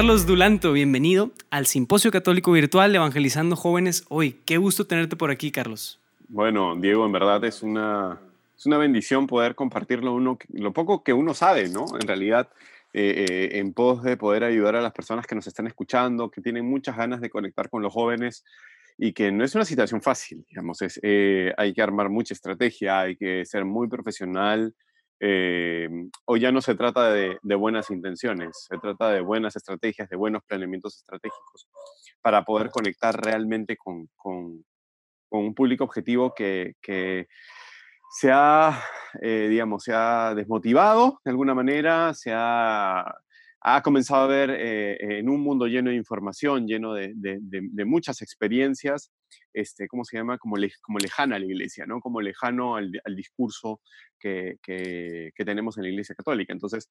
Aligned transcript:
Carlos 0.00 0.24
Dulanto, 0.24 0.72
bienvenido 0.72 1.30
al 1.50 1.66
Simposio 1.66 2.10
Católico 2.10 2.52
Virtual 2.52 2.96
Evangelizando 2.96 3.54
Jóvenes 3.54 4.06
hoy. 4.08 4.40
Qué 4.46 4.56
gusto 4.56 4.86
tenerte 4.86 5.14
por 5.14 5.30
aquí, 5.30 5.50
Carlos. 5.50 6.00
Bueno, 6.28 6.74
Diego, 6.74 7.04
en 7.04 7.12
verdad 7.12 7.44
es 7.44 7.62
una, 7.62 8.18
es 8.56 8.64
una 8.64 8.78
bendición 8.78 9.26
poder 9.26 9.54
compartirlo 9.54 10.14
uno, 10.14 10.38
lo 10.54 10.72
poco 10.72 11.04
que 11.04 11.12
uno 11.12 11.34
sabe, 11.34 11.68
¿no? 11.68 11.84
En 12.00 12.08
realidad, 12.08 12.48
eh, 12.94 13.26
eh, 13.28 13.58
en 13.58 13.74
pos 13.74 14.02
de 14.02 14.16
poder 14.16 14.42
ayudar 14.42 14.74
a 14.74 14.80
las 14.80 14.94
personas 14.94 15.26
que 15.26 15.34
nos 15.34 15.46
están 15.46 15.66
escuchando, 15.66 16.30
que 16.30 16.40
tienen 16.40 16.64
muchas 16.64 16.96
ganas 16.96 17.20
de 17.20 17.28
conectar 17.28 17.68
con 17.68 17.82
los 17.82 17.92
jóvenes 17.92 18.42
y 18.96 19.12
que 19.12 19.30
no 19.30 19.44
es 19.44 19.54
una 19.54 19.66
situación 19.66 20.00
fácil, 20.00 20.46
digamos, 20.48 20.78
eh, 21.02 21.52
hay 21.58 21.74
que 21.74 21.82
armar 21.82 22.08
mucha 22.08 22.32
estrategia, 22.32 23.00
hay 23.00 23.16
que 23.16 23.44
ser 23.44 23.66
muy 23.66 23.86
profesional. 23.86 24.74
Hoy 25.20 26.40
ya 26.40 26.50
no 26.50 26.60
se 26.62 26.74
trata 26.74 27.12
de, 27.12 27.38
buenas 27.42 27.90
intenciones, 27.90 28.66
se 28.68 28.78
trata 28.78 29.10
de 29.10 29.20
buenas 29.20 29.56
estrategias, 29.56 30.08
de 30.08 30.16
buenos 30.16 30.42
planeamientos 30.44 30.96
estratégicos 30.96 31.68
para 32.22 32.44
poder 32.44 32.70
conectar 32.70 33.14
realmente 33.20 33.76
con, 33.76 34.08
con, 34.16 34.64
con 35.28 35.40
un 35.40 35.54
público 35.54 35.84
objetivo 35.84 36.34
que, 36.34 36.74
que 36.80 37.28
se 38.10 38.30
ha, 38.32 38.82
eh, 39.22 39.46
digamos, 39.48 39.84
se 39.84 39.92
ha 39.94 40.34
desmotivado 40.34 41.20
de 41.24 41.30
alguna 41.30 41.54
manera, 41.54 42.12
se 42.12 42.32
ha, 42.34 43.04
ha 43.60 43.82
comenzado 43.82 44.24
a 44.24 44.26
ver 44.26 44.50
eh, 44.50 45.18
en 45.18 45.28
un 45.28 45.40
mundo 45.42 45.66
lleno 45.66 45.90
de 45.90 45.96
información, 45.96 46.66
lleno 46.66 46.94
de, 46.94 47.12
de, 47.14 47.84
muchas 47.84 48.20
experiencias, 48.20 49.12
este, 49.52 49.88
¿cómo 49.88 50.04
se 50.04 50.16
llama? 50.16 50.38
Como, 50.38 50.56
como 50.82 50.98
lejana 50.98 51.36
a 51.36 51.38
la 51.38 51.46
iglesia, 51.46 51.86
¿no? 51.86 52.00
Como 52.00 52.20
lejano 52.20 52.76
al, 52.76 52.90
al 53.04 53.16
discurso 53.16 53.80
que, 54.18 54.56
que, 54.62 55.32
que, 55.34 55.44
tenemos 55.44 55.76
en 55.76 55.84
la 55.84 55.90
iglesia 55.90 56.14
católica. 56.14 56.52
Entonces, 56.52 56.88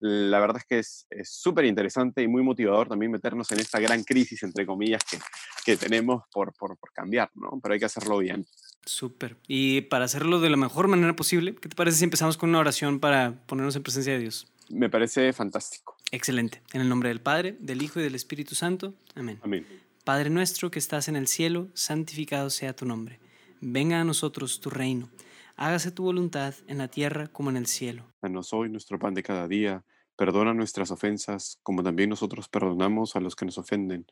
la 0.00 0.40
verdad 0.40 0.58
es 0.58 0.64
que 0.64 0.78
es 0.78 1.30
súper 1.30 1.66
interesante 1.66 2.22
y 2.22 2.28
muy 2.28 2.42
motivador 2.42 2.88
también 2.88 3.12
meternos 3.12 3.50
en 3.52 3.60
esta 3.60 3.80
gran 3.80 4.02
crisis, 4.02 4.42
entre 4.42 4.64
comillas, 4.64 5.02
que, 5.04 5.18
que 5.64 5.76
tenemos 5.76 6.24
por, 6.32 6.52
por, 6.54 6.76
por 6.78 6.92
cambiar, 6.92 7.30
¿no? 7.34 7.60
Pero 7.62 7.74
hay 7.74 7.80
que 7.80 7.86
hacerlo 7.86 8.18
bien. 8.18 8.46
Súper. 8.84 9.36
Y 9.46 9.82
para 9.82 10.06
hacerlo 10.06 10.40
de 10.40 10.50
la 10.50 10.56
mejor 10.56 10.88
manera 10.88 11.14
posible, 11.14 11.54
¿qué 11.54 11.68
te 11.68 11.76
parece 11.76 11.98
si 11.98 12.04
empezamos 12.04 12.36
con 12.36 12.48
una 12.48 12.60
oración 12.60 12.98
para 12.98 13.34
ponernos 13.46 13.76
en 13.76 13.82
presencia 13.82 14.14
de 14.14 14.20
Dios? 14.20 14.50
Me 14.70 14.88
parece 14.88 15.32
fantástico. 15.32 15.96
Excelente. 16.10 16.62
En 16.72 16.80
el 16.80 16.88
nombre 16.88 17.08
del 17.08 17.20
Padre, 17.20 17.56
del 17.60 17.82
Hijo 17.82 18.00
y 18.00 18.02
del 18.02 18.14
Espíritu 18.14 18.54
Santo. 18.54 18.94
Amén. 19.14 19.38
Amén. 19.42 19.66
Padre 20.10 20.28
nuestro 20.28 20.72
que 20.72 20.80
estás 20.80 21.06
en 21.06 21.14
el 21.14 21.28
cielo, 21.28 21.68
santificado 21.72 22.50
sea 22.50 22.74
tu 22.74 22.84
nombre. 22.84 23.20
Venga 23.60 24.00
a 24.00 24.04
nosotros 24.04 24.58
tu 24.58 24.68
reino. 24.68 25.08
Hágase 25.54 25.92
tu 25.92 26.02
voluntad 26.02 26.52
en 26.66 26.78
la 26.78 26.88
tierra 26.88 27.28
como 27.28 27.48
en 27.50 27.56
el 27.56 27.68
cielo. 27.68 28.12
Danos 28.20 28.52
hoy 28.52 28.68
nuestro 28.70 28.98
pan 28.98 29.14
de 29.14 29.22
cada 29.22 29.46
día. 29.46 29.84
Perdona 30.16 30.52
nuestras 30.52 30.90
ofensas, 30.90 31.60
como 31.62 31.84
también 31.84 32.10
nosotros 32.10 32.48
perdonamos 32.48 33.14
a 33.14 33.20
los 33.20 33.36
que 33.36 33.44
nos 33.44 33.56
ofenden. 33.56 34.04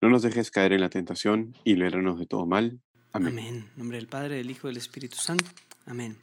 No 0.00 0.08
nos 0.08 0.22
dejes 0.22 0.50
caer 0.50 0.72
en 0.72 0.80
la 0.80 0.90
tentación 0.90 1.54
y 1.62 1.76
líbranos 1.76 2.18
de 2.18 2.26
todo 2.26 2.44
mal. 2.44 2.80
Amén. 3.12 3.38
En 3.38 3.70
nombre 3.76 3.98
del 3.98 4.08
Padre, 4.08 4.34
del 4.38 4.50
Hijo 4.50 4.66
y 4.66 4.70
del 4.70 4.78
Espíritu 4.78 5.14
Santo. 5.14 5.46
Amén. 5.86 6.16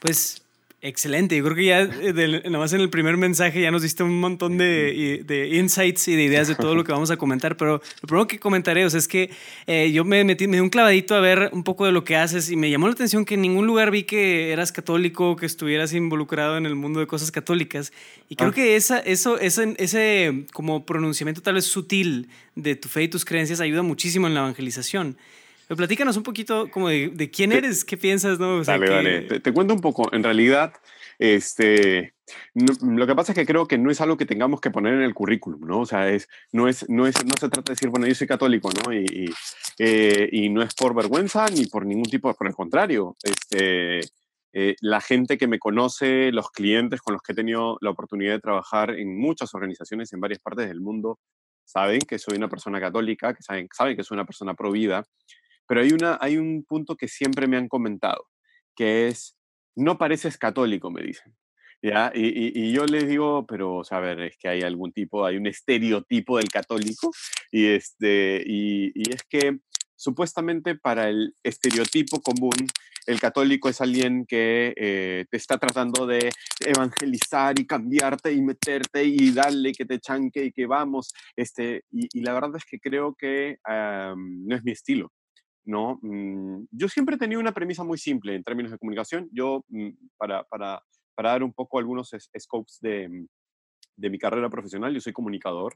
Pues 0.00 0.43
excelente. 0.84 1.36
Yo 1.36 1.42
creo 1.44 1.56
que 1.56 1.64
ya 1.64 1.80
eh, 1.80 2.42
nada 2.44 2.58
más 2.58 2.72
en 2.74 2.80
el 2.82 2.90
primer 2.90 3.16
mensaje 3.16 3.60
ya 3.62 3.70
nos 3.70 3.82
diste 3.82 4.02
un 4.02 4.20
montón 4.20 4.58
de, 4.58 5.22
de, 5.24 5.56
insights 5.56 6.08
y 6.08 6.14
de 6.14 6.24
ideas 6.24 6.46
de 6.46 6.54
todo 6.54 6.74
lo 6.74 6.84
que 6.84 6.92
vamos 6.92 7.10
a 7.10 7.16
comentar. 7.16 7.56
Pero 7.56 7.80
lo 8.02 8.06
primero 8.06 8.28
que 8.28 8.38
comentaré 8.38 8.84
o 8.84 8.90
sea, 8.90 8.98
es 8.98 9.08
que 9.08 9.30
eh, 9.66 9.90
yo 9.92 10.04
me 10.04 10.22
metí, 10.24 10.46
me 10.46 10.58
di 10.58 10.60
un 10.60 10.68
clavadito 10.68 11.14
a 11.14 11.20
ver 11.20 11.48
un 11.52 11.64
poco 11.64 11.86
de 11.86 11.92
lo 11.92 12.04
que 12.04 12.16
haces 12.16 12.50
y 12.50 12.56
me 12.56 12.70
llamó 12.70 12.86
la 12.86 12.92
atención 12.92 13.24
que 13.24 13.34
en 13.34 13.40
ningún 13.40 13.66
lugar 13.66 13.90
vi 13.90 14.02
que 14.02 14.52
eras 14.52 14.72
católico, 14.72 15.36
que 15.36 15.46
estuvieras 15.46 15.94
involucrado 15.94 16.58
en 16.58 16.66
el 16.66 16.74
mundo 16.74 17.00
de 17.00 17.06
cosas 17.06 17.30
católicas. 17.30 17.90
Y 18.28 18.36
creo 18.36 18.50
ah. 18.50 18.54
que 18.54 18.76
esa, 18.76 18.98
eso, 18.98 19.38
ese, 19.38 19.74
ese 19.78 20.44
como 20.52 20.84
pronunciamiento 20.84 21.40
tal 21.40 21.54
vez 21.54 21.64
sutil 21.64 22.28
de 22.56 22.76
tu 22.76 22.88
fe 22.88 23.04
y 23.04 23.08
tus 23.08 23.24
creencias 23.24 23.60
ayuda 23.60 23.82
muchísimo 23.82 24.26
en 24.26 24.34
la 24.34 24.40
evangelización. 24.40 25.16
Pero 25.68 25.76
platícanos 25.76 26.16
un 26.16 26.22
poquito 26.22 26.70
como 26.70 26.88
de, 26.88 27.30
quién 27.32 27.52
eres, 27.52 27.84
qué 27.84 27.96
piensas, 27.96 28.38
¿no? 28.38 28.62
dale, 28.62 28.88
dale. 28.88 29.40
Te, 29.40 29.52
cuento 29.52 29.74
un 29.74 29.80
poco. 29.80 30.12
En 30.12 30.22
realidad, 30.22 30.72
este, 31.18 32.14
lo 32.54 33.06
que 33.06 33.14
pasa 33.14 33.32
es 33.32 33.38
que 33.38 33.46
creo 33.46 33.66
que 33.66 33.78
no 33.78 33.90
es 33.90 34.00
algo 34.00 34.16
que 34.16 34.26
tengamos 34.26 34.60
que 34.60 34.70
poner 34.70 34.94
en 34.94 35.02
el 35.02 35.14
currículum, 35.14 35.66
¿no? 35.66 35.80
O 35.80 35.86
sea, 35.86 36.08
es, 36.10 36.28
no, 36.52 36.68
es, 36.68 36.88
no, 36.88 37.06
es, 37.06 37.24
no 37.24 37.32
se 37.38 37.48
trata 37.48 37.70
de 37.70 37.74
decir, 37.74 37.88
bueno, 37.88 38.06
yo 38.06 38.14
soy 38.14 38.26
católico, 38.26 38.70
¿no? 38.84 38.92
Y, 38.92 39.04
y, 39.04 39.30
eh, 39.78 40.28
y 40.32 40.48
no 40.50 40.62
es 40.62 40.74
por 40.74 40.94
vergüenza 40.94 41.46
ni 41.48 41.66
por 41.66 41.86
ningún 41.86 42.10
tipo, 42.10 42.32
por 42.34 42.46
el 42.46 42.54
contrario. 42.54 43.16
Este, 43.22 44.00
eh, 44.56 44.76
la 44.80 45.00
gente 45.00 45.36
que 45.36 45.48
me 45.48 45.58
conoce, 45.58 46.30
los 46.30 46.50
clientes 46.50 47.00
con 47.00 47.14
los 47.14 47.22
que 47.22 47.32
he 47.32 47.34
tenido 47.34 47.76
la 47.80 47.90
oportunidad 47.90 48.34
de 48.34 48.40
trabajar 48.40 48.90
en 48.90 49.18
muchas 49.18 49.52
organizaciones 49.52 50.12
en 50.12 50.20
varias 50.20 50.40
partes 50.40 50.68
del 50.68 50.80
mundo, 50.80 51.18
saben 51.64 52.00
que 52.00 52.20
soy 52.20 52.36
una 52.36 52.48
persona 52.48 52.80
católica, 52.80 53.34
que 53.34 53.42
saben, 53.42 53.66
saben 53.72 53.96
que 53.96 54.04
soy 54.04 54.14
una 54.14 54.24
persona 54.24 54.54
pro 54.54 54.70
vida 54.70 55.04
pero 55.66 55.80
hay, 55.80 55.92
una, 55.92 56.18
hay 56.20 56.36
un 56.36 56.64
punto 56.64 56.96
que 56.96 57.08
siempre 57.08 57.46
me 57.46 57.56
han 57.56 57.68
comentado, 57.68 58.26
que 58.76 59.08
es, 59.08 59.36
no 59.76 59.98
pareces 59.98 60.38
católico, 60.38 60.90
me 60.90 61.02
dicen. 61.02 61.34
¿Ya? 61.82 62.10
Y, 62.14 62.58
y, 62.58 62.72
yo 62.72 62.86
les 62.86 63.06
digo, 63.06 63.44
pero, 63.46 63.76
o 63.76 63.82
es 63.82 64.36
que 64.38 64.48
hay 64.48 64.62
algún 64.62 64.90
tipo, 64.90 65.26
hay 65.26 65.36
un 65.36 65.46
estereotipo 65.46 66.38
del 66.38 66.48
católico, 66.48 67.10
y, 67.50 67.66
este, 67.66 68.42
y, 68.46 68.90
y 68.94 69.12
es 69.12 69.22
que 69.28 69.58
supuestamente 69.96 70.76
para 70.76 71.08
el 71.08 71.34
estereotipo 71.42 72.20
común, 72.20 72.68
el 73.06 73.20
católico 73.20 73.68
es 73.68 73.80
alguien 73.80 74.24
que 74.26 74.72
eh, 74.76 75.26
te 75.30 75.36
está 75.36 75.58
tratando 75.58 76.06
de 76.06 76.30
evangelizar 76.60 77.58
y 77.58 77.66
cambiarte 77.66 78.32
y 78.32 78.40
meterte 78.40 79.04
y 79.04 79.30
darle 79.32 79.72
que 79.72 79.84
te 79.84 80.00
chanque 80.00 80.44
y 80.44 80.52
que 80.52 80.66
vamos. 80.66 81.12
Este, 81.36 81.84
y, 81.90 82.20
la 82.20 82.32
verdad 82.32 82.56
es 82.56 82.64
que 82.64 82.78
creo 82.78 83.14
que 83.14 83.58
no 83.66 84.56
es 84.56 84.64
mi 84.64 84.72
estilo. 84.72 85.12
¿No? 85.64 85.98
Mm, 86.02 86.66
yo 86.70 86.88
siempre 86.88 87.16
he 87.16 87.18
tenido 87.18 87.40
una 87.40 87.52
premisa 87.52 87.84
muy 87.84 87.98
simple 87.98 88.34
en 88.34 88.44
términos 88.44 88.72
de 88.72 88.78
comunicación. 88.78 89.28
Yo, 89.32 89.64
mm, 89.68 89.90
para, 90.16 90.44
para, 90.44 90.82
para 91.14 91.30
dar 91.30 91.42
un 91.42 91.52
poco 91.52 91.78
algunos 91.78 92.10
scopes 92.38 92.78
de, 92.80 93.08
mm, 93.08 93.26
de, 93.96 94.10
mi 94.10 94.18
carrera 94.18 94.48
profesional, 94.50 94.92
yo 94.92 95.00
soy 95.00 95.12
comunicador. 95.12 95.74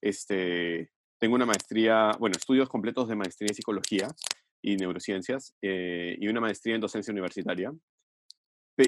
Este, 0.00 0.90
tengo 1.18 1.34
una 1.34 1.46
maestría, 1.46 2.12
bueno, 2.18 2.36
estudios 2.36 2.68
completos 2.68 3.08
de 3.08 3.16
maestría 3.16 3.48
en 3.48 3.54
psicología 3.54 4.08
y 4.62 4.76
neurociencias 4.76 5.54
eh, 5.62 6.16
y 6.18 6.28
una 6.28 6.40
maestría 6.40 6.74
en 6.74 6.80
docencia 6.80 7.12
universitaria. 7.12 7.72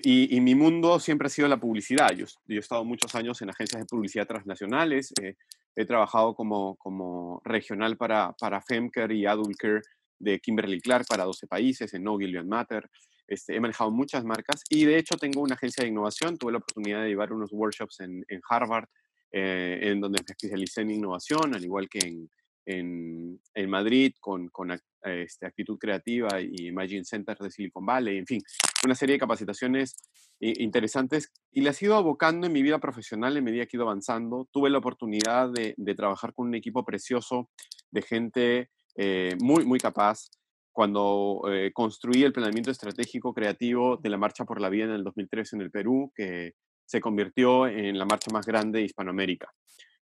Y, 0.05 0.37
y, 0.37 0.41
mi 0.41 0.55
mundo 0.55 1.01
siempre 1.01 1.27
ha 1.27 1.31
sido 1.31 1.49
la 1.49 1.59
publicidad. 1.59 2.11
Yo, 2.13 2.25
he 2.49 2.59
estado 2.59 2.85
muchos 2.85 3.13
años 3.17 3.43
en 3.43 3.51
agencias 3.51 3.83
de 3.83 3.87
publicidad 3.87 4.27
transnacionales. 4.27 5.13
Eh, 5.21 5.35
he 5.75 5.85
trabajado 5.85 6.35
como, 6.35 6.77
como 6.77 7.41
regional 7.45 7.97
para, 7.97 8.33
para 8.39 8.61
Femcare 8.63 9.15
y 9.17 9.27
Adultcare 9.27 9.83
de 10.21 10.39
Kimberly 10.39 10.81
Clark 10.81 11.07
para 11.09 11.25
12 11.25 11.47
países, 11.49 11.93
en 11.95 12.05
No 12.05 12.17
Gillian 12.19 12.49
Matter. 12.49 12.89
Este, 13.27 13.57
he 13.57 13.61
manejado 13.61 13.91
muchas 13.91 14.25
marcas 14.25 14.63
y 14.69 14.85
de 14.85 14.99
hecho 14.99 15.17
tengo 15.17 15.41
una 15.41 15.55
agencia 15.55 15.83
de 15.83 15.91
innovación. 15.91 16.37
Tuve 16.37 16.53
la 16.53 16.59
oportunidad 16.59 17.03
de 17.03 17.09
llevar 17.09 17.33
unos 17.33 17.53
workshops 17.53 18.01
en, 18.01 18.25
en 18.29 18.41
Harvard, 18.49 18.87
eh, 19.33 19.79
en 19.83 20.01
donde 20.01 20.21
me 20.21 20.33
especialicé 20.33 20.83
en 20.83 20.91
innovación, 20.91 21.55
al 21.55 21.65
igual 21.65 21.89
que 21.89 22.01
en, 22.01 22.31
en, 22.67 23.41
en 23.55 23.71
Madrid, 23.71 24.15
con, 24.21 24.49
con 24.49 24.71
este, 25.03 25.47
Actitud 25.47 25.79
Creativa 25.79 26.41
y 26.41 26.67
Imagine 26.67 27.05
Center 27.05 27.39
de 27.39 27.51
Silicon 27.51 27.87
Valley, 27.87 28.19
en 28.19 28.27
fin, 28.27 28.43
una 28.85 28.95
serie 28.95 29.15
de 29.15 29.21
capacitaciones 29.21 29.97
interesantes 30.41 31.33
y 31.53 31.61
las 31.61 31.81
he 31.81 31.85
ido 31.85 31.97
abocando 31.97 32.47
en 32.47 32.53
mi 32.53 32.63
vida 32.63 32.79
profesional 32.79 33.37
en 33.37 33.45
medida 33.45 33.67
que 33.67 33.77
he 33.77 33.79
ido 33.79 33.85
avanzando. 33.85 34.49
Tuve 34.51 34.71
la 34.71 34.79
oportunidad 34.79 35.51
de, 35.51 35.75
de 35.77 35.95
trabajar 35.95 36.33
con 36.33 36.49
un 36.49 36.55
equipo 36.55 36.85
precioso 36.85 37.51
de 37.91 38.03
gente 38.03 38.71
eh, 38.97 39.37
muy, 39.41 39.65
muy 39.65 39.79
capaz. 39.79 40.29
Cuando 40.73 41.43
eh, 41.49 41.73
construí 41.73 42.23
el 42.23 42.33
planeamiento 42.33 42.71
estratégico 42.71 43.35
creativo 43.35 43.97
de 43.97 44.09
la 44.09 44.17
Marcha 44.17 44.45
por 44.45 44.61
la 44.61 44.69
Vida 44.69 44.85
en 44.85 44.93
el 44.93 45.05
2003 45.05 45.55
en 45.55 45.61
el 45.63 45.71
Perú, 45.71 46.13
que 46.15 46.55
se 46.91 47.01
convirtió 47.01 47.69
en 47.69 47.97
la 47.99 48.05
marcha 48.05 48.33
más 48.33 48.45
grande 48.47 48.81
de 48.81 48.85
Hispanoamérica, 48.87 49.49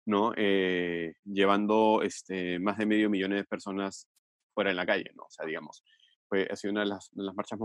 ¿no? 0.05 0.31
Eh, 0.37 1.15
llevando 1.25 2.01
este, 2.01 2.59
más 2.59 2.77
de 2.77 2.85
medio 2.85 3.09
millón 3.09 3.31
de 3.31 3.43
personas 3.43 4.07
fuera 4.53 4.69
en 4.69 4.77
la 4.77 4.85
calle, 4.85 5.11
¿no? 5.15 5.23
O 5.23 5.29
sea, 5.29 5.45
digamos, 5.45 5.83
fue, 6.29 6.47
ha 6.49 6.55
sido 6.55 6.71
una 6.71 6.81
de 6.81 6.87
las, 6.87 7.09
marchas 7.35 7.59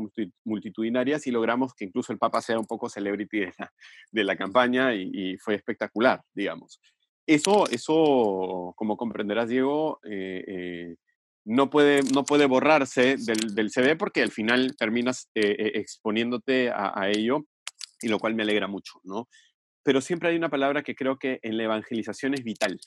multitudinarias 0.44 1.24
y 1.28 1.30
logramos 1.30 1.72
que 1.72 1.84
incluso 1.84 2.12
el 2.12 2.18
Papa 2.18 2.40
sea 2.40 2.58
un 2.58 2.66
poco 2.66 2.88
celebrity 2.88 3.40
de 3.40 3.52
la, 3.58 3.72
de 4.10 4.24
la 4.24 4.36
campaña 4.36 4.92
y, 4.92 5.10
y, 5.12 5.38
fue 5.38 5.54
espectacular, 5.54 6.20
digamos. 6.34 6.80
Eso, 7.24 7.68
eso 7.70 8.74
como 8.76 8.96
comprenderás, 8.96 9.48
Diego, 9.48 10.00
eh, 10.02 10.96
no 11.44 11.70
puede, 11.70 12.02
no 12.14 12.24
puede 12.24 12.46
borrarse 12.46 13.16
del, 13.16 13.54
del 13.54 13.70
CV 13.70 13.96
porque 13.96 14.22
al 14.22 14.30
final 14.30 14.74
terminas 14.76 15.28
eh, 15.34 15.56
eh, 15.58 15.72
exponiéndote 15.74 16.70
a, 16.70 17.08
ello 17.10 17.46
y 18.00 18.08
lo 18.08 18.18
cual 18.18 18.34
me 18.34 18.42
alegra 18.42 18.66
mucho, 18.66 19.00
¿no? 19.04 19.28
Pero 19.82 20.00
siempre 20.00 20.30
hay 20.30 20.36
una 20.36 20.48
palabra 20.48 20.82
que 20.82 20.94
creo 20.94 21.18
que 21.18 21.40
en 21.42 21.56
la 21.56 21.64
evangelización 21.64 22.34
es 22.34 22.44
vital 22.44 22.78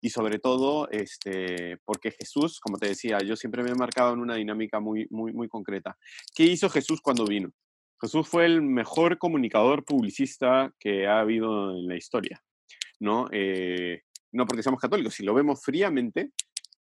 y 0.00 0.10
sobre 0.10 0.38
todo 0.38 0.88
este, 0.90 1.78
porque 1.84 2.10
Jesús, 2.10 2.60
como 2.60 2.78
te 2.78 2.88
decía, 2.88 3.18
yo 3.20 3.36
siempre 3.36 3.62
me 3.62 3.70
he 3.70 3.74
marcado 3.74 4.12
en 4.12 4.20
una 4.20 4.34
dinámica 4.34 4.80
muy, 4.80 5.06
muy, 5.10 5.32
muy 5.32 5.48
concreta. 5.48 5.96
¿Qué 6.34 6.44
hizo 6.44 6.68
Jesús 6.68 7.00
cuando 7.00 7.24
vino? 7.24 7.50
Jesús 8.00 8.28
fue 8.28 8.44
el 8.44 8.60
mejor 8.60 9.18
comunicador 9.18 9.84
publicista 9.84 10.72
que 10.78 11.06
ha 11.06 11.20
habido 11.20 11.70
en 11.70 11.88
la 11.88 11.96
historia, 11.96 12.42
¿no? 13.00 13.28
Eh, 13.32 14.02
no 14.32 14.46
porque 14.46 14.62
seamos 14.62 14.80
católicos, 14.80 15.14
si 15.14 15.22
lo 15.22 15.32
vemos 15.32 15.62
fríamente, 15.62 16.32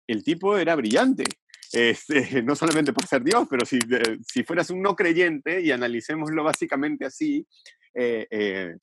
el 0.07 0.23
tipo 0.23 0.57
era 0.57 0.75
brillante. 0.75 1.23
Este, 1.71 2.41
no 2.43 2.55
solamente 2.55 2.93
por 2.93 3.05
ser 3.07 3.23
Dios, 3.23 3.47
pero 3.49 3.65
si, 3.65 3.79
si 4.25 4.43
fueras 4.43 4.69
un 4.69 4.81
no 4.81 4.95
creyente 4.95 5.61
y 5.61 5.71
analicémoslo 5.71 6.43
básicamente 6.43 7.05
así, 7.05 7.45
eh, 7.93 8.27
eh, 8.29 8.75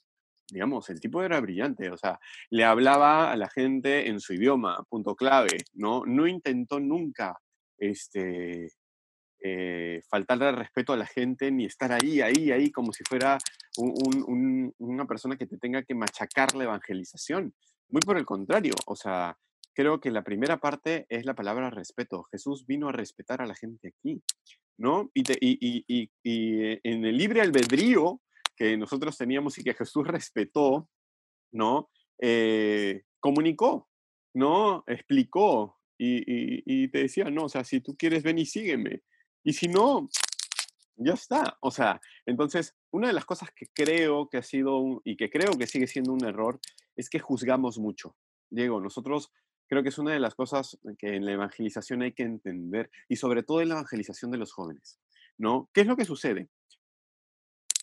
digamos, 0.51 0.91
el 0.91 1.01
tipo 1.01 1.23
era 1.23 1.41
brillante, 1.41 1.91
o 1.91 1.97
sea, 1.97 2.19
le 2.51 2.65
hablaba 2.65 3.31
a 3.31 3.37
la 3.37 3.49
gente 3.49 4.09
en 4.09 4.21
su 4.21 4.35
idioma, 4.35 4.85
punto 4.89 5.15
clave, 5.15 5.59
¿no? 5.75 6.05
No 6.05 6.27
intentó 6.27 6.81
nunca 6.81 7.39
este, 7.79 8.73
eh, 9.43 10.03
faltarle 10.09 10.53
respeto 10.53 10.93
a 10.93 10.97
la 10.97 11.07
gente 11.07 11.51
ni 11.51 11.67
estar 11.67 11.93
ahí, 11.93 12.21
ahí, 12.21 12.51
ahí, 12.51 12.71
como 12.71 12.93
si 12.93 13.05
fuera 13.09 13.39
una 13.79 15.07
persona 15.07 15.37
que 15.37 15.47
te 15.47 15.57
tenga 15.57 15.83
que 15.83 15.95
machacar 15.95 16.55
la 16.57 16.65
evangelización. 16.65 17.55
Muy 17.89 18.01
por 18.01 18.19
el 18.19 18.27
contrario, 18.27 18.75
o 18.87 18.97
sea, 18.97 19.37
creo 19.75 20.01
que 20.01 20.11
la 20.11 20.25
primera 20.25 20.59
parte 20.59 21.07
es 21.09 21.25
la 21.25 21.35
palabra 21.35 21.71
respeto. 21.71 22.25
Jesús 22.25 22.67
vino 22.67 22.89
a 22.89 22.93
respetar 22.93 23.43
a 23.43 23.47
la 23.47 23.55
gente 23.55 23.89
aquí, 23.89 24.23
¿no? 24.79 25.11
Y, 25.15 25.25
y, 25.41 26.11
y 26.23 26.81
en 26.83 27.05
el 27.05 27.17
libre 27.17 27.41
albedrío, 27.41 28.21
que 28.61 28.77
nosotros 28.77 29.17
teníamos 29.17 29.57
y 29.59 29.65
que 29.65 29.73
Jesús 29.73 30.07
respetó, 30.07 30.87
¿no? 31.53 31.89
Eh, 32.21 33.05
comunicó, 33.19 33.89
¿no? 34.35 34.85
Explicó 34.87 35.79
y, 35.97 36.89
te 36.89 36.99
decía, 36.99 37.31
no, 37.31 37.45
o 37.45 37.49
sea, 37.49 37.65
si 37.65 37.81
tú 37.81 37.97
quieres, 37.97 38.23
ven 38.23 38.39
y 38.39 38.47
sígueme. 38.47 39.03
Y 39.45 39.55
si 39.55 39.69
no, 39.69 40.09
ya 40.97 41.15
está. 41.15 41.57
O 41.61 41.71
sea, 41.71 42.01
entonces, 42.27 42.75
una 42.91 43.09
de 43.09 43.15
las 43.15 43.25
cosas 43.25 43.51
que 43.55 43.67
creo 43.73 44.29
que 44.29 44.39
ha 44.39 44.43
sido 44.43 45.01
y 45.05 45.17
que 45.17 45.31
creo 45.31 45.57
que 45.59 45.67
sigue 45.67 45.87
siendo 45.87 46.13
un 46.13 46.25
error 46.25 46.61
es 46.97 47.09
que 47.09 47.19
juzgamos 47.19 47.79
mucho. 47.79 48.17
Diego, 48.51 48.81
nosotros 48.81 49.31
creo 49.71 49.83
que 49.83 49.89
es 49.89 49.99
una 49.99 50.13
de 50.13 50.21
las 50.21 50.35
cosas 50.35 50.79
que 50.99 51.17
en 51.17 51.25
la 51.25 51.33
evangelización 51.33 52.03
hay 52.03 52.13
que 52.13 52.25
entender 52.25 52.91
y 53.09 53.17
sobre 53.17 53.43
todo 53.43 53.63
en 53.63 53.71
la 53.71 53.77
evangelización 53.77 54.31
de 54.31 54.39
los 54.39 54.53
jóvenes, 54.53 55.01
¿no? 55.39 55.71
¿Qué 55.73 55.81
es 55.81 55.87
lo 55.87 55.97
que 55.97 56.05
sucede? 56.05 56.51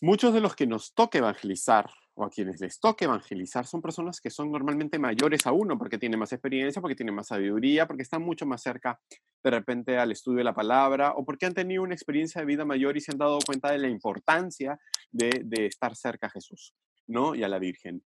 muchos 0.00 0.32
de 0.32 0.40
los 0.40 0.54
que 0.54 0.66
nos 0.66 0.94
toca 0.94 1.18
evangelizar 1.18 1.90
o 2.14 2.24
a 2.24 2.30
quienes 2.30 2.60
les 2.60 2.80
toca 2.80 3.04
evangelizar 3.04 3.66
son 3.66 3.80
personas 3.80 4.20
que 4.20 4.30
son 4.30 4.50
normalmente 4.50 4.98
mayores 4.98 5.46
a 5.46 5.52
uno 5.52 5.78
porque 5.78 5.98
tienen 5.98 6.18
más 6.18 6.32
experiencia, 6.32 6.82
porque 6.82 6.96
tienen 6.96 7.14
más 7.14 7.28
sabiduría, 7.28 7.86
porque 7.86 8.02
están 8.02 8.22
mucho 8.22 8.44
más 8.44 8.62
cerca 8.62 9.00
de 9.42 9.50
repente 9.50 9.98
al 9.98 10.10
estudio 10.10 10.38
de 10.38 10.44
la 10.44 10.54
palabra 10.54 11.12
o 11.12 11.24
porque 11.24 11.46
han 11.46 11.54
tenido 11.54 11.82
una 11.82 11.94
experiencia 11.94 12.40
de 12.40 12.46
vida 12.46 12.64
mayor 12.64 12.96
y 12.96 13.00
se 13.00 13.12
han 13.12 13.18
dado 13.18 13.38
cuenta 13.44 13.70
de 13.70 13.78
la 13.78 13.88
importancia 13.88 14.80
de, 15.12 15.44
estar 15.66 15.94
cerca 15.94 16.26
a 16.26 16.30
Jesús, 16.30 16.74
¿no? 17.06 17.34
Y 17.34 17.44
a 17.44 17.48
la 17.48 17.58
Virgen. 17.58 18.02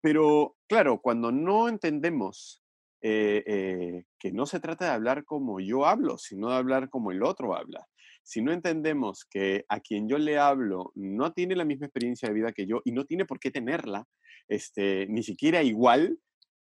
Pero 0.00 0.56
claro, 0.66 1.00
cuando 1.00 1.30
no 1.30 1.68
entendemos 1.68 2.63
eh, 3.06 3.44
eh, 3.46 4.04
que 4.18 4.32
no 4.32 4.46
se 4.46 4.60
trata 4.60 4.86
de 4.86 4.92
hablar 4.92 5.26
como 5.26 5.60
yo 5.60 5.84
hablo, 5.84 6.16
sino 6.16 6.48
de 6.48 6.56
hablar 6.56 6.88
como 6.88 7.12
el 7.12 7.22
otro 7.22 7.54
habla, 7.54 7.86
si 8.22 8.40
no 8.40 8.50
entendemos 8.50 9.26
que 9.26 9.66
a 9.68 9.80
quien 9.80 10.08
yo 10.08 10.16
le 10.16 10.38
hablo 10.38 10.90
no 10.94 11.34
tiene 11.34 11.54
la 11.54 11.66
misma 11.66 11.84
experiencia 11.84 12.26
de 12.26 12.34
vida 12.34 12.52
que 12.52 12.66
yo 12.66 12.80
y 12.82 12.92
no 12.92 13.04
tiene 13.04 13.26
por 13.26 13.38
qué 13.38 13.50
tenerla, 13.50 14.06
este, 14.48 15.06
ni 15.10 15.22
siquiera 15.22 15.62
igual, 15.62 16.18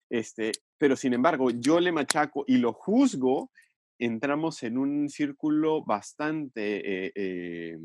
este, 0.10 0.52
pero 0.78 0.98
sin 0.98 1.14
embargo 1.14 1.50
yo 1.50 1.80
le 1.80 1.94
machaco 1.94 2.44
y 2.46 2.58
lo 2.58 2.74
juzgo, 2.74 3.50
entramos 3.98 4.64
en 4.64 4.78
un 4.78 5.08
círculo 5.08 5.86
bastante 5.86 7.14
eh, 7.16 7.78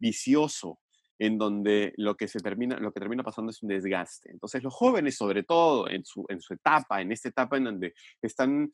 vicioso 0.00 0.78
en 1.18 1.38
donde 1.38 1.92
lo 1.96 2.16
que, 2.16 2.28
se 2.28 2.40
termina, 2.40 2.78
lo 2.78 2.92
que 2.92 3.00
termina 3.00 3.22
pasando 3.22 3.50
es 3.50 3.62
un 3.62 3.68
desgaste. 3.68 4.30
Entonces 4.30 4.62
los 4.62 4.74
jóvenes, 4.74 5.16
sobre 5.16 5.42
todo 5.42 5.88
en 5.88 6.04
su, 6.04 6.24
en 6.28 6.40
su 6.40 6.54
etapa, 6.54 7.00
en 7.00 7.12
esta 7.12 7.28
etapa 7.28 7.56
en 7.56 7.64
donde 7.64 7.94
están 8.22 8.70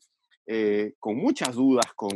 eh, 0.47 0.93
con 0.99 1.17
muchas 1.17 1.55
dudas, 1.55 1.85
con, 1.95 2.13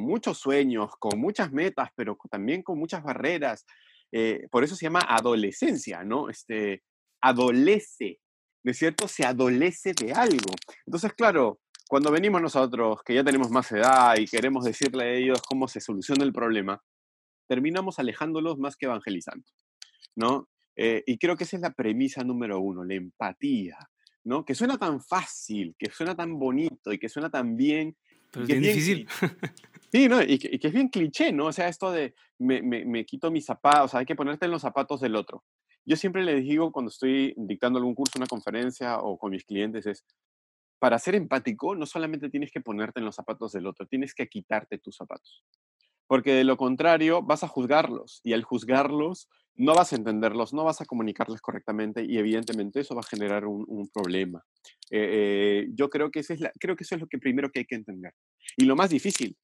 muchos 0.00 0.38
sueños, 0.38 0.92
con 0.98 1.18
muchas 1.18 1.52
metas, 1.52 1.90
pero 1.96 2.16
también 2.30 2.62
con 2.62 2.78
muchas 2.78 3.02
barreras. 3.02 3.66
Eh, 4.12 4.46
por 4.50 4.62
eso 4.62 4.76
se 4.76 4.86
llama 4.86 5.00
adolescencia, 5.08 6.04
¿no? 6.04 6.28
Este, 6.28 6.84
adolece, 7.20 8.20
¿no 8.62 8.70
es 8.70 8.78
cierto? 8.78 9.08
Se 9.08 9.24
adolece 9.24 9.92
de 9.92 10.12
algo. 10.12 10.54
Entonces, 10.86 11.12
claro, 11.14 11.58
cuando 11.88 12.12
venimos 12.12 12.40
nosotros, 12.40 13.02
que 13.04 13.14
ya 13.14 13.24
tenemos 13.24 13.50
más 13.50 13.70
edad 13.72 14.16
y 14.18 14.26
queremos 14.26 14.64
decirle 14.64 15.04
a 15.04 15.12
ellos 15.12 15.42
cómo 15.42 15.66
se 15.66 15.80
soluciona 15.80 16.24
el 16.24 16.32
problema, 16.32 16.80
terminamos 17.48 17.98
alejándolos 17.98 18.58
más 18.58 18.76
que 18.76 18.86
evangelizando, 18.86 19.44
¿no? 20.16 20.48
Eh, 20.76 21.02
y 21.06 21.18
creo 21.18 21.36
que 21.36 21.44
esa 21.44 21.56
es 21.56 21.62
la 21.62 21.72
premisa 21.72 22.22
número 22.24 22.60
uno, 22.60 22.84
la 22.84 22.94
empatía. 22.94 23.78
¿no? 24.24 24.44
Que 24.44 24.54
suena 24.54 24.78
tan 24.78 25.00
fácil, 25.00 25.76
que 25.78 25.90
suena 25.90 26.16
tan 26.16 26.38
bonito 26.38 26.92
y 26.92 26.98
que 26.98 27.08
suena 27.08 27.30
tan 27.30 27.56
bien. 27.56 27.96
Pero 28.30 28.44
es 28.44 28.48
bien, 28.48 28.62
difícil. 28.62 29.08
Sí, 29.92 30.08
¿no? 30.08 30.20
Y 30.20 30.40
que, 30.40 30.58
es 30.60 30.72
bien 30.72 30.88
cliché, 30.88 31.30
¿no? 31.30 31.46
O 31.46 31.52
sea, 31.52 31.68
esto 31.68 31.92
de 31.92 32.16
me, 32.36 32.62
me, 32.62 33.06
quito 33.06 33.30
mis 33.30 33.44
zapatos, 33.44 33.84
o 33.84 33.88
sea, 33.88 34.00
hay 34.00 34.06
que 34.06 34.16
ponerte 34.16 34.44
en 34.44 34.50
los 34.50 34.62
zapatos 34.62 35.00
del 35.00 35.14
otro. 35.14 35.44
Yo 35.84 35.94
siempre 35.94 36.24
les 36.24 36.42
digo 36.42 36.72
cuando 36.72 36.88
estoy 36.88 37.32
dictando 37.36 37.78
algún 37.78 37.94
curso, 37.94 38.18
una 38.18 38.26
conferencia 38.26 38.98
o 38.98 39.16
con 39.16 39.30
mis 39.30 39.44
clientes 39.44 39.86
es, 39.86 40.04
para 40.80 40.98
ser 40.98 41.14
empático 41.14 41.76
no 41.76 41.86
solamente 41.86 42.28
tienes 42.28 42.50
que 42.50 42.60
ponerte 42.60 42.98
en 42.98 43.06
los 43.06 43.14
zapatos 43.14 43.52
del 43.52 43.68
otro, 43.68 43.86
tienes 43.86 44.16
que 44.16 44.26
quitarte 44.26 44.78
tus 44.78 44.96
zapatos. 44.96 45.44
Porque 46.08 46.34
de 46.34 46.42
lo 46.42 46.56
contrario 46.56 47.22
vas 47.22 47.44
a 47.44 47.48
juzgarlos 47.48 48.20
y 48.24 48.32
al 48.32 48.42
juzgarlos 48.42 49.28
no 49.56 49.74
vas 49.74 49.92
a 49.92 49.96
entenderlos, 49.96 50.52
no 50.52 50.64
vas 50.64 50.80
a 50.80 50.84
comunicarles 50.84 51.40
correctamente 51.40 52.04
y 52.04 52.18
evidentemente 52.18 52.80
eso 52.80 52.94
va 52.94 53.00
a 53.00 53.08
generar 53.08 53.46
un, 53.46 53.88
problema. 53.92 54.42
Eh, 54.90 55.08
eh, 55.12 55.68
yo 55.74 55.88
creo 55.90 56.10
que, 56.10 56.20
es 56.20 56.40
la, 56.40 56.50
creo 56.58 56.76
que 56.76 56.84
eso 56.84 56.94
es 56.94 57.00
lo 57.00 57.06
que 57.06 57.18
primero 57.18 57.50
que 57.50 57.60
hay 57.60 57.64
que 57.66 57.76
entender. 57.76 58.12
Y 58.56 58.64
lo 58.64 58.76
más 58.76 58.90
difícil, 58.90 59.36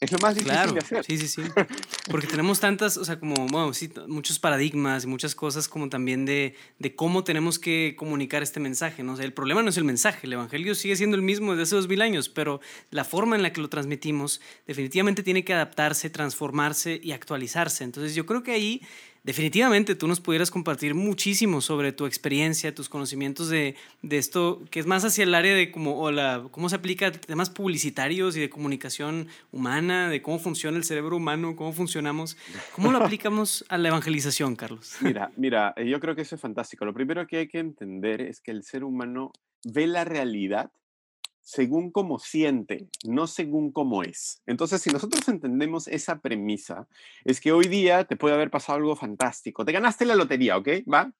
es 0.00 0.12
lo 0.12 0.18
más 0.18 0.36
difícil 0.36 0.74
de 0.74 0.78
hacer. 0.78 1.04
Sí, 1.04 1.18
sí, 1.18 1.26
sí. 1.26 1.42
Porque 2.10 2.28
tenemos 2.28 2.60
tantas, 2.60 2.96
o 2.96 3.04
sea, 3.04 3.18
como, 3.18 3.34
bueno, 3.48 3.74
sí, 3.74 3.90
muchos 4.06 4.38
paradigmas 4.38 5.04
y 5.04 5.06
muchas 5.08 5.34
cosas 5.34 5.68
como 5.68 5.88
también 5.88 6.24
de, 6.24 6.54
de 6.78 6.94
cómo 6.94 7.24
tenemos 7.24 7.58
que 7.58 7.94
comunicar 7.96 8.42
este 8.42 8.60
mensaje, 8.60 9.02
¿no? 9.02 9.14
O 9.14 9.16
sea, 9.16 9.24
el 9.24 9.32
problema 9.32 9.62
no 9.62 9.70
es 9.70 9.76
el 9.76 9.84
mensaje, 9.84 10.26
el 10.28 10.34
evangelio 10.34 10.76
sigue 10.76 10.94
siendo 10.94 11.16
el 11.16 11.22
mismo 11.22 11.52
desde 11.52 11.64
hace 11.64 11.74
dos 11.76 11.88
mil 11.88 12.00
años, 12.00 12.28
pero 12.28 12.60
la 12.90 13.04
forma 13.04 13.34
en 13.34 13.42
la 13.42 13.52
que 13.52 13.60
lo 13.60 13.68
transmitimos 13.68 14.40
definitivamente 14.66 15.24
tiene 15.24 15.44
que 15.44 15.52
adaptarse, 15.52 16.10
transformarse 16.10 17.00
y 17.02 17.10
actualizarse. 17.10 17.82
Entonces, 17.82 18.14
yo 18.14 18.24
creo 18.24 18.44
que 18.44 18.52
ahí 18.52 18.82
definitivamente 19.28 19.94
tú 19.94 20.08
nos 20.08 20.22
pudieras 20.22 20.50
compartir 20.50 20.94
muchísimo 20.94 21.60
sobre 21.60 21.92
tu 21.92 22.06
experiencia, 22.06 22.74
tus 22.74 22.88
conocimientos 22.88 23.50
de, 23.50 23.76
esto, 24.08 24.62
que 24.70 24.80
es 24.80 24.86
más 24.86 25.04
hacia 25.04 25.24
el 25.24 25.34
área 25.34 25.54
de 25.54 25.70
cómo, 25.70 26.00
o 26.00 26.10
la, 26.10 26.48
cómo 26.50 26.70
se 26.70 26.76
aplica 26.76 27.12
temas 27.12 27.50
publicitarios 27.50 28.38
y 28.38 28.40
de 28.40 28.48
comunicación 28.48 29.28
humana, 29.52 30.08
de 30.08 30.22
cómo 30.22 30.38
funciona 30.38 30.78
el 30.78 30.84
cerebro 30.84 31.18
humano, 31.18 31.56
cómo 31.56 31.74
funcionamos. 31.74 32.38
¿Cómo 32.74 32.90
lo 32.90 32.98
aplicamos 33.04 33.66
a 33.68 33.76
la 33.76 33.88
evangelización, 33.88 34.56
Carlos? 34.56 34.96
Mira, 35.02 35.30
mira, 35.36 35.74
yo 35.76 36.00
creo 36.00 36.14
que 36.16 36.22
eso 36.22 36.36
es 36.36 36.40
fantástico. 36.40 36.86
Lo 36.86 36.94
primero 36.94 37.26
que 37.26 37.36
hay 37.36 37.48
que 37.48 37.58
entender 37.58 38.22
es 38.22 38.40
que 38.40 38.50
el 38.50 38.62
ser 38.62 38.82
humano 38.82 39.32
ve 39.62 39.86
la 39.86 40.06
realidad 40.06 40.70
según 41.48 41.90
cómo 41.90 42.18
siente, 42.18 42.90
no 43.04 43.26
según 43.26 43.72
cómo 43.72 44.02
es. 44.02 44.42
Entonces, 44.44 44.82
si 44.82 44.90
nosotros 44.90 45.26
entendemos 45.28 45.88
esa 45.88 46.20
premisa, 46.20 46.86
es 47.24 47.40
que 47.40 47.52
hoy 47.52 47.68
día 47.68 48.04
te 48.04 48.16
puede 48.16 48.34
haber 48.34 48.50
pasado 48.50 48.76
algo 48.76 48.94
fantástico. 48.94 49.64
Te 49.64 49.72
ganaste 49.72 50.04
la 50.04 50.14
lotería, 50.14 50.58
¿ok? 50.58 50.68
¿Va? 50.92 51.10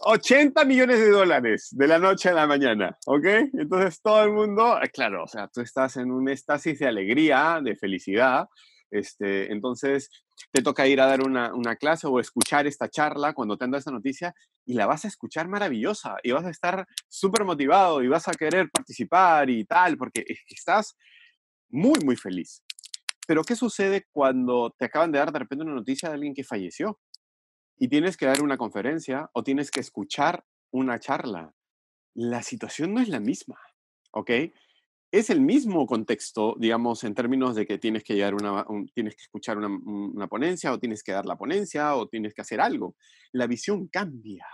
80 0.00 0.62
millones 0.66 0.98
de 0.98 1.08
dólares 1.08 1.68
de 1.72 1.88
la 1.88 1.98
noche 1.98 2.28
a 2.28 2.34
la 2.34 2.46
mañana, 2.46 2.98
¿ok? 3.06 3.24
Entonces 3.54 4.02
todo 4.02 4.24
el 4.24 4.32
mundo, 4.32 4.78
eh, 4.82 4.90
claro, 4.90 5.24
o 5.24 5.26
sea, 5.26 5.48
tú 5.48 5.62
estás 5.62 5.96
en 5.96 6.10
un 6.10 6.28
éxtasis 6.28 6.78
de 6.78 6.88
alegría, 6.88 7.60
de 7.64 7.76
felicidad, 7.76 8.46
este, 8.90 9.50
entonces 9.50 10.10
te 10.50 10.60
toca 10.60 10.86
ir 10.86 11.00
a 11.00 11.06
dar 11.06 11.26
una, 11.26 11.54
una, 11.54 11.76
clase 11.76 12.06
o 12.08 12.20
escuchar 12.20 12.66
esta 12.66 12.90
charla 12.90 13.32
cuando 13.32 13.56
te 13.56 13.64
esta 13.74 13.90
noticia 13.90 14.34
y 14.64 14.74
la 14.74 14.86
vas 14.86 15.04
a 15.04 15.08
escuchar 15.08 15.48
maravillosa 15.48 16.16
y 16.22 16.32
vas 16.32 16.44
a 16.44 16.50
estar 16.50 16.86
súper 17.08 17.44
motivado 17.44 18.02
y 18.02 18.08
vas 18.08 18.28
a 18.28 18.32
querer 18.32 18.70
participar 18.70 19.50
y 19.50 19.64
tal, 19.64 19.96
porque 19.96 20.24
estás 20.48 20.96
muy, 21.68 21.98
muy 22.04 22.16
feliz. 22.16 22.62
Pero 23.26 23.44
¿qué 23.44 23.56
sucede 23.56 24.06
cuando 24.12 24.74
te 24.76 24.86
acaban 24.86 25.12
de 25.12 25.18
dar 25.18 25.32
de 25.32 25.38
repente 25.38 25.64
una 25.64 25.74
noticia 25.74 26.08
de 26.08 26.16
alguien 26.16 26.34
que 26.34 26.44
falleció 26.44 27.00
y 27.78 27.88
tienes 27.88 28.16
que 28.16 28.26
dar 28.26 28.42
una 28.42 28.58
conferencia 28.58 29.30
o 29.32 29.42
tienes 29.42 29.70
que 29.70 29.80
escuchar 29.80 30.44
una 30.70 30.98
charla? 30.98 31.54
La 32.14 32.42
situación 32.42 32.92
no 32.92 33.00
es 33.00 33.08
la 33.08 33.20
misma, 33.20 33.58
¿ok? 34.12 34.30
Es 35.12 35.28
el 35.28 35.42
mismo 35.42 35.86
contexto, 35.86 36.56
digamos, 36.58 37.04
en 37.04 37.14
términos 37.14 37.54
de 37.54 37.66
que 37.66 37.76
tienes 37.76 38.02
que 38.02 38.14
llegar 38.14 38.34
una, 38.34 38.64
tienes 38.94 39.14
que 39.14 39.22
escuchar 39.22 39.58
una, 39.58 40.26
ponencia 40.26 40.72
o 40.72 40.78
tienes 40.78 41.02
que 41.02 41.12
dar 41.12 41.26
la 41.26 41.36
ponencia 41.36 41.94
o 41.94 42.08
tienes 42.08 42.32
que 42.32 42.40
hacer 42.40 42.62
algo. 42.62 42.96
La 43.30 43.46
visión 43.46 43.88
cambia, 43.88 44.46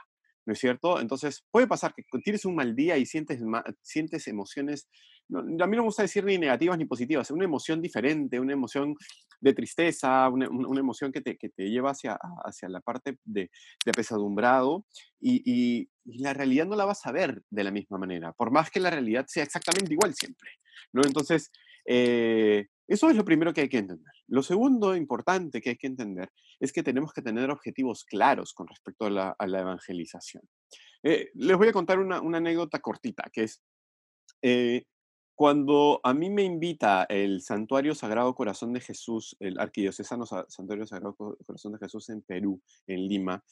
¿no 0.49 0.55
es 0.55 0.61
cierto? 0.61 0.99
Entonces, 0.99 1.45
puede 1.50 1.67
pasar 1.67 1.95
que 1.95 2.02
tienes 2.25 2.47
un 2.47 2.55
mal 2.55 2.75
día 2.75 2.97
y 2.97 3.05
sientes, 3.05 3.38
sientes 3.83 4.26
emociones, 4.28 4.88
a 5.31 5.43
mí 5.43 5.57
no 5.59 5.67
me 5.67 5.81
gusta 5.81 6.00
decir 6.00 6.25
ni 6.25 6.38
negativas 6.38 6.78
ni 6.78 6.87
positivas, 6.87 7.31
una 7.31 7.45
emoción 7.45 7.83
diferente, 7.83 8.40
una 8.40 8.55
emoción 8.55 8.95
de 9.43 9.52
tristeza, 9.52 10.26
una, 10.31 10.47
emoción 10.81 11.12
que 11.12 11.21
te, 11.21 11.37
que 11.37 11.50
te, 11.50 11.69
lleva 11.69 11.90
hacia, 11.90 12.19
hacia 12.47 12.71
la 12.71 12.81
parte 12.81 13.19
de, 13.25 13.50
de 13.85 13.93
pesadumbrado 13.93 14.87
y, 15.21 15.43
y, 15.45 15.90
la 16.19 16.33
realidad 16.33 16.64
no 16.64 16.76
la 16.76 16.87
vas 16.87 17.05
a 17.05 17.12
ver 17.12 17.43
de 17.50 17.64
la 17.64 17.71
misma 17.71 17.99
manera, 17.99 18.33
por 18.33 18.50
más 18.50 18.71
que 18.71 18.81
la 18.81 18.88
realidad 18.88 19.26
sea 19.28 19.43
exactamente 19.45 19.93
igual 19.93 20.14
siempre, 20.14 20.49
¿no? 20.95 21.02
Entonces, 21.05 21.52
eh, 21.85 22.69
eso 22.88 23.11
es 23.11 23.16
lo 23.16 23.25
primero 23.25 23.52
que 23.52 23.61
hay 23.61 23.68
que 23.68 23.78
entender. 23.78 24.12
Lo 24.26 24.42
segundo 24.42 24.97
importante 24.97 25.61
que 25.61 25.71
hay 25.71 25.76
que 25.76 25.87
entender 25.87 26.30
es 26.59 26.73
que 26.73 26.83
tenemos 26.83 27.12
que 27.12 27.23
tener 27.23 27.50
objetivos 27.50 28.04
claros 28.04 28.54
con 28.54 28.66
respecto 28.66 29.07
a 29.07 29.11
la, 29.11 29.61
evangelización. 29.61 30.42
Eh, 31.02 31.30
les 31.35 31.57
voy 31.57 31.68
a 31.68 31.73
contar 31.73 31.99
una, 31.99 32.16
anécdota 32.16 32.80
cortita, 32.80 33.25
que 33.33 33.45
es 33.45 33.62
eh, 34.42 34.85
cuando 35.38 36.00
a 36.02 36.14
mí 36.14 36.30
me 36.30 36.42
invita 36.42 37.04
el 37.09 37.42
Santuario 37.42 37.95
Sagrado 37.95 38.35
Corazón 38.35 38.73
de 38.73 38.80
Jesús, 38.80 39.37
el 39.38 39.61
Arquidiocesano 39.61 40.26
Santuario 40.26 40.85
Sagrado 40.85 41.14
Corazón 41.14 41.75
de 41.75 41.78
Jesús 41.78 42.09
en 42.09 42.23
Perú, 42.23 42.61
en 42.88 43.07
Lima, 43.07 43.45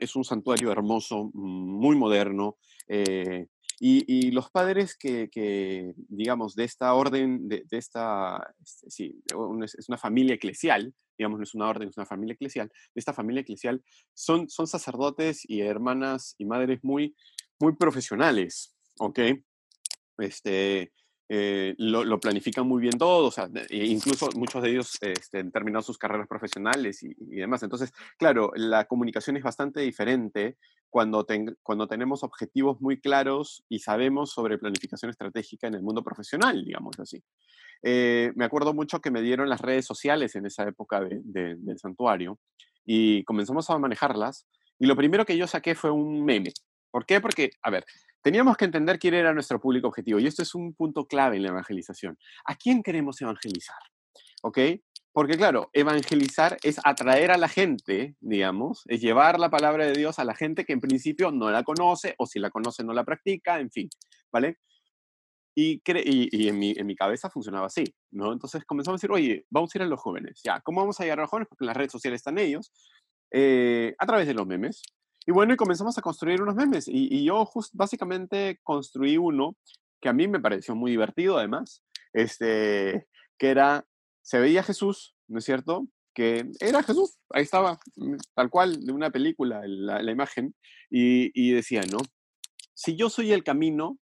es 0.00 0.16
un, 0.16 0.24
santuario 0.24 0.72
hermoso, 0.72 1.30
muy 1.34 1.94
moderno, 1.94 2.56
eh, 2.88 3.46
y, 3.80 4.30
los 4.32 4.50
padres 4.50 4.96
que, 4.96 5.94
digamos, 6.08 6.54
de 6.54 6.64
esta 6.64 6.94
orden, 6.94 7.48
de, 7.48 7.64
esta, 7.70 8.54
este, 8.62 8.90
sí, 8.90 9.22
es 9.26 9.88
una 9.88 9.98
familia 9.98 10.34
eclesial, 10.34 10.94
digamos, 11.16 11.38
no 11.38 11.44
es 11.44 11.54
una 11.54 11.68
orden, 11.68 11.88
es 11.88 11.96
una 11.96 12.06
familia 12.06 12.34
eclesial, 12.34 12.68
de 12.68 12.98
esta 12.98 13.12
familia 13.12 13.42
eclesial, 13.42 13.82
son, 14.14 14.48
son 14.48 14.66
sacerdotes 14.66 15.42
y 15.48 15.60
hermanas 15.60 16.34
y 16.38 16.44
madres 16.44 16.80
muy, 16.82 17.14
muy 17.60 17.76
profesionales, 17.76 18.76
¿ok? 18.98 19.20
Este, 20.18 20.92
eh, 21.28 21.74
lo, 21.76 22.18
planifican 22.20 22.66
muy 22.66 22.80
bien 22.80 22.96
todo, 22.96 23.26
o 23.26 23.30
sea, 23.30 23.50
e 23.68 23.84
incluso 23.86 24.28
muchos 24.34 24.62
de 24.62 24.70
ellos 24.70 24.96
este, 25.02 25.40
han 25.40 25.50
terminado 25.50 25.82
sus 25.82 25.98
carreras 25.98 26.26
profesionales 26.26 27.02
y, 27.02 27.14
demás. 27.36 27.62
Entonces, 27.62 27.92
claro, 28.18 28.50
la 28.54 28.86
comunicación 28.86 29.36
es 29.36 29.42
bastante 29.42 29.80
diferente 29.80 30.56
cuando, 30.88 31.26
cuando 31.62 31.86
tenemos 31.86 32.22
objetivos 32.24 32.80
muy 32.80 32.98
claros 32.98 33.62
y 33.68 33.80
sabemos 33.80 34.30
sobre 34.30 34.56
planificación 34.56 35.10
estratégica 35.10 35.66
en 35.66 35.74
el 35.74 35.82
mundo 35.82 36.02
profesional, 36.02 36.64
digamos 36.64 36.98
así. 36.98 37.22
Eh, 37.82 38.32
me 38.34 38.46
acuerdo 38.46 38.72
mucho 38.72 39.00
que 39.00 39.10
me 39.10 39.20
dieron 39.20 39.48
las 39.48 39.60
redes 39.60 39.84
sociales 39.84 40.34
en 40.34 40.46
esa 40.46 40.64
época 40.64 41.00
del 41.00 41.78
santuario 41.78 42.38
y 42.84 43.22
comenzamos 43.24 43.68
a 43.70 43.78
manejarlas 43.78 44.46
y 44.78 44.86
lo 44.86 44.96
primero 44.96 45.24
que 45.24 45.36
yo 45.36 45.46
saqué 45.46 45.74
fue 45.74 45.90
un 45.90 46.24
meme. 46.24 46.52
¿Por 46.90 47.06
qué? 47.06 47.20
Porque, 47.20 47.50
a 47.62 47.70
ver, 47.70 47.84
teníamos 48.22 48.56
que 48.56 48.64
entender 48.64 48.98
quién 48.98 49.14
era 49.14 49.32
nuestro 49.32 49.60
público 49.60 49.88
objetivo 49.88 50.18
y 50.18 50.26
esto 50.26 50.42
es 50.42 50.54
un 50.54 50.74
punto 50.74 51.06
clave 51.06 51.36
en 51.36 51.42
la 51.42 51.48
evangelización. 51.48 52.18
¿A 52.44 52.56
quién 52.56 52.82
queremos 52.82 53.20
evangelizar? 53.20 53.78
¿Ok? 54.42 54.58
Porque 55.12 55.36
claro, 55.36 55.70
evangelizar 55.72 56.58
es 56.62 56.78
atraer 56.84 57.32
a 57.32 57.38
la 57.38 57.48
gente, 57.48 58.14
digamos, 58.20 58.82
es 58.86 59.00
llevar 59.00 59.40
la 59.40 59.50
palabra 59.50 59.86
de 59.86 59.92
Dios 59.92 60.18
a 60.18 60.24
la 60.24 60.34
gente 60.34 60.64
que 60.64 60.72
en 60.72 60.80
principio 60.80 61.32
no 61.32 61.50
la 61.50 61.64
conoce 61.64 62.14
o 62.18 62.26
si 62.26 62.38
la 62.38 62.50
conoce 62.50 62.84
no 62.84 62.92
la 62.92 63.04
practica, 63.04 63.58
en 63.58 63.70
fin, 63.70 63.88
¿vale? 64.30 64.58
Y, 65.56 65.82
y, 65.84 66.48
en, 66.48 66.56
mi, 66.56 66.72
en, 66.76 66.86
mi, 66.86 66.94
cabeza 66.94 67.30
funcionaba 67.30 67.66
así, 67.66 67.82
¿no? 68.12 68.32
Entonces 68.32 68.64
comenzamos 68.64 69.00
a 69.00 69.00
decir, 69.00 69.10
oye, 69.10 69.44
vamos 69.50 69.74
a 69.74 69.78
ir 69.78 69.82
a 69.82 69.86
los 69.86 70.00
jóvenes, 70.00 70.40
ya, 70.44 70.60
¿cómo 70.60 70.82
vamos 70.82 71.00
a 71.00 71.02
llegar 71.02 71.18
a 71.18 71.22
los 71.22 71.30
jóvenes? 71.30 71.48
Porque 71.48 71.64
en 71.64 71.66
las 71.66 71.76
redes 71.76 71.90
sociales 71.90 72.20
están 72.20 72.38
ellos, 72.38 72.70
eh, 73.32 73.96
a 73.98 74.06
través 74.06 74.28
de 74.28 74.34
los 74.34 74.46
memes, 74.46 74.82
y 75.28 75.30
bueno, 75.30 75.52
y 75.52 75.58
comenzamos 75.58 75.98
a 75.98 76.00
construir 76.00 76.40
unos 76.40 76.54
memes. 76.54 76.88
Y, 76.88 77.22
yo 77.22 77.46
básicamente 77.74 78.60
construí 78.62 79.18
uno 79.18 79.58
que 80.00 80.08
a 80.08 80.14
mí 80.14 80.26
me 80.26 80.40
pareció 80.40 80.74
muy 80.74 80.90
divertido 80.90 81.36
además, 81.36 81.84
este, 82.14 83.06
que 83.36 83.50
era, 83.50 83.86
se 84.22 84.38
veía 84.38 84.62
Jesús, 84.62 85.14
¿no 85.28 85.40
es 85.40 85.44
cierto? 85.44 85.86
Que 86.14 86.50
era 86.60 86.82
Jesús, 86.82 87.18
ahí 87.28 87.42
estaba, 87.42 87.78
mm, 87.96 88.16
tal 88.34 88.48
cual, 88.48 88.82
de 88.82 88.90
una 88.90 89.10
película, 89.10 89.60
la, 89.66 90.00
la 90.00 90.10
imagen, 90.10 90.54
y, 90.88 91.30
y 91.34 91.52
decía, 91.52 91.82
¿no? 91.92 91.98
Si 92.72 92.96
yo 92.96 93.10
soy 93.10 93.32
el 93.32 93.44
camino, 93.44 93.98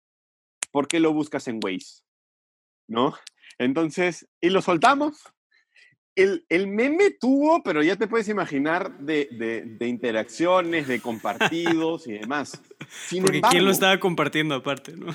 ¿por 0.71 0.87
qué 0.87 1.01
lo 1.01 1.13
buscas 1.13 1.49
en 1.49 1.59
Waze? 1.61 2.05
¿No? 2.87 3.17
Entonces, 3.59 4.29
y 4.41 4.51
lo 4.51 4.63
soltamos, 4.63 5.25
el, 6.17 6.45
el, 6.49 6.67
meme 6.67 7.11
tuvo, 7.11 7.63
pero 7.63 7.83
ya 7.83 7.97
te 7.97 8.09
puedes 8.09 8.29
imaginar, 8.29 8.99
de, 8.99 9.29
de, 9.79 9.87
interacciones, 9.87 10.89
de 10.89 11.01
compartidos 11.01 12.07
y 12.09 12.13
demás. 12.13 12.61
Sin 13.07 13.23
Porque 13.23 13.43
quién 13.43 13.65
lo 13.65 13.71
estaba 13.71 14.01
compartiendo 14.01 14.55
aparte, 14.55 14.97
¿no? 14.97 15.07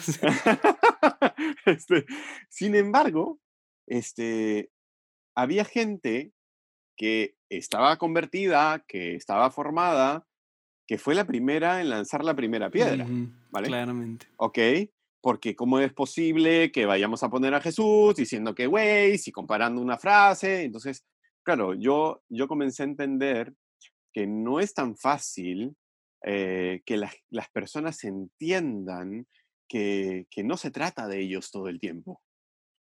este, 1.66 2.06
sin 2.50 2.76
embargo, 2.76 3.40
este, 3.88 4.70
había 5.36 5.66
gente 5.66 6.32
que 6.96 7.36
estaba 7.50 7.98
convertida, 7.98 8.86
que 8.88 9.16
estaba 9.16 9.50
formada, 9.52 10.28
que 10.88 10.98
fue 10.98 11.16
la 11.16 11.26
primera 11.26 11.82
en 11.82 11.90
lanzar 11.90 12.24
la 12.24 12.36
primera 12.36 12.70
piedra, 12.70 13.08
¿vale? 13.50 13.68
Claramente. 13.68 14.28
Ok, 14.38 14.58
porque 15.22 15.56
cómo 15.56 15.80
es 15.80 15.94
posible 15.94 16.72
que 16.72 16.86
vayamos 16.86 17.22
a 17.24 17.30
poner 17.30 17.54
a 17.54 17.62
Jesús 17.62 18.16
diciendo 18.16 18.56
que 18.56 18.68
güey, 18.68 19.20
y 19.24 19.32
comparando 19.32 19.82
una 19.82 19.98
frase. 19.98 20.64
Entonces, 20.64 21.06
claro, 21.44 21.74
yo, 21.76 22.24
yo 22.28 22.48
comencé 22.48 22.84
a 22.84 22.88
entender 22.88 23.54
que 24.12 24.28
no 24.28 24.60
es 24.60 24.74
tan 24.74 24.98
fácil 24.98 25.76
eh, 26.24 26.82
que 26.86 26.98
las, 26.98 27.50
personas 27.52 28.04
entiendan 28.04 29.28
que, 29.68 30.28
no 30.44 30.58
se 30.58 30.70
trata 30.72 31.08
de 31.08 31.20
ellos 31.20 31.50
todo 31.50 31.68
el 31.68 31.80
tiempo, 31.80 32.22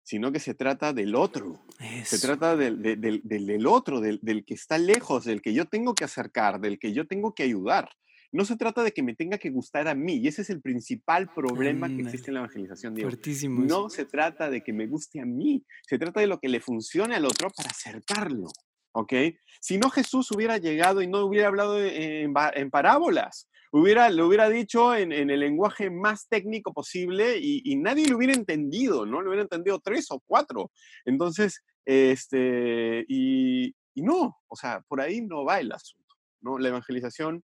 sino 0.03 0.31
que 0.31 0.39
se 0.39 0.53
trata 0.53 0.93
del 0.93 1.15
otro. 1.15 1.65
Se 2.03 2.19
trata 2.19 2.55
del, 2.55 2.81
del, 2.81 3.67
otro, 3.67 4.01
del, 4.01 4.19
del, 4.21 4.45
que 4.45 4.53
está 4.53 4.77
lejos, 4.77 5.25
del 5.25 5.41
que 5.41 5.53
yo 5.53 5.65
tengo 5.65 5.95
que 5.95 6.03
acercar, 6.03 6.59
del 6.59 6.79
que 6.79 6.93
yo 6.93 7.07
tengo 7.07 7.33
que 7.33 7.43
ayudar. 7.43 7.89
No 8.35 8.43
se 8.43 8.57
trata 8.57 8.83
de 8.83 8.91
que 8.91 9.01
me 9.01 9.15
tenga 9.15 9.37
que 9.37 9.49
gustar 9.49 9.87
a 9.87 9.95
mí, 9.95 10.17
y 10.17 10.27
ese 10.27 10.41
es 10.41 10.49
el 10.49 10.61
principal 10.61 11.31
problema 11.33 11.87
que 11.87 12.01
existe 12.01 12.31
en 12.31 12.33
la 12.33 12.39
evangelización. 12.41 12.93
Diego. 12.93 13.09
No 13.47 13.89
se 13.89 14.03
trata 14.03 14.49
de 14.49 14.61
que 14.61 14.73
me 14.73 14.87
guste 14.87 15.21
a 15.21 15.25
mí, 15.25 15.63
se 15.87 15.97
trata 15.97 16.19
de 16.19 16.27
lo 16.27 16.37
que 16.37 16.49
le 16.49 16.59
funcione 16.59 17.15
al 17.15 17.23
otro 17.23 17.49
para 17.55 17.69
acercarlo. 17.69 18.49
¿Ok? 18.91 19.13
Si 19.61 19.77
no, 19.77 19.89
Jesús 19.89 20.31
hubiera 20.31 20.57
llegado 20.57 21.01
y 21.01 21.07
no 21.07 21.23
hubiera 21.23 21.47
hablado 21.47 21.81
en, 21.81 22.33
parábolas, 22.71 23.49
hubiera, 23.71 24.09
lo 24.09 24.27
hubiera 24.27 24.49
dicho 24.49 24.93
en, 24.93 25.13
el 25.13 25.39
lenguaje 25.39 25.89
más 25.89 26.27
técnico 26.27 26.73
posible 26.73 27.37
y, 27.39 27.73
nadie 27.77 28.09
lo 28.09 28.17
hubiera 28.17 28.33
entendido, 28.33 29.05
¿no? 29.05 29.21
Lo 29.21 29.29
hubiera 29.29 29.43
entendido 29.43 29.79
tres 29.79 30.07
o 30.09 30.21
cuatro. 30.25 30.71
Entonces, 31.05 31.63
este, 31.85 33.05
y, 33.07 33.67
y 33.93 34.01
no, 34.01 34.35
o 34.45 34.55
sea, 34.57 34.81
por 34.89 34.99
ahí 34.99 35.21
no 35.21 35.45
va 35.45 35.61
el 35.61 35.71
asunto, 35.71 36.15
¿no? 36.41 36.59
La 36.59 36.67
evangelización 36.67 37.41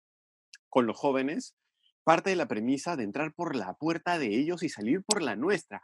con 0.71 0.87
los 0.87 0.97
jóvenes 0.97 1.55
parte 2.03 2.31
de 2.31 2.35
la 2.35 2.47
premisa 2.47 2.95
de 2.95 3.03
entrar 3.03 3.33
por 3.35 3.55
la 3.55 3.75
puerta 3.75 4.17
de 4.17 4.27
ellos 4.27 4.63
y 4.63 4.69
salir 4.69 5.03
por 5.03 5.21
la 5.21 5.35
nuestra. 5.35 5.83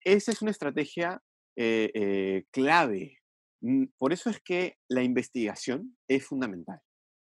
Esa 0.00 0.32
es 0.32 0.42
una 0.42 0.50
estrategia 0.50 1.22
eh, 1.54 1.90
eh, 1.94 2.44
clave. 2.50 3.18
Mm, 3.60 3.84
por 3.96 4.12
eso 4.12 4.28
es 4.28 4.40
que 4.40 4.78
la 4.88 5.04
investigación 5.04 5.96
es 6.08 6.26
fundamental. 6.26 6.80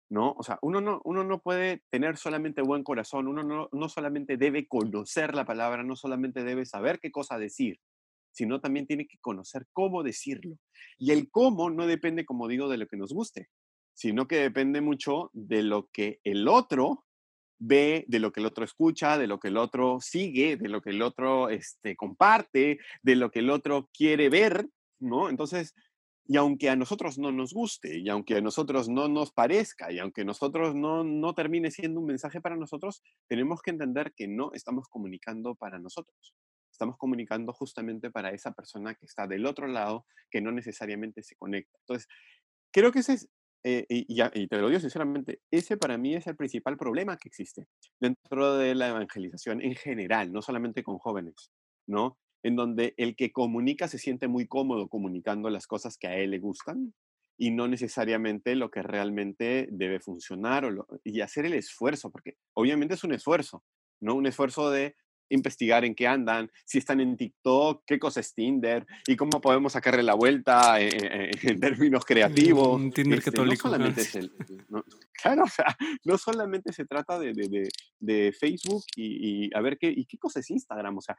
¿no? 0.09 0.33
O 0.37 0.43
sea, 0.43 0.57
uno 0.61 0.81
no, 0.81 1.01
uno 1.03 1.23
no 1.23 1.39
puede 1.41 1.83
tener 1.89 2.17
solamente 2.17 2.61
buen 2.61 2.83
corazón, 2.83 3.27
uno 3.27 3.43
no, 3.43 3.69
no 3.71 3.89
solamente 3.89 4.37
debe 4.37 4.67
conocer 4.67 5.35
la 5.35 5.45
palabra, 5.45 5.83
no 5.83 5.95
solamente 5.95 6.43
debe 6.43 6.65
saber 6.65 6.99
qué 6.99 7.11
cosa 7.11 7.37
decir, 7.37 7.79
sino 8.31 8.61
también 8.61 8.87
tiene 8.87 9.05
que 9.07 9.17
conocer 9.19 9.67
cómo 9.73 10.03
decirlo. 10.03 10.57
Y 10.97 11.11
el 11.11 11.29
cómo 11.29 11.69
no 11.69 11.87
depende, 11.87 12.25
como 12.25 12.47
digo, 12.47 12.69
de 12.69 12.77
lo 12.77 12.87
que 12.87 12.97
nos 12.97 13.11
guste, 13.13 13.49
sino 13.97 14.27
que 14.27 14.37
depende 14.37 14.79
mucho 14.79 15.31
de 15.33 15.63
lo 15.63 15.89
que 15.91 16.19
el 16.23 16.47
otro 16.47 17.03
ve, 17.57 18.05
de 18.07 18.19
lo 18.19 18.31
que 18.31 18.41
el 18.41 18.45
otro 18.45 18.63
escucha, 18.63 19.17
de 19.17 19.25
lo 19.25 19.39
que 19.39 19.47
el 19.47 19.57
otro 19.57 19.99
sigue, 19.99 20.55
de 20.55 20.69
lo 20.69 20.83
que 20.83 20.91
el 20.91 21.01
otro 21.01 21.49
este, 21.49 21.95
comparte, 21.95 22.77
de 23.01 23.15
lo 23.15 23.31
que 23.31 23.39
el 23.39 23.49
otro 23.49 23.89
quiere 23.91 24.29
ver, 24.29 24.69
¿no? 24.99 25.29
Entonces, 25.29 25.73
y 26.27 26.37
aunque 26.37 26.69
a 26.69 26.75
nosotros 26.75 27.17
no 27.17 27.31
nos 27.31 27.55
guste, 27.55 27.97
y 27.97 28.07
aunque 28.09 28.35
a 28.35 28.41
nosotros 28.41 28.87
no 28.87 29.07
nos 29.07 29.31
parezca, 29.31 29.91
y 29.91 29.97
aunque 29.97 30.23
nosotros 30.23 30.75
no, 30.75 31.03
no 31.03 31.33
termine 31.33 31.71
siendo 31.71 31.99
un 31.99 32.05
mensaje 32.05 32.39
para 32.39 32.55
nosotros, 32.55 33.01
tenemos 33.27 33.63
que 33.63 33.71
entender 33.71 34.13
que 34.15 34.27
no 34.27 34.51
estamos 34.53 34.87
comunicando 34.89 35.55
para 35.55 35.79
nosotros. 35.79 36.35
Estamos 36.71 36.97
comunicando 36.97 37.51
justamente 37.51 38.11
para 38.11 38.29
esa 38.29 38.51
persona 38.51 38.93
que 38.93 39.07
está 39.07 39.25
del 39.25 39.47
otro 39.47 39.65
lado, 39.65 40.05
que 40.29 40.39
no 40.39 40.51
necesariamente 40.51 41.23
se 41.23 41.35
conecta. 41.35 41.79
Entonces, 41.79 42.07
creo 42.71 42.91
que 42.91 42.99
ese 42.99 43.13
es 43.13 43.29
eh, 43.69 43.85
y, 43.89 44.47
te 44.47 44.57
lo 44.61 44.69
digo 44.69 44.79
sinceramente, 44.79 45.41
ese 45.51 45.75
para 45.75 45.97
mí 45.97 46.15
es 46.15 46.25
el 46.27 46.37
principal 46.37 46.77
problema 46.77 47.17
que 47.17 47.27
existe 47.27 47.67
dentro 47.99 48.55
de 48.55 48.75
la 48.75 48.87
evangelización 48.87 49.61
en 49.61 49.75
general, 49.75 50.31
no 50.31 50.41
solamente 50.41 50.83
con 50.83 50.97
jóvenes, 50.99 51.51
¿no? 51.85 52.17
En 52.43 52.55
donde 52.55 52.93
el 52.95 53.17
que 53.17 53.33
comunica 53.33 53.89
se 53.89 53.97
siente 53.97 54.29
muy 54.29 54.47
cómodo 54.47 54.87
comunicando 54.87 55.49
las 55.49 55.67
cosas 55.67 55.97
que 55.97 56.07
a 56.07 56.15
él 56.15 56.31
le 56.31 56.39
gustan 56.39 56.93
y 57.37 57.51
no 57.51 57.67
necesariamente 57.67 58.55
lo 58.55 58.71
que 58.71 58.83
realmente 58.83 59.67
debe 59.69 59.99
funcionar 59.99 60.63
o 60.63 60.87
y 61.03 61.19
hacer 61.19 61.45
el 61.45 61.53
esfuerzo, 61.53 62.09
porque 62.09 62.35
obviamente 62.53 62.93
es 62.93 63.03
un 63.03 63.13
esfuerzo, 63.13 63.65
¿no? 63.99 64.15
Un 64.15 64.27
esfuerzo 64.27 64.71
de 64.71 64.95
investigar 65.29 65.85
en 65.85 65.95
qué 65.95 66.07
andan, 66.07 66.51
si 66.65 66.77
están 66.77 66.99
en 66.99 67.17
TikTok, 67.17 67.83
qué 67.85 67.99
cosa 67.99 68.19
es 68.19 68.33
Tinder 68.33 68.85
y 69.05 69.15
cómo 69.15 69.41
podemos 69.41 69.73
sacarle 69.73 70.03
la 70.03 70.13
vuelta 70.13 70.79
en, 70.79 71.59
términos 71.59 72.05
creativos. 72.05 72.93
Tinder 72.93 73.19
este, 73.19 73.31
católico. 73.31 73.67
No 73.67 73.73
solamente 73.73 74.01
es 74.01 74.15
el, 74.15 74.31
claro, 75.21 75.43
o 75.45 75.47
sea, 75.47 75.75
no 76.05 76.17
solamente 76.17 76.73
se 76.73 76.85
trata 76.85 77.19
de, 77.19 77.33
de, 77.33 77.69
de, 77.99 78.31
Facebook 78.31 78.83
y, 78.95 79.53
a 79.55 79.61
ver 79.61 79.77
qué, 79.77 79.93
y 79.95 80.05
qué 80.05 80.17
cosa 80.17 80.39
es 80.39 80.49
Instagram, 80.49 80.97
o 80.97 81.01
sea, 81.01 81.17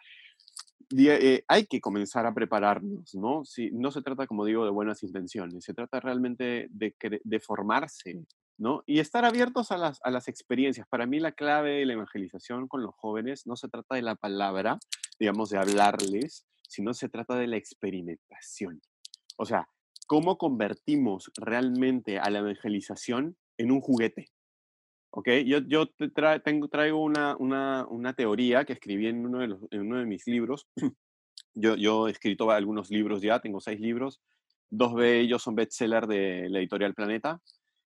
eh, 0.97 1.45
hay 1.47 1.67
que 1.67 1.81
comenzar 1.81 2.25
a 2.25 2.33
prepararnos, 2.33 3.15
¿no? 3.15 3.45
Si, 3.45 3.71
no 3.73 3.91
se 3.91 4.01
trata, 4.01 4.27
como 4.27 4.45
digo, 4.45 4.65
de 4.65 4.71
buenas 4.71 5.03
intenciones, 5.03 5.65
se 5.65 5.75
trata 5.75 6.01
realmente 6.01 6.69
de, 6.71 6.95
de 7.23 7.41
formarse, 7.41 8.25
¿no? 8.59 8.83
Y 8.87 8.99
estar 8.99 9.25
abiertos 9.25 9.71
a 9.71 9.79
las, 9.79 10.01
a 10.03 10.11
las 10.11 10.29
experiencias. 10.29 10.87
Para 10.89 11.07
mí 11.07 11.21
la 11.21 11.33
clave 11.33 11.79
de 11.79 11.87
la 11.87 11.93
evangelización 11.95 12.69
con 12.69 12.83
los 12.83 12.95
jóvenes 12.95 13.47
no 13.47 13.57
se 13.57 13.69
trata 13.69 13.95
de 13.95 14.03
la 14.03 14.17
palabra, 14.17 14.79
digamos, 15.19 15.51
de 15.51 15.59
hablarles, 15.59 16.45
sino 16.69 16.93
se 16.93 17.09
trata 17.09 17.37
de 17.37 17.47
la 17.47 17.57
experimentación. 17.57 18.83
O 19.37 19.47
sea, 19.47 19.69
¿cómo 20.07 20.37
convertimos 20.37 21.31
realmente 21.37 22.19
a 22.19 22.29
la 22.31 22.41
evangelización 22.41 23.37
en 23.57 23.71
un 23.71 23.81
juguete? 23.81 24.27
¿Ok? 25.11 25.29
Yo, 25.47 25.61
yo 25.61 25.87
tengo, 26.45 26.69
traigo 26.69 27.03
una, 27.03 27.37
una, 27.37 27.87
una, 27.89 28.13
teoría 28.13 28.65
que 28.65 28.75
escribí 28.75 29.07
en 29.07 29.25
uno 29.25 29.39
de, 29.39 29.49
los, 29.49 29.61
en 29.71 29.81
uno 29.83 29.99
de 29.99 30.05
mis 30.05 30.27
libros. 30.27 30.69
yo, 31.55 31.77
yo 31.77 32.09
he 32.09 32.11
escrito 32.11 32.51
algunos 32.51 32.91
libros 32.91 33.23
ya, 33.23 33.41
tengo 33.41 33.61
seis 33.61 33.81
libros. 33.81 34.21
Dos 34.71 34.97
de 34.97 35.21
ellos 35.21 35.43
son 35.43 35.55
bestseller 35.55 36.07
de 36.07 36.51
la 36.51 36.59
editorial 36.59 36.95
Planeta. 36.95 37.41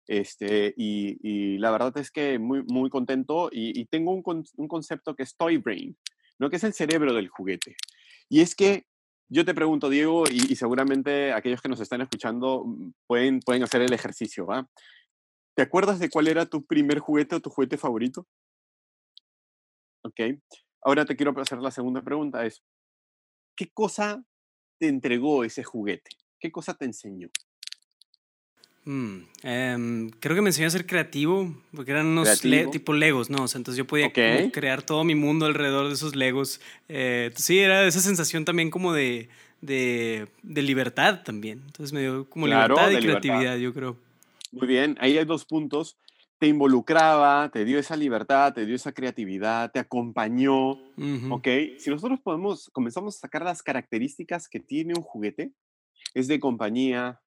Este, 0.08 0.74
y, 0.76 1.58
la 1.60 1.72
verdad 1.72 1.98
es 1.98 2.12
que 2.12 2.40
muy, 2.40 2.64
muy 2.64 2.90
contento 2.90 3.50
y, 3.52 3.86
tengo 3.86 4.12
un, 4.12 4.44
un, 4.58 4.68
concepto 4.68 5.16
que 5.16 5.24
es 5.24 5.36
Toy 5.38 5.58
Brain, 5.58 5.98
¿no? 6.40 6.50
que 6.50 6.58
es 6.58 6.64
el 6.64 6.74
cerebro 6.74 7.14
del 7.14 7.30
juguete. 7.30 7.76
Y 8.30 8.42
es 8.42 8.56
que 8.56 8.86
yo 9.34 9.46
te 9.46 9.54
pregunto, 9.54 9.90
Diego, 9.90 10.26
y, 10.30 10.56
seguramente 10.58 11.32
aquellos 11.32 11.62
que 11.62 11.70
nos 11.70 11.80
están 11.80 12.02
escuchando 12.02 12.66
mm, 12.66 12.92
pueden, 13.08 13.40
pueden 13.40 13.64
hacer 13.64 13.82
el 13.82 13.94
ejercicio, 13.94 14.46
¿va? 14.46 14.68
¿Te 15.56 15.62
acuerdas 15.62 16.00
de 16.00 16.10
cuál 16.10 16.28
era 16.28 16.46
tu 16.46 16.66
primer 16.66 17.00
juguete 17.00 17.36
o 17.36 17.40
tu 17.40 17.50
juguete 17.50 17.78
favorito? 17.78 18.28
Ok. 20.04 20.20
Ahora 20.84 21.06
te 21.06 21.16
quiero 21.16 21.34
hacer 21.40 21.60
la 21.60 21.72
segunda 21.72 22.02
pregunta, 22.02 22.46
es, 22.46 22.62
¿qué 23.56 23.70
cosa 23.74 24.22
te 24.80 24.90
entregó 24.90 25.46
ese 25.46 25.64
juguete? 25.64 26.10
¿Qué 26.38 26.52
cosa 26.52 26.74
te 26.74 26.86
enseñó? 26.86 27.30
Mm, 28.84 29.18
em, 29.44 30.10
creo 30.20 30.36
que 30.36 30.42
me 30.42 30.50
enseñó 30.50 30.68
a 30.68 30.72
ser 30.72 30.88
creativo, 30.88 31.56
porque 31.76 31.92
eran 31.92 32.08
unos 32.08 32.42
tipo 32.42 32.94
Legos, 32.94 33.30
¿no? 33.30 33.44
O 33.44 33.48
sea, 33.48 33.60
entonces 33.60 33.78
yo 33.78 33.86
podía 33.86 34.12
crear 34.12 34.82
todo 34.82 35.04
mi 35.04 35.14
mundo 35.14 35.46
alrededor 35.46 35.88
de 35.88 35.94
esos 35.94 36.16
Legos. 36.16 36.60
Eh, 36.90 37.32
sí, 37.36 37.60
era 37.60 37.86
esa 37.86 38.00
sensación 38.00 38.44
también 38.44 38.72
como 38.72 38.94
de, 38.94 39.30
de, 39.62 40.28
de 40.42 40.62
libertad 40.64 41.22
también. 41.24 41.62
Entonces 41.66 41.94
me 41.94 42.02
dio 42.02 42.28
como 42.30 42.48
libertad 42.48 42.90
y 42.90 42.98
creatividad, 42.98 43.58
yo 43.58 43.74
creo. 43.74 43.98
Muy 44.52 44.68
bien, 44.68 44.98
ahí 45.00 45.18
hay 45.18 45.26
dos 45.26 45.46
puntos. 45.46 45.98
Te 46.40 46.48
involucraba, 46.48 47.52
te 47.52 47.66
dio 47.66 47.78
esa 47.78 47.96
libertad, 47.96 48.52
te 48.52 48.66
dio 48.66 48.76
esa 48.76 48.92
creatividad, 48.92 49.72
te 49.72 49.78
acompañó, 49.78 50.72
¿ok? 51.30 51.48
Si 51.78 51.92
nosotros 51.92 52.20
podemos, 52.20 52.68
comenzamos 52.74 53.16
a 53.16 53.20
sacar 53.20 53.44
las 53.44 53.62
características 53.62 54.50
que 54.50 54.60
tiene 54.60 54.96
un 54.96 55.04
juguete, 55.04 55.52
es 56.16 56.28
de 56.28 56.40
compañía, 56.40 57.22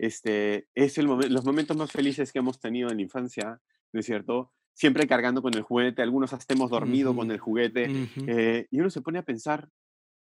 este, 0.00 0.66
es 0.74 0.96
el 0.96 1.04
los 1.04 1.44
momentos 1.44 1.76
más 1.76 1.92
felices 1.92 2.32
que 2.32 2.38
hemos 2.38 2.58
tenido 2.58 2.88
en 2.90 2.96
la 2.96 3.02
infancia, 3.02 3.60
¿no 3.92 4.00
es 4.00 4.06
cierto? 4.06 4.50
Siempre 4.72 5.06
cargando 5.06 5.42
con 5.42 5.52
el 5.54 5.60
juguete, 5.60 6.00
algunos 6.00 6.32
hasta 6.32 6.54
hemos 6.54 6.70
dormido 6.70 7.14
con 7.14 7.30
el 7.30 7.38
juguete, 7.38 8.08
eh, 8.26 8.66
y 8.70 8.80
uno 8.80 8.88
se 8.88 9.02
pone 9.02 9.18
a 9.18 9.24
pensar, 9.24 9.68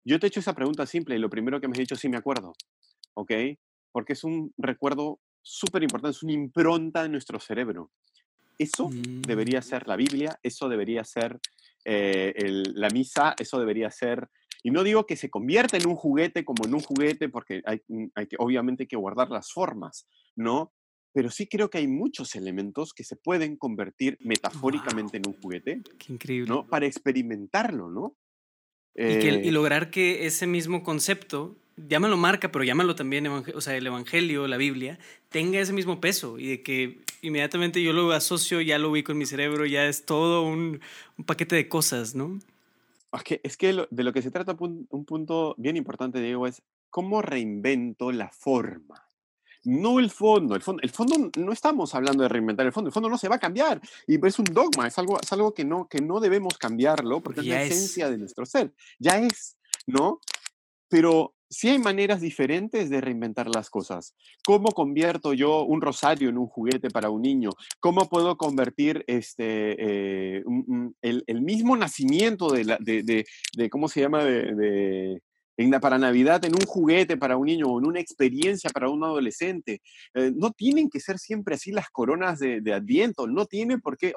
yo 0.05 0.19
te 0.19 0.27
he 0.27 0.29
hecho 0.29 0.41
esa 0.41 0.55
pregunta 0.55 0.85
simple 0.85 1.15
y 1.15 1.21
lo 1.21 1.31
primero 1.31 1.61
que 1.61 1.69
me 1.69 1.73
has 1.73 1.79
dicho 1.79 1.95
sí 1.95 2.09
me 2.09 2.17
acuerdo, 2.17 2.55
¿ok? 3.15 3.33
Porque 3.93 4.15
es 4.15 4.25
un 4.25 4.53
recuerdo 4.57 5.21
súper 5.43 5.85
importante, 5.85 6.17
es 6.17 6.25
una 6.25 6.33
impronta 6.33 7.05
en 7.05 7.13
nuestro 7.13 7.39
cerebro. 7.39 7.93
Eso 8.59 8.91
debería 8.93 9.61
mm. 9.61 9.63
ser 9.63 9.87
la 9.87 9.95
Biblia, 9.95 10.41
eso 10.43 10.69
debería 10.69 11.05
ser 11.05 11.39
eh, 11.85 12.35
la 12.75 12.91
misa, 12.91 13.37
eso 13.39 13.61
debería 13.61 13.93
ser 13.93 14.29
y 14.63 14.71
no 14.71 14.83
digo 14.83 15.07
que 15.07 15.17
se 15.17 15.31
convierta 15.31 15.77
en 15.77 15.87
un 15.87 15.95
juguete 15.95 16.45
como 16.45 16.65
en 16.65 16.75
un 16.75 16.81
juguete, 16.81 17.29
porque 17.29 17.63
hay, 17.65 17.81
mm, 17.89 18.07
hay 18.15 18.27
que, 18.27 18.37
obviamente 18.39 18.85
hay 18.85 18.87
que 18.89 18.97
guardar 18.97 19.31
las 19.31 19.53
formas, 19.53 20.09
¿no? 20.37 20.73
Pero 21.13 21.31
sí 21.31 21.47
creo 21.47 21.71
que 21.71 21.79
hay 21.79 21.89
muchos 21.89 22.35
elementos 22.35 22.93
que 22.93 23.05
se 23.05 23.17
pueden 23.17 23.57
convertir 23.57 24.19
metafóricamente 24.21 25.17
en 25.17 25.27
un 25.27 25.41
juguete. 25.41 25.83
Qué 25.99 26.13
increíble. 26.13 26.49
¿no? 26.49 26.67
Para 26.67 26.87
experimentarlo, 26.87 27.91
¿no? 27.91 28.17
y, 28.95 29.03
y, 29.03 29.49
eh 29.49 29.53
lograr 29.53 29.91
que 29.91 30.27
ese 30.27 30.47
mismo 30.47 30.83
concepto, 30.83 31.57
llámalo 31.77 32.17
marca, 32.17 32.51
pero 32.51 32.65
llámalo 32.65 32.95
también, 32.95 33.27
o 33.27 33.61
sea, 33.61 33.77
el 33.77 33.87
Evangelio, 33.87 34.49
la 34.49 34.57
Biblia, 34.57 34.99
tenga 35.29 35.61
ese 35.61 35.73
mismo 35.73 36.01
peso 36.01 36.39
y 36.39 36.49
de 36.49 36.63
que 36.63 37.01
inmediatamente 37.23 37.83
yo 37.83 37.93
lo 37.93 38.11
asocio, 38.13 38.61
ya 38.61 38.79
lo 38.79 38.91
ubico 38.91 39.13
en 39.13 39.19
mi 39.19 39.27
cerebro, 39.27 39.67
ya 39.67 39.87
es 39.87 40.05
todo 40.05 40.43
un, 40.43 40.81
un 41.17 41.25
paquete 41.25 41.57
de 41.57 41.69
cosas, 41.69 42.15
¿no? 42.15 42.39
Es 43.13 43.23
que, 43.23 43.41
es 43.43 43.57
que 43.57 43.87
de 43.91 44.05
lo 44.05 44.13
que 44.13 44.23
se 44.23 44.31
trata 44.31 44.57
un 44.59 45.05
punto 45.07 45.55
bien 45.59 45.77
importante, 45.77 46.21
Diego, 46.21 46.47
es 46.47 46.63
cómo 46.91 47.23
reinvento 47.23 48.13
la 48.13 48.31
forma. 48.31 49.09
No 49.65 49.99
el 49.99 50.11
fondo. 50.11 50.55
El 50.55 50.63
fondo, 50.63 50.83
el 50.83 50.91
fondo 50.91 51.31
no 51.37 51.53
estamos 51.53 51.95
hablando 51.95 52.23
de 52.23 52.29
reinventar 52.29 52.67
el 52.67 52.73
fondo. 52.73 52.89
El 52.89 52.95
fondo 52.95 53.09
no 53.09 53.19
se 53.19 53.29
va 53.29 53.37
a 53.37 53.41
cambiar. 53.41 53.81
Y 54.07 54.25
es 54.25 54.39
un 54.39 54.47
dogma, 54.47 54.87
es 54.87 54.99
algo, 54.99 55.19
es 55.21 55.33
algo 55.33 55.53
que, 55.53 55.65
no, 55.65 55.89
que 55.89 56.01
no 56.01 56.21
debemos 56.21 56.57
cambiarlo 56.59 57.21
porque 57.21 57.41
es 57.41 57.47
la 57.47 57.63
esencia 57.63 58.11
de 58.11 58.19
nuestro 58.19 58.47
ser. 58.47 58.73
Ya 58.99 59.19
es, 59.19 59.59
¿no? 59.87 60.21
Pero 60.89 61.35
sí 61.51 61.69
hay 61.69 61.79
maneras 61.79 62.21
diferentes 62.21 62.91
de 62.91 63.01
reinventar 63.01 63.49
las 63.49 63.71
cosas. 63.71 64.15
¿Cómo 64.45 64.73
convierto 64.73 65.33
yo 65.35 65.63
un 65.63 65.81
rosario 65.81 66.29
en 66.29 66.39
un 66.39 66.47
juguete 66.47 66.91
para 66.91 67.11
un 67.11 67.23
niño? 67.23 67.51
¿Cómo 67.81 68.09
puedo 68.09 68.37
convertir 68.37 69.05
este, 69.07 70.37
eh, 70.39 70.45
el, 71.03 71.43
mismo 71.43 71.77
nacimiento 71.77 72.51
de, 72.51 72.65
la, 72.65 72.79
de, 72.81 73.25
¿cómo 73.71 73.89
se 73.89 74.01
llama? 74.01 74.25
De, 74.25 75.23
para 75.81 75.99
Navidad 75.99 76.45
en 76.45 76.55
un 76.55 76.65
juguete 76.67 77.17
para 77.17 77.37
un 77.37 77.47
niño 77.47 77.67
o 77.67 77.81
en 77.81 77.87
una 77.87 78.01
experiencia 78.01 78.71
para 78.71 78.89
un 78.89 79.03
adolescente. 79.03 79.81
Eh, 80.15 80.31
no 80.35 80.53
tienen 80.53 80.89
que 80.89 81.01
ser 81.01 81.19
siempre 81.19 81.57
así 81.57 81.73
las 81.73 81.91
coronas 81.91 82.39
de, 82.39 82.73
Adviento, 82.73 83.27
no 83.27 83.47
tienen 83.47 83.81
por 83.81 83.97
qué, 83.97 84.13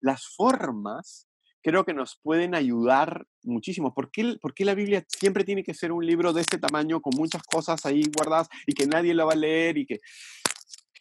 las 0.00 0.26
formas 0.36 1.26
creo 1.62 1.84
que 1.84 1.94
nos 1.94 2.18
pueden 2.22 2.54
ayudar 2.54 3.26
muchísimo. 3.42 3.94
¿Por 3.94 4.10
qué, 4.10 4.36
¿Por 4.40 4.54
qué, 4.54 4.64
la 4.64 4.74
Biblia 4.74 5.04
siempre 5.08 5.44
tiene 5.44 5.64
que 5.64 5.74
ser 5.74 5.92
un 5.92 6.06
libro 6.06 6.32
de 6.32 6.40
este 6.40 6.58
tamaño 6.58 7.00
con 7.00 7.14
muchas 7.16 7.42
cosas 7.42 7.84
ahí 7.86 8.02
guardadas 8.16 8.48
y 8.66 8.74
que 8.74 8.86
nadie 8.86 9.14
la 9.14 9.24
va 9.24 9.32
a 9.32 9.36
leer? 9.36 9.78
Y 9.78 9.86
que... 9.86 9.98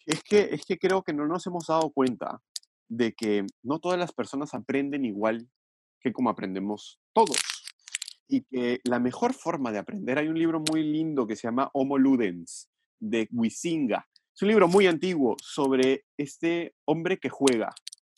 Es, 0.06 0.24
que, 0.24 0.50
es 0.52 0.66
que 0.66 0.78
creo 0.78 1.04
que 1.04 1.14
no 1.14 1.26
nos 1.26 1.48
hemos 1.48 1.66
dado 1.68 1.90
cuenta 1.92 2.40
de 2.88 3.14
que 3.14 3.46
no 3.64 3.80
todas 3.80 3.98
las 3.98 4.12
personas 4.12 4.54
aprenden 4.54 5.04
igual 5.04 5.50
que 6.00 6.14
como 6.14 6.30
aprendemos 6.30 7.00
todos. 7.14 7.38
Y 8.28 8.42
que 8.42 8.82
la 8.84 9.00
mejor 9.00 9.34
forma 9.34 9.72
de 9.72 9.80
aprender, 9.80 10.20
hay 10.20 10.28
un 10.28 10.38
libro 10.38 10.62
muy 10.72 10.84
lindo 10.84 11.28
que 11.28 11.36
se 11.36 11.48
llama 11.48 11.70
Homo 11.74 11.98
Ludens, 11.98 12.70
de 13.00 13.28
Huizinga. 13.32 14.08
Es 14.36 14.42
un 14.42 14.50
libro 14.50 14.68
muy 14.68 14.88
antiguo 14.88 15.36
sobre 15.42 16.06
este 16.18 16.76
hombre 16.86 17.18
que 17.18 17.30
juega, 17.30 17.74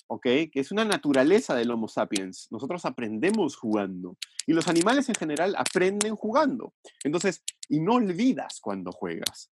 ¿ok? 0.08 0.24
Que 0.24 0.60
es 0.60 0.72
una 0.72 0.86
naturaleza 0.86 1.56
del 1.56 1.72
Homo 1.72 1.88
sapiens. 1.88 2.48
Nosotros 2.52 2.86
aprendemos 2.86 3.56
jugando 3.56 4.18
y 4.46 4.54
los 4.54 4.68
animales 4.68 5.10
en 5.10 5.16
general 5.16 5.56
aprenden 5.58 6.16
jugando. 6.16 6.74
Entonces, 7.04 7.44
y 7.70 7.80
no 7.80 7.96
olvidas 7.96 8.60
cuando 8.62 8.92
juegas. 8.92 9.52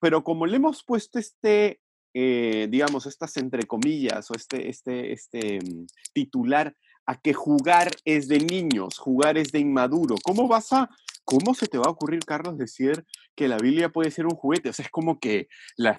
Pero 0.00 0.22
como 0.22 0.46
le 0.46 0.56
hemos 0.56 0.84
puesto 0.84 1.18
este, 1.18 1.80
eh, 2.14 2.68
digamos, 2.70 3.06
estas 3.06 3.36
entre 3.36 3.64
comillas 3.64 4.30
o 4.30 4.34
este, 4.34 4.68
este, 4.68 5.12
este 5.12 5.58
mm, 5.58 5.86
titular 6.12 6.74
a 7.06 7.18
que 7.18 7.32
jugar 7.32 7.90
es 8.04 8.28
de 8.28 8.38
niños, 8.38 8.98
jugar 8.98 9.38
es 9.38 9.50
de 9.50 9.60
inmaduro, 9.60 10.16
¿cómo 10.22 10.46
vas 10.46 10.72
a 10.74 10.90
¿cómo 11.28 11.52
se 11.52 11.66
te 11.66 11.76
va 11.76 11.84
a 11.88 11.90
ocurrir, 11.90 12.20
Carlos, 12.24 12.56
decir 12.56 13.04
que 13.36 13.48
la 13.48 13.58
Biblia 13.58 13.90
puede 13.90 14.10
ser 14.10 14.24
un 14.24 14.34
juguete? 14.34 14.70
O 14.70 14.72
sea, 14.72 14.86
es 14.86 14.90
como 14.90 15.20
que 15.20 15.48
las 15.76 15.98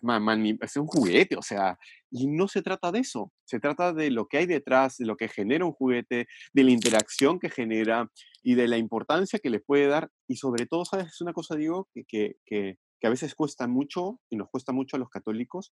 es 0.61 0.75
un 0.77 0.87
juguete, 0.87 1.35
o 1.35 1.43
sea, 1.43 1.77
y 2.09 2.25
no 2.25 2.47
se 2.47 2.63
trata 2.63 2.91
de 2.91 3.01
eso, 3.01 3.31
se 3.45 3.59
trata 3.59 3.93
de 3.93 4.09
lo 4.09 4.25
que 4.25 4.39
hay 4.39 4.47
detrás, 4.47 4.97
de 4.97 5.05
lo 5.05 5.17
que 5.17 5.27
genera 5.27 5.65
un 5.65 5.73
juguete, 5.73 6.25
de 6.51 6.63
la 6.63 6.71
interacción 6.71 7.37
que 7.37 7.51
genera 7.51 8.11
y 8.41 8.55
de 8.55 8.67
la 8.67 8.77
importancia 8.77 9.37
que 9.37 9.51
le 9.51 9.59
puede 9.59 9.85
dar. 9.85 10.09
Y 10.27 10.37
sobre 10.37 10.65
todo, 10.65 10.83
¿sabes? 10.83 11.09
Es 11.09 11.21
una 11.21 11.33
cosa, 11.33 11.55
digo, 11.55 11.87
que, 11.93 12.05
que, 12.05 12.37
que, 12.43 12.79
que 12.99 13.07
a 13.07 13.11
veces 13.11 13.35
cuesta 13.35 13.67
mucho, 13.67 14.19
y 14.31 14.35
nos 14.35 14.49
cuesta 14.49 14.73
mucho 14.73 14.95
a 14.95 14.99
los 14.99 15.09
católicos, 15.09 15.73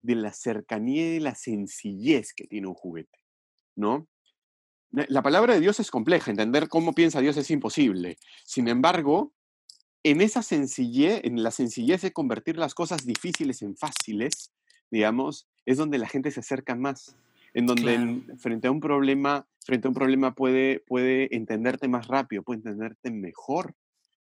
de 0.00 0.14
la 0.14 0.32
cercanía 0.32 1.14
y 1.14 1.20
la 1.20 1.34
sencillez 1.34 2.32
que 2.34 2.46
tiene 2.46 2.68
un 2.68 2.74
juguete, 2.74 3.18
¿no? 3.76 4.08
La 4.94 5.22
palabra 5.22 5.54
de 5.54 5.60
Dios 5.60 5.80
es 5.80 5.90
compleja, 5.90 6.30
entender 6.30 6.68
cómo 6.68 6.92
piensa 6.92 7.20
Dios 7.20 7.36
es 7.36 7.50
imposible. 7.50 8.16
Sin 8.44 8.68
embargo, 8.68 9.32
en 10.04 10.20
esa 10.20 10.40
sencillez, 10.40 11.20
en 11.24 11.42
la 11.42 11.50
sencillez 11.50 12.02
de 12.02 12.12
convertir 12.12 12.58
las 12.58 12.74
cosas 12.74 13.04
difíciles 13.04 13.62
en 13.62 13.76
fáciles, 13.76 14.52
digamos, 14.92 15.48
es 15.66 15.78
donde 15.78 15.98
la 15.98 16.06
gente 16.06 16.30
se 16.30 16.38
acerca 16.38 16.76
más, 16.76 17.16
en 17.54 17.66
donde 17.66 18.22
frente 18.38 18.68
a 18.68 18.70
un 18.70 18.78
problema, 18.78 19.48
frente 19.64 19.88
a 19.88 19.90
un 19.90 19.96
problema 19.96 20.36
puede, 20.36 20.78
puede 20.86 21.34
entenderte 21.34 21.88
más 21.88 22.06
rápido, 22.06 22.44
puede 22.44 22.58
entenderte 22.58 23.10
mejor. 23.10 23.74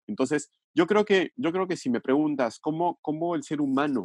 Entonces, 0.07 0.49
yo 0.73 0.87
creo 0.87 1.05
que, 1.05 1.33
yo 1.35 1.51
creo 1.51 1.67
que 1.67 1.77
si 1.77 1.91
me 1.91 2.01
preguntas 2.01 2.57
cómo, 2.59 2.97
cómo 3.03 3.35
el 3.35 3.43
ser 3.43 3.61
humano 3.61 4.01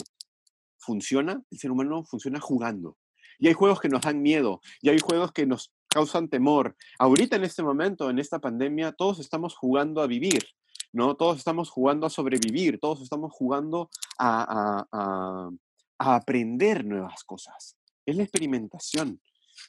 funciona, 0.77 1.43
el 1.51 1.59
ser 1.59 1.71
humano 1.71 2.05
funciona 2.05 2.41
jugando. 2.41 2.99
Y 3.39 3.49
hay 3.49 3.55
juegos 3.55 3.81
que 3.81 3.89
nos 3.89 4.03
dan 4.03 4.21
miedo, 4.21 4.61
y 4.83 4.91
hay 4.91 4.99
juegos 4.99 5.33
que 5.33 5.47
nos 5.47 5.73
causan 5.89 6.29
temor. 6.29 6.77
Ahorita 6.99 7.37
en 7.37 7.45
este 7.45 7.63
momento, 7.63 8.11
en 8.11 8.19
esta 8.19 8.39
pandemia, 8.39 8.93
todos 8.93 9.19
estamos 9.19 9.57
jugando 9.57 10.03
a 10.03 10.07
vivir, 10.07 10.45
¿no? 10.93 11.17
Todos 11.17 11.39
estamos 11.39 11.71
jugando 11.71 12.07
a 12.07 12.11
sobrevivir, 12.11 12.79
todos 12.79 13.03
estamos 13.03 13.33
jugando 13.33 13.91
a, 14.19 15.51
aprender 16.01 16.85
nuevas 16.85 17.25
cosas. 17.25 17.77
Es 18.07 18.17
la 18.17 18.23
experimentación. 18.23 19.21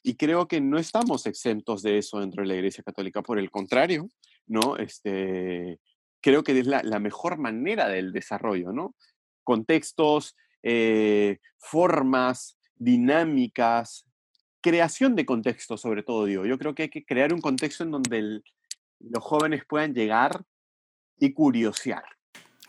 Y 0.04 0.16
creo 0.16 0.48
que 0.48 0.62
no 0.62 0.78
estamos 0.78 1.26
exentos 1.26 1.82
de 1.82 1.98
eso 1.98 2.20
dentro 2.20 2.44
de 2.44 2.50
la 2.50 2.56
Iglesia 2.56 2.84
Católica. 2.84 3.24
Por 3.24 3.40
el 3.40 3.50
contrario, 3.50 4.08
¿no? 4.46 4.78
Este, 4.78 5.80
creo 6.22 6.44
que 6.44 6.58
es 6.60 6.68
la, 6.68 7.00
mejor 7.00 7.40
manera 7.40 7.88
del 7.88 8.12
desarrollo, 8.12 8.72
¿no? 8.72 8.96
Contextos, 9.44 10.36
eh, 10.62 11.40
formas, 11.58 12.60
dinámicas, 12.76 14.06
creación 14.62 15.16
de 15.16 15.26
contexto, 15.26 15.78
sobre 15.78 16.04
todo, 16.04 16.26
digo. 16.26 16.46
Yo 16.46 16.58
creo 16.58 16.76
que 16.76 16.84
hay 16.84 16.90
que 16.90 17.06
crear 17.06 17.34
un 17.34 17.42
contexto 17.42 17.84
en 17.84 17.92
donde 17.92 18.42
los 19.00 19.24
jóvenes 19.24 19.64
puedan 19.68 19.94
llegar 19.94 20.44
y 21.20 21.34
curiosear. 21.34 22.04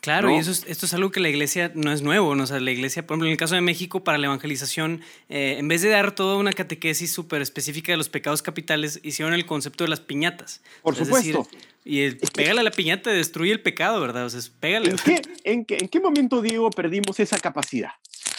Claro, 0.01 0.31
y 0.31 0.37
eso 0.37 0.51
esto 0.67 0.87
es 0.87 0.95
algo 0.95 1.11
que 1.11 1.21
la 1.21 1.29
iglesia 1.29 1.73
no 1.75 1.93
es 1.93 2.01
nuevo. 2.01 2.35
¿no? 2.35 2.45
O 2.45 2.47
sea, 2.47 2.59
la 2.59 2.71
iglesia, 2.71 3.07
por 3.07 3.15
ejemplo, 3.15 3.27
en 3.27 3.33
el 3.33 3.39
caso 3.39 3.55
de 3.55 3.61
México, 3.61 4.03
para 4.03 4.17
la 4.17 4.27
evangelización, 4.27 5.03
eh, 5.29 5.57
en 5.59 5.69
vez 5.69 5.83
de 5.83 5.91
dar 5.91 6.15
toda 6.15 6.37
una 6.37 6.53
catequesis 6.53 7.13
súper 7.13 7.43
específica 7.43 7.93
de 7.93 7.99
los 7.99 8.09
pecados 8.09 8.41
capitales, 8.41 9.01
hicieron 9.03 9.35
el 9.35 9.45
concepto 9.45 9.85
de 9.85 9.91
las 9.91 10.01
piñatas. 10.01 10.63
Por 10.83 10.97
supuesto. 10.97 11.47
y 11.85 12.01
el, 12.01 12.17
pégale 12.17 12.61
a 12.61 12.63
la 12.63 12.71
piñata, 12.71 13.11
destruye 13.11 13.53
el 13.53 13.61
pecado, 13.61 14.01
¿verdad? 14.01 14.25
O 14.25 14.31
sea, 14.31 14.41
pégale. 14.59 14.91
¿En 14.91 14.97
qué, 14.97 15.23
en, 15.45 15.65
qué, 15.67 15.79
¿En 15.81 15.89
qué 15.89 16.01
momento, 16.01 16.41
Diego, 16.41 16.71
perdimos 16.71 17.21
esa 17.21 17.39
capacidad? 17.39 17.91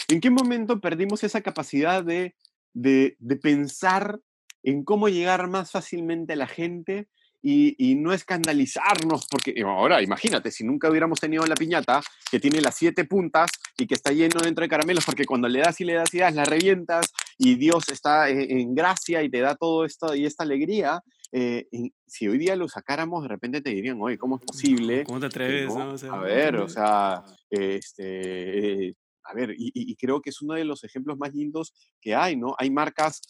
¿En 0.08 0.20
qué 0.20 0.30
momento 0.30 0.80
perdimos 0.80 1.22
esa 1.22 1.42
capacidad 1.42 2.02
de 2.02 2.34
de, 2.74 3.16
pensar 3.42 4.20
en 4.62 4.84
cómo 4.84 5.08
llegar 5.08 5.48
más 5.48 5.70
fácilmente 5.70 6.34
a 6.34 6.36
la 6.36 6.46
gente 6.46 7.08
y, 7.44 7.96
no 7.96 8.12
escandalizarnos, 8.12 9.26
porque 9.28 9.54
ahora 9.64 10.00
imagínate, 10.00 10.52
si 10.52 10.64
nunca 10.64 10.88
hubiéramos 10.88 11.18
tenido 11.18 11.44
la 11.44 11.56
piñata 11.56 12.00
que 12.30 12.38
tiene 12.38 12.60
las 12.60 12.76
siete 12.76 13.04
puntas 13.04 13.50
y 13.76 13.86
que 13.86 13.94
está 13.94 14.12
lleno 14.12 14.40
dentro 14.40 14.62
de 14.62 14.68
caramelos, 14.68 15.04
porque 15.04 15.24
cuando 15.24 15.48
le 15.48 15.58
das 15.58 15.80
y 15.80 15.84
le 15.84 15.94
das 15.94 16.14
y 16.14 16.18
das, 16.18 16.34
la 16.34 16.44
revientas 16.44 17.12
y 17.38 17.56
Dios 17.56 17.88
está 17.88 18.28
en, 18.28 18.74
gracia 18.74 19.22
y 19.24 19.28
te 19.28 19.40
da 19.40 19.56
todo 19.56 19.84
esto 19.84 20.14
y 20.14 20.24
esta 20.24 20.44
alegría. 20.44 21.02
Eh, 21.32 21.66
si 22.06 22.28
hoy 22.28 22.38
día 22.38 22.54
lo 22.54 22.68
sacáramos, 22.68 23.22
de 23.22 23.28
repente 23.28 23.60
te 23.60 23.70
dirían, 23.70 23.98
oye, 24.00 24.18
¿cómo 24.18 24.36
es 24.36 24.42
posible? 24.42 25.02
¿Cómo 25.04 25.18
te 25.18 25.26
atreves? 25.26 25.74
a 26.04 26.18
ver, 26.18 26.56
o 26.56 26.68
sea, 26.68 27.24
este, 27.50 28.94
a 29.24 29.34
ver, 29.34 29.54
y, 29.56 29.94
creo 29.96 30.20
que 30.20 30.30
es 30.30 30.42
uno 30.42 30.54
de 30.54 30.64
los 30.64 30.84
ejemplos 30.84 31.18
más 31.18 31.34
lindos 31.34 31.72
que 32.00 32.14
hay, 32.14 32.36
¿no? 32.36 32.54
Hay 32.58 32.70
marcas 32.70 33.20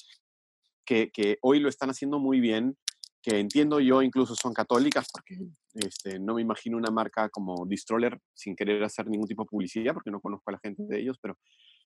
que, 0.84 1.38
hoy 1.42 1.60
lo 1.60 1.68
están 1.68 1.90
haciendo 1.90 2.18
muy 2.18 2.40
bien, 2.40 2.76
que 3.22 3.38
entiendo 3.38 3.78
yo 3.78 4.02
incluso 4.02 4.34
son 4.34 4.52
católicas, 4.52 5.06
porque 5.12 5.38
este, 5.74 6.18
no 6.18 6.34
me 6.34 6.42
imagino 6.42 6.76
una 6.76 6.90
marca 6.90 7.28
como 7.28 7.66
Distroller 7.66 8.18
sin 8.34 8.56
querer 8.56 8.82
hacer 8.82 9.06
ningún 9.06 9.28
tipo 9.28 9.44
de 9.44 9.48
publicidad, 9.48 9.94
porque 9.94 10.10
no 10.10 10.20
conozco 10.20 10.50
a 10.50 10.52
la 10.52 10.58
gente 10.58 10.82
de 10.84 11.00
ellos, 11.00 11.18
pero 11.20 11.38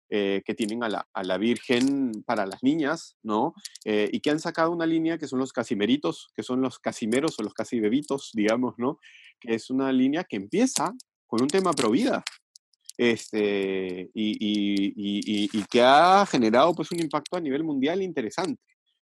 eh, 0.08 0.42
que 0.46 0.54
tienen 0.54 0.84
a 0.84 0.88
la, 0.88 1.38
Virgen 1.38 2.22
para 2.24 2.46
las 2.46 2.62
niñas, 2.62 3.16
¿no? 3.24 3.54
Eh, 3.84 4.08
y 4.12 4.20
que 4.20 4.30
han 4.30 4.38
sacado 4.38 4.70
una 4.70 4.86
línea 4.86 5.18
que 5.18 5.26
son 5.26 5.40
los 5.40 5.52
casimeritos, 5.52 6.28
que 6.34 6.44
son 6.44 6.60
los 6.60 6.78
casimeros 6.78 7.38
o 7.38 7.42
los 7.42 7.52
casi 7.52 7.80
bebitos, 7.80 8.30
digamos, 8.32 8.74
¿no? 8.78 8.98
Que 9.40 9.54
es 9.54 9.68
una 9.68 9.90
línea 9.90 10.22
que 10.22 10.36
empieza 10.36 10.94
con 11.26 11.42
un 11.42 11.48
tema 11.48 11.72
pro 11.72 11.90
vida, 11.90 12.22
este, 12.96 14.10
y, 14.14 15.62
que 15.70 15.82
ha 15.82 16.24
generado 16.26 16.74
pues 16.74 16.90
un 16.92 17.00
impacto 17.00 17.36
a 17.36 17.40
nivel 17.40 17.64
mundial 17.64 18.02
interesante, 18.02 18.62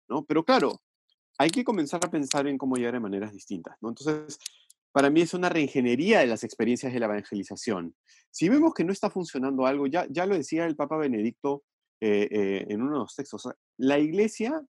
¿no? 0.09 0.25
Pero 0.25 0.45
claro, 0.45 0.81
hay 1.39 1.51
que 1.51 1.65
comenzar 1.65 2.05
a 2.05 2.11
pensar 2.11 2.47
en 2.47 2.59
cómo 2.59 2.77
llegar 2.77 2.95
de 2.95 3.01
maneras 3.01 3.33
distintas, 3.33 3.77
¿no? 3.81 3.91
Entonces, 3.91 4.39
para 4.93 5.11
mí 5.11 5.23
es 5.23 5.35
una 5.35 5.49
reingeniería 5.49 6.21
de 6.21 6.27
las 6.27 6.45
experiencias 6.45 6.93
de 6.93 7.01
la 7.01 7.07
evangelización. 7.07 7.95
Si 8.31 8.49
vemos 8.49 8.75
que 8.75 8.85
no 8.85 8.93
está 8.93 9.11
funcionando 9.11 9.67
algo, 9.67 9.87
ya, 9.87 10.07
ya 10.11 10.27
lo 10.27 10.37
decía 10.37 10.67
el 10.67 10.77
Papa 10.77 10.97
Benedicto 10.97 11.65
eh, 12.01 12.29
eh, 12.31 12.67
en 12.69 12.83
uno 12.83 12.93
de 12.93 12.99
los 12.99 13.15
textos, 13.15 13.49
la 13.79 13.99
iglesia, 13.99 14.63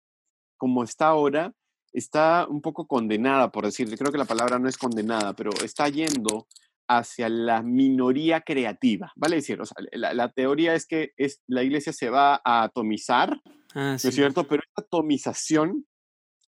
como 0.56 0.84
está 0.84 1.08
ahora, 1.08 1.52
está 1.92 2.46
un 2.48 2.60
poco 2.60 2.86
condenada, 2.86 3.50
por 3.50 3.64
decirle, 3.64 3.96
creo 3.96 4.12
que 4.12 4.18
la 4.18 4.24
palabra 4.24 4.58
no 4.58 4.68
es 4.68 4.78
condenada, 4.78 5.34
pero 5.34 5.50
está 5.64 5.88
yendo 5.88 6.46
hacia 6.88 7.28
la 7.28 7.62
minoría 7.62 8.40
creativa, 8.40 9.12
¿vale? 9.16 9.36
decir, 9.36 9.60
o 9.60 9.64
sea, 9.64 9.76
la, 9.92 10.28
teoría 10.30 10.74
es 10.74 10.86
que 10.86 11.12
es, 11.16 11.42
la 11.46 11.62
iglesia 11.62 11.92
se 11.92 12.10
va 12.10 12.40
a 12.44 12.64
atomizar, 12.64 13.40
ah, 13.74 13.96
¿no 14.02 14.08
es 14.08 14.14
cierto? 14.14 14.46
Pero 14.46 14.62
esa 14.62 14.86
atomización, 14.86 15.86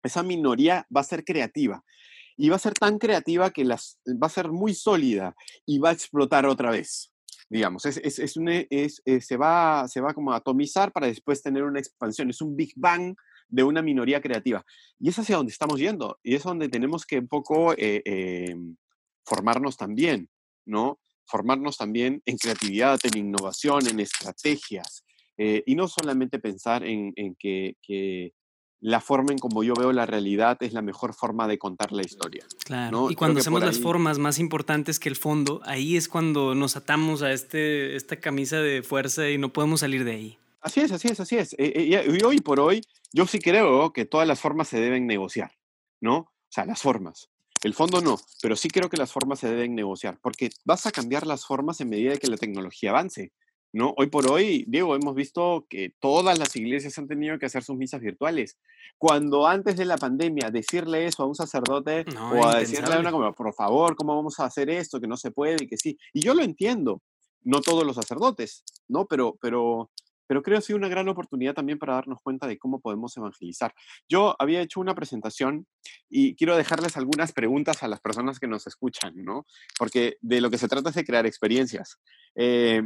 esa 0.02 0.22
minoría 0.22 0.86
va 0.94 1.00
a 1.00 1.04
ser 1.04 1.24
creativa 1.24 1.82
y 2.36 2.48
va 2.48 2.56
a 2.56 2.60
ser 2.60 2.74
tan 2.74 2.98
creativa 2.98 3.50
que 3.50 3.64
las, 3.64 3.98
va 4.06 4.26
a 4.26 4.30
ser 4.30 4.50
muy 4.50 4.74
sólida 4.74 5.34
y 5.66 5.78
va 5.78 5.90
a 5.90 5.92
explotar 5.92 6.46
otra 6.46 6.70
vez. 6.70 7.12
Digamos, 7.48 7.84
es, 7.86 7.98
es, 7.98 8.18
es, 8.18 8.36
es 8.70 9.02
eh, 9.04 9.20
se, 9.20 9.36
va, 9.36 9.86
se 9.88 10.00
va 10.00 10.14
como 10.14 10.32
a 10.32 10.36
atomizar 10.36 10.92
para 10.92 11.06
después 11.06 11.42
tener 11.42 11.62
una 11.62 11.78
expansión. 11.78 12.30
Es 12.30 12.40
un 12.40 12.56
Big 12.56 12.72
Bang 12.76 13.14
de 13.48 13.62
una 13.62 13.82
minoría 13.82 14.20
creativa. 14.20 14.64
Y 14.98 15.10
es 15.10 15.18
hacia 15.18 15.36
donde 15.36 15.52
estamos 15.52 15.78
yendo. 15.78 16.18
Y 16.22 16.34
es 16.34 16.42
donde 16.42 16.68
tenemos 16.68 17.04
que 17.04 17.18
un 17.18 17.28
poco 17.28 17.74
eh, 17.74 18.02
em, 18.04 18.76
formarnos 19.24 19.76
también, 19.76 20.28
¿no? 20.66 20.98
Formarnos 21.26 21.76
también 21.76 22.22
en 22.26 22.36
creatividad, 22.36 23.00
en 23.04 23.18
innovación, 23.18 23.86
en 23.88 24.00
estrategias. 24.00 25.04
Eh, 25.36 25.62
y 25.66 25.74
no 25.74 25.88
solamente 25.88 26.38
pensar 26.38 26.84
en, 26.84 27.12
que, 27.38 28.32
la 28.80 29.00
forma 29.00 29.32
en 29.32 29.38
como 29.38 29.64
yo 29.64 29.72
veo 29.74 29.92
la 29.92 30.04
realidad 30.04 30.58
es 30.60 30.74
la 30.74 30.82
mejor 30.82 31.14
forma 31.14 31.48
de 31.48 31.58
contar 31.58 31.90
la 31.92 32.02
historia. 32.02 32.44
Claro. 32.64 33.10
Y 33.10 33.14
cuando 33.14 33.40
hacemos 33.40 33.62
las 33.62 33.78
formas 33.78 34.18
más 34.18 34.38
importantes 34.38 35.00
que 35.00 35.08
el 35.08 35.16
fondo, 35.16 35.62
ahí 35.64 35.96
es 35.96 36.08
cuando 36.08 36.54
nos 36.54 36.76
atamos 36.76 37.22
a 37.22 37.32
este, 37.32 37.96
esta 37.96 38.20
camisa 38.20 38.58
de 38.60 38.82
fuerza 38.82 39.30
y 39.30 39.38
no 39.38 39.52
podemos 39.52 39.80
salir 39.80 40.04
de 40.04 40.12
ahí. 40.12 40.38
Así 40.60 40.80
es, 40.80 40.92
así 40.92 41.08
es, 41.08 41.20
así 41.20 41.36
es. 41.36 41.52
Eh, 41.54 41.72
eh, 41.76 42.18
y 42.20 42.24
hoy 42.24 42.40
por 42.40 42.60
hoy, 42.60 42.82
yo 43.12 43.26
sí 43.26 43.38
creo 43.38 43.92
que 43.92 44.04
todas 44.04 44.28
las 44.28 44.40
formas 44.40 44.68
se 44.68 44.80
deben 44.80 45.06
negociar, 45.06 45.52
¿no? 46.00 46.16
O 46.16 46.50
sea, 46.50 46.64
las 46.64 46.80
formas. 46.80 47.30
El 47.64 47.72
fondo 47.72 48.02
no, 48.02 48.18
pero 48.42 48.56
sí 48.56 48.68
creo 48.68 48.90
que 48.90 48.98
las 48.98 49.10
formas 49.10 49.38
se 49.38 49.48
deben 49.48 49.74
negociar, 49.74 50.18
porque 50.20 50.50
vas 50.66 50.84
a 50.84 50.92
cambiar 50.92 51.26
las 51.26 51.46
formas 51.46 51.80
en 51.80 51.88
medida 51.88 52.18
que 52.18 52.26
la 52.26 52.36
tecnología 52.36 52.90
avance. 52.90 53.32
¿no? 53.72 53.94
Hoy 53.96 54.08
por 54.08 54.30
hoy, 54.30 54.66
Diego, 54.68 54.94
hemos 54.94 55.14
visto 55.14 55.66
que 55.70 55.94
todas 55.98 56.38
las 56.38 56.54
iglesias 56.56 56.98
han 56.98 57.08
tenido 57.08 57.38
que 57.38 57.46
hacer 57.46 57.64
sus 57.64 57.76
misas 57.76 58.02
virtuales. 58.02 58.58
Cuando 58.98 59.46
antes 59.46 59.76
de 59.76 59.86
la 59.86 59.96
pandemia 59.96 60.50
decirle 60.50 61.06
eso 61.06 61.22
a 61.22 61.26
un 61.26 61.34
sacerdote 61.34 62.04
o 62.34 62.46
a 62.46 62.58
decirle 62.58 62.94
a 62.94 63.00
una 63.00 63.10
como, 63.10 63.32
por 63.32 63.54
favor, 63.54 63.96
¿cómo 63.96 64.14
vamos 64.14 64.38
a 64.38 64.44
hacer 64.44 64.68
esto? 64.68 65.00
Que 65.00 65.08
no 65.08 65.16
se 65.16 65.30
puede 65.30 65.64
y 65.64 65.66
que 65.66 65.78
sí. 65.78 65.98
Y 66.12 66.20
yo 66.20 66.34
lo 66.34 66.42
entiendo, 66.42 67.00
no 67.42 67.62
todos 67.62 67.84
los 67.84 67.96
sacerdotes, 67.96 68.62
¿no? 68.88 69.06
Pero, 69.06 69.38
pero 69.40 69.90
pero 70.26 70.42
creo 70.42 70.56
que 70.56 70.58
ha 70.58 70.62
sido 70.62 70.78
una 70.78 70.88
gran 70.88 71.08
oportunidad 71.08 71.54
también 71.54 71.78
para 71.78 71.94
darnos 71.94 72.20
cuenta 72.22 72.46
de 72.46 72.58
cómo 72.58 72.80
podemos 72.80 73.16
evangelizar. 73.16 73.74
Yo 74.08 74.36
había 74.38 74.60
hecho 74.60 74.80
una 74.80 74.94
presentación 74.94 75.66
y 76.08 76.34
quiero 76.36 76.56
dejarles 76.56 76.96
algunas 76.96 77.32
preguntas 77.32 77.82
a 77.82 77.88
las 77.88 78.00
personas 78.00 78.38
que 78.38 78.46
nos 78.46 78.66
escuchan, 78.66 79.14
¿no? 79.16 79.46
Porque 79.78 80.16
de 80.20 80.40
lo 80.40 80.50
que 80.50 80.58
se 80.58 80.68
trata 80.68 80.90
es 80.90 80.94
de 80.94 81.04
crear 81.04 81.26
experiencias. 81.26 81.98
Eh, 82.34 82.82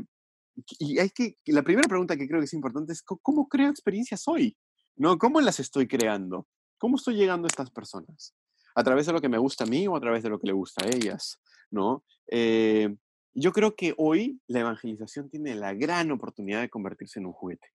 y 0.79 0.98
hay 0.98 1.11
que, 1.11 1.37
la 1.46 1.62
primera 1.62 1.88
pregunta 1.88 2.16
que 2.16 2.27
creo 2.27 2.40
que 2.40 2.46
es 2.46 2.55
importante 2.55 2.92
es, 2.92 3.03
¿cómo 3.03 3.48
creo 3.48 3.70
experiencias 3.70 4.27
hoy? 4.27 4.57
¿No? 4.96 5.16
¿Cómo 5.18 5.40
las 5.40 5.61
estoy 5.61 5.87
creando? 5.87 6.46
¿Cómo 6.79 6.96
estoy 6.96 7.14
llegando 7.14 7.46
a 7.46 7.51
estas 7.51 7.70
personas? 7.70 8.35
¿A 8.74 8.83
través 8.83 9.07
de 9.07 9.12
lo 9.12 9.20
que 9.20 9.29
me 9.29 9.38
gusta 9.38 9.64
a 9.64 9.66
mí 9.66 9.87
o 9.87 9.96
a 9.96 10.01
través 10.01 10.22
de 10.22 10.31
lo 10.31 10.38
que 10.38 10.48
le 10.48 10.53
gusta 10.53 10.85
a 10.85 10.88
ellas? 10.88 11.40
¿No? 11.70 12.05
Eh, 12.31 12.94
yo 13.34 13.52
creo 13.52 13.74
que 13.76 13.94
hoy 13.96 14.40
la 14.46 14.60
evangelización 14.60 15.30
tiene 15.30 15.54
la 15.54 15.74
gran 15.74 16.10
oportunidad 16.10 16.60
de 16.60 16.70
convertirse 16.70 17.20
en 17.20 17.26
un 17.26 17.32
juguete, 17.32 17.68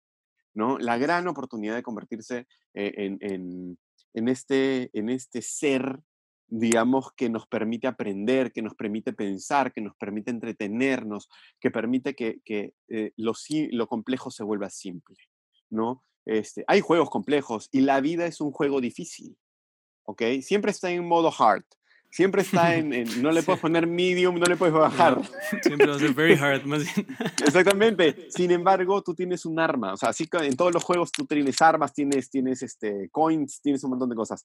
¿no? 0.55 0.79
La 0.79 0.99
gran 0.99 1.29
oportunidad 1.29 1.75
de 1.75 1.83
convertirse 1.83 2.47
eh, 2.75 3.17
en, 3.21 4.29
este, 4.29 4.91
en 4.93 5.09
este 5.09 5.43
ser, 5.43 6.01
digamos, 6.49 7.13
que 7.13 7.31
nos 7.31 7.47
permite 7.47 7.87
aprender, 7.87 8.53
que 8.53 8.63
nos 8.63 8.75
permite 8.75 9.13
pensar, 9.13 9.73
que 9.73 9.81
nos 9.81 9.97
permite 9.97 10.31
entretenernos, 10.31 11.29
que 11.61 11.71
permite 11.71 12.15
que, 12.15 12.41
eh, 12.89 13.13
lo, 13.17 13.33
lo, 13.71 13.87
complejo 13.87 14.31
se 14.31 14.45
vuelva 14.45 14.69
simple, 14.71 15.17
¿no? 15.71 16.05
Este, 16.25 16.65
hay 16.69 16.81
juegos 16.81 17.11
complejos 17.11 17.69
y 17.73 17.81
la 17.81 18.01
vida 18.01 18.27
es 18.27 18.41
un 18.41 18.53
juego 18.53 18.81
difícil, 18.81 19.37
¿ok? 20.05 20.23
Siempre 20.41 20.71
está 20.71 20.91
en 20.91 21.07
modo 21.07 21.33
hard, 21.37 21.65
Siempre 22.13 22.43
está 22.43 22.75
en, 22.77 23.23
no 23.23 23.33
le 23.33 23.43
puedes 23.43 23.61
poner 23.61 23.87
medium, 23.87 24.39
no 24.39 24.45
le 24.45 24.57
puedes 24.57 24.75
bajar. 24.75 25.23
siempre 25.63 25.87
va 25.87 25.97
a 25.97 25.99
ser 25.99 26.13
very 26.13 26.35
hard, 26.35 26.65
más 26.65 26.85
bien. 26.85 27.07
Exactamente. 27.47 28.29
Sin 28.29 28.51
embargo, 28.51 29.03
tú 29.03 29.15
tienes 29.15 29.47
un 29.47 29.59
arma. 29.59 29.95
O 29.95 29.97
sea, 29.97 30.11
así 30.11 30.27
que 30.27 30.37
en 30.39 30.55
todos 30.55 30.75
los 30.75 30.85
juegos 30.85 31.11
tú 31.11 31.25
tienes 31.25 31.61
armas, 31.63 31.95
tienes, 31.95 32.29
tienes 32.29 32.63
este, 32.63 33.09
coins, 33.11 33.63
tienes 33.63 33.83
un 33.83 33.91
montón 33.91 34.11
de 34.11 34.15
cosas. 34.15 34.45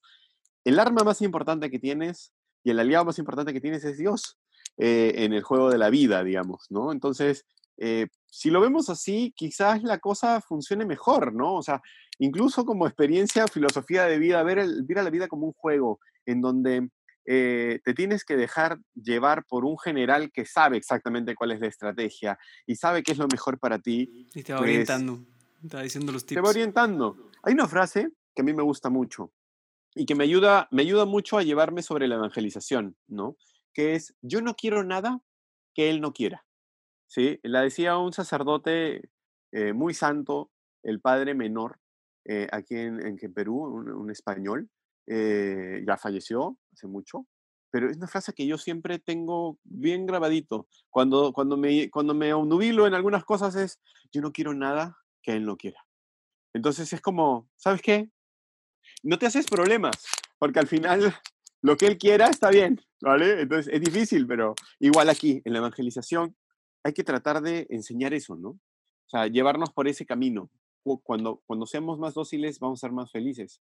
El 0.64 0.78
arma 0.80 1.04
más 1.04 1.20
importante 1.20 1.70
que 1.70 1.78
tienes 1.78 2.32
y 2.64 2.70
el 2.70 2.80
aliado 2.80 3.04
más 3.04 3.18
importante 3.18 3.52
que 3.52 3.60
tienes 3.60 3.84
es 3.84 3.98
Dios 3.98 4.38
eh, 4.78 5.12
en 5.16 5.34
el 5.34 5.42
juego 5.42 5.70
de 5.70 5.76
la 5.76 5.90
vida, 5.90 6.24
digamos, 6.24 6.66
¿no? 6.70 6.90
Entonces, 6.90 7.44
eh, 7.76 8.06
si 8.30 8.50
lo 8.50 8.62
vemos 8.62 8.88
así, 8.88 9.34
quizás 9.36 9.82
la 9.82 9.98
cosa 9.98 10.40
funcione 10.40 10.86
mejor, 10.86 11.34
¿no? 11.34 11.56
O 11.56 11.62
sea, 11.62 11.82
incluso 12.18 12.64
como 12.64 12.86
experiencia, 12.86 13.46
filosofía 13.46 14.04
de 14.04 14.18
vida, 14.18 14.42
ver, 14.42 14.58
el, 14.58 14.84
ver 14.84 15.00
a 15.00 15.02
la 15.02 15.10
vida 15.10 15.28
como 15.28 15.46
un 15.46 15.52
juego 15.52 16.00
en 16.26 16.40
donde 16.40 16.88
eh, 17.30 17.80
te 17.84 17.92
tienes 17.92 18.24
que 18.24 18.36
dejar 18.36 18.78
llevar 18.94 19.44
por 19.44 19.66
un 19.66 19.78
general 19.78 20.32
que 20.32 20.46
sabe 20.46 20.78
exactamente 20.78 21.34
cuál 21.34 21.50
es 21.50 21.60
la 21.60 21.66
estrategia 21.66 22.38
y 22.66 22.76
sabe 22.76 23.02
qué 23.02 23.12
es 23.12 23.18
lo 23.18 23.28
mejor 23.30 23.58
para 23.58 23.78
ti. 23.78 24.26
Y 24.34 24.42
te 24.42 24.54
va 24.54 24.60
pues 24.60 24.70
orientando, 24.70 25.26
te 25.68 25.76
va 25.76 25.82
diciendo 25.82 26.10
los 26.10 26.24
tips. 26.24 26.36
Te 26.36 26.40
va 26.40 26.48
orientando. 26.48 27.30
Hay 27.42 27.52
una 27.52 27.68
frase 27.68 28.08
que 28.34 28.40
a 28.40 28.44
mí 28.46 28.54
me 28.54 28.62
gusta 28.62 28.88
mucho 28.88 29.30
y 29.94 30.06
que 30.06 30.14
me 30.14 30.24
ayuda, 30.24 30.68
me 30.70 30.80
ayuda 30.80 31.04
mucho 31.04 31.36
a 31.36 31.42
llevarme 31.42 31.82
sobre 31.82 32.08
la 32.08 32.14
evangelización, 32.14 32.96
¿no? 33.08 33.36
Que 33.74 33.94
es, 33.94 34.14
yo 34.22 34.40
no 34.40 34.54
quiero 34.54 34.82
nada 34.82 35.20
que 35.74 35.90
él 35.90 36.00
no 36.00 36.14
quiera. 36.14 36.46
¿Sí? 37.08 37.40
La 37.42 37.60
decía 37.60 37.98
un 37.98 38.14
sacerdote 38.14 39.10
eh, 39.52 39.74
muy 39.74 39.92
santo, 39.92 40.50
el 40.82 41.02
padre 41.02 41.34
menor, 41.34 41.78
eh, 42.24 42.48
aquí 42.52 42.76
en, 42.76 43.06
en, 43.06 43.34
Perú, 43.34 43.64
un 43.64 44.10
español, 44.10 44.70
eh, 45.08 45.82
ya 45.86 45.96
falleció 45.96 46.58
hace 46.72 46.86
mucho, 46.86 47.26
pero 47.70 47.90
es 47.90 47.96
una 47.96 48.06
frase 48.06 48.32
que 48.32 48.46
yo 48.46 48.58
siempre 48.58 48.98
tengo 48.98 49.58
bien 49.64 50.06
grabadito. 50.06 50.68
Cuando, 50.90 51.32
cuando, 51.32 51.56
me, 51.56 51.90
cuando 51.90 52.14
me 52.14 52.30
nubilo 52.30 52.86
en 52.86 52.94
algunas 52.94 53.24
cosas 53.24 53.56
es, 53.56 53.80
yo 54.12 54.20
no 54.20 54.32
quiero 54.32 54.54
nada 54.54 54.96
que 55.22 55.32
él 55.32 55.44
no 55.44 55.56
quiera. 55.56 55.84
Entonces 56.54 56.92
es 56.92 57.00
como, 57.00 57.48
¿sabes 57.56 57.82
qué? 57.82 58.10
No 59.02 59.18
te 59.18 59.26
haces 59.26 59.46
problemas, 59.46 59.96
porque 60.38 60.58
al 60.58 60.66
final 60.66 61.00
lo 61.62 61.76
que 61.76 61.86
él 61.86 61.98
quiera 61.98 62.28
está 62.28 62.50
bien, 62.50 62.80
¿vale? 63.00 63.42
Entonces 63.42 63.72
es 63.72 63.80
difícil, 63.80 64.26
pero 64.26 64.54
igual 64.78 65.08
aquí, 65.08 65.42
en 65.44 65.52
la 65.52 65.58
evangelización, 65.58 66.36
hay 66.84 66.92
que 66.92 67.04
tratar 67.04 67.42
de 67.42 67.66
enseñar 67.70 68.14
eso, 68.14 68.36
¿no? 68.36 68.50
O 68.50 69.10
sea, 69.10 69.26
llevarnos 69.26 69.72
por 69.72 69.88
ese 69.88 70.06
camino. 70.06 70.50
Cuando, 71.02 71.42
cuando 71.46 71.66
seamos 71.66 71.98
más 71.98 72.14
dóciles, 72.14 72.58
vamos 72.60 72.78
a 72.78 72.86
ser 72.86 72.92
más 72.92 73.10
felices. 73.10 73.60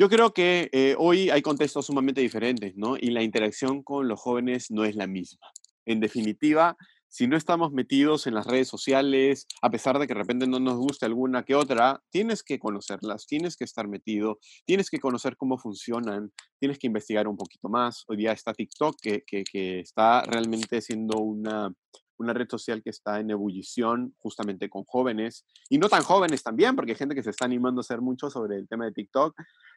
Yo 0.00 0.08
creo 0.08 0.32
que 0.32 0.68
eh, 0.70 0.94
hoy 0.96 1.28
hay 1.28 1.42
contextos 1.42 1.86
sumamente 1.86 2.20
diferentes, 2.20 2.76
¿no? 2.76 2.96
Y 2.96 3.10
la 3.10 3.24
interacción 3.24 3.82
con 3.82 4.06
los 4.06 4.20
jóvenes 4.20 4.70
no 4.70 4.84
es 4.84 4.94
la 4.94 5.08
misma. 5.08 5.48
En 5.86 5.98
definitiva, 5.98 6.76
si 7.08 7.26
no 7.26 7.36
estamos 7.36 7.72
metidos 7.72 8.28
en 8.28 8.34
las 8.34 8.46
redes 8.46 8.68
sociales, 8.68 9.48
a 9.60 9.70
pesar 9.70 9.98
de 9.98 10.06
que 10.06 10.14
de 10.14 10.20
repente 10.20 10.46
no 10.46 10.60
nos 10.60 10.76
guste 10.76 11.04
alguna 11.04 11.42
que 11.42 11.56
otra, 11.56 12.00
tienes 12.10 12.44
que 12.44 12.60
conocerlas, 12.60 13.26
tienes 13.26 13.56
que 13.56 13.64
estar 13.64 13.88
metido, 13.88 14.38
tienes 14.64 14.88
que 14.88 15.00
conocer 15.00 15.36
cómo 15.36 15.58
funcionan, 15.58 16.32
tienes 16.60 16.78
que 16.78 16.86
investigar 16.86 17.26
un 17.26 17.36
poquito 17.36 17.68
más. 17.68 18.04
Hoy 18.06 18.18
día 18.18 18.30
está 18.30 18.54
TikTok, 18.54 18.94
que, 19.02 19.24
que, 19.26 19.42
que 19.42 19.80
está 19.80 20.22
realmente 20.22 20.80
siendo 20.80 21.18
una, 21.18 21.72
una 22.18 22.32
red 22.32 22.48
social 22.48 22.82
que 22.82 22.90
está 22.90 23.20
en 23.20 23.30
ebullición 23.30 24.14
justamente 24.18 24.68
con 24.68 24.84
jóvenes 24.84 25.44
y 25.68 25.78
no 25.78 25.88
tan 25.88 26.02
jóvenes 26.02 26.42
también, 26.42 26.76
porque 26.76 26.92
hay 26.92 26.98
gente 26.98 27.14
que 27.14 27.22
se 27.22 27.30
está 27.30 27.44
animando 27.44 27.80
a 27.80 27.82
hacer 27.82 28.00
mucho 28.00 28.30
sobre 28.30 28.56
el 28.56 28.68
tema 28.68 28.84
de 28.84 28.92
TikTok, 28.92 29.34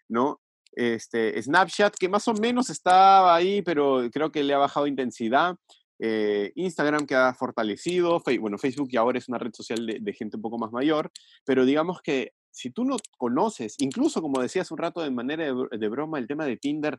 ¿no? 0.10 0.41
Este, 0.73 1.41
Snapchat, 1.41 1.95
que 1.95 2.10
más 2.10 2.27
o 2.27 2.34
menos 2.34 2.69
estaba 2.69 3.36
ahí, 3.36 3.62
pero 3.62 4.10
creo 4.12 4.32
que 4.32 4.43
le 4.43 4.54
ha 4.54 4.58
bajado 4.58 4.88
intensidad. 4.88 5.56
Eh, 6.04 6.51
Instagram 6.56 7.06
que 7.06 7.13
ha 7.13 7.32
fortalecido, 7.36 8.23
bueno, 8.39 8.58
Facebook 8.58 8.89
y 8.91 8.97
ahora 8.97 9.19
es 9.19 9.30
una 9.30 9.38
red 9.38 9.51
social 9.54 9.86
de, 9.86 10.13
gente 10.13 10.36
un 10.36 10.41
poco 10.41 10.58
más 10.58 10.71
mayor, 10.71 11.12
pero 11.45 11.63
digamos 11.63 12.01
que 12.01 12.34
si 12.49 12.71
tú 12.71 12.86
no 12.86 12.97
conoces, 13.19 13.75
incluso 13.77 14.19
como 14.19 14.41
decías 14.41 14.71
un 14.71 14.80
rato 14.80 15.01
de 15.01 15.12
manera 15.12 15.45
de, 15.45 15.89
broma, 15.89 16.17
el 16.17 16.25
tema 16.25 16.45
de 16.45 16.58
Tinder, 16.58 16.97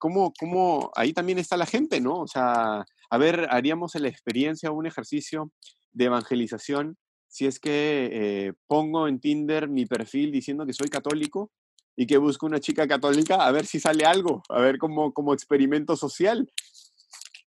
¿cómo, 0.00 0.32
¿cómo, 0.40 0.90
ahí 0.96 1.12
también 1.12 1.38
está 1.38 1.56
la 1.56 1.66
gente, 1.66 2.00
¿no? 2.00 2.14
O 2.14 2.26
sea, 2.26 2.84
a 3.10 3.18
ver, 3.18 3.46
haríamos 3.50 3.94
la 3.94 4.08
experiencia, 4.08 4.72
un 4.72 4.86
ejercicio 4.86 5.52
de 5.92 6.06
evangelización, 6.06 6.96
si 7.28 7.46
es 7.46 7.60
que 7.60 8.08
eh, 8.12 8.52
pongo 8.66 9.06
en 9.06 9.20
Tinder 9.20 9.68
mi 9.68 9.86
perfil 9.86 10.32
diciendo 10.32 10.66
que 10.66 10.72
soy 10.72 10.88
católico 10.88 11.52
y 11.94 12.06
que 12.06 12.18
busco 12.18 12.46
una 12.46 12.58
chica 12.58 12.88
católica, 12.88 13.46
a 13.46 13.52
ver 13.52 13.66
si 13.66 13.78
sale 13.78 14.04
algo, 14.04 14.42
a 14.48 14.60
ver 14.60 14.78
cómo 14.78 15.12
como 15.12 15.32
experimento 15.32 15.96
social. 15.96 16.50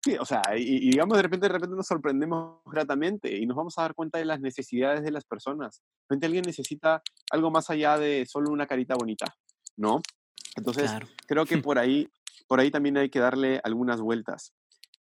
Sí, 0.02 0.16
o 0.18 0.24
sea, 0.24 0.42
y, 0.56 0.90
digamos, 0.90 1.16
de 1.16 1.22
repente, 1.22 1.46
de 1.46 1.52
repente 1.52 1.76
nos 1.76 1.86
sorprendemos 1.86 2.60
gratamente 2.66 3.36
y 3.36 3.46
nos 3.46 3.56
vamos 3.56 3.78
a 3.78 3.82
dar 3.82 3.94
cuenta 3.94 4.18
de 4.18 4.24
las 4.24 4.40
necesidades 4.40 5.02
de 5.02 5.10
las 5.10 5.24
personas. 5.24 5.82
De 5.82 6.02
repente 6.08 6.26
alguien 6.26 6.44
necesita 6.46 7.02
algo 7.30 7.50
más 7.50 7.70
allá 7.70 7.98
de 7.98 8.26
solo 8.26 8.50
una 8.50 8.66
carita 8.66 8.94
bonita, 8.94 9.26
¿no? 9.76 10.00
Entonces, 10.56 10.90
creo 11.26 11.44
que 11.44 11.58
por 11.62 11.78
ahí, 11.78 12.08
por 12.50 12.58
ahí 12.58 12.72
también 12.72 12.96
hay 12.96 13.10
que 13.10 13.20
darle 13.20 13.60
algunas 13.62 14.00
vueltas. 14.00 14.56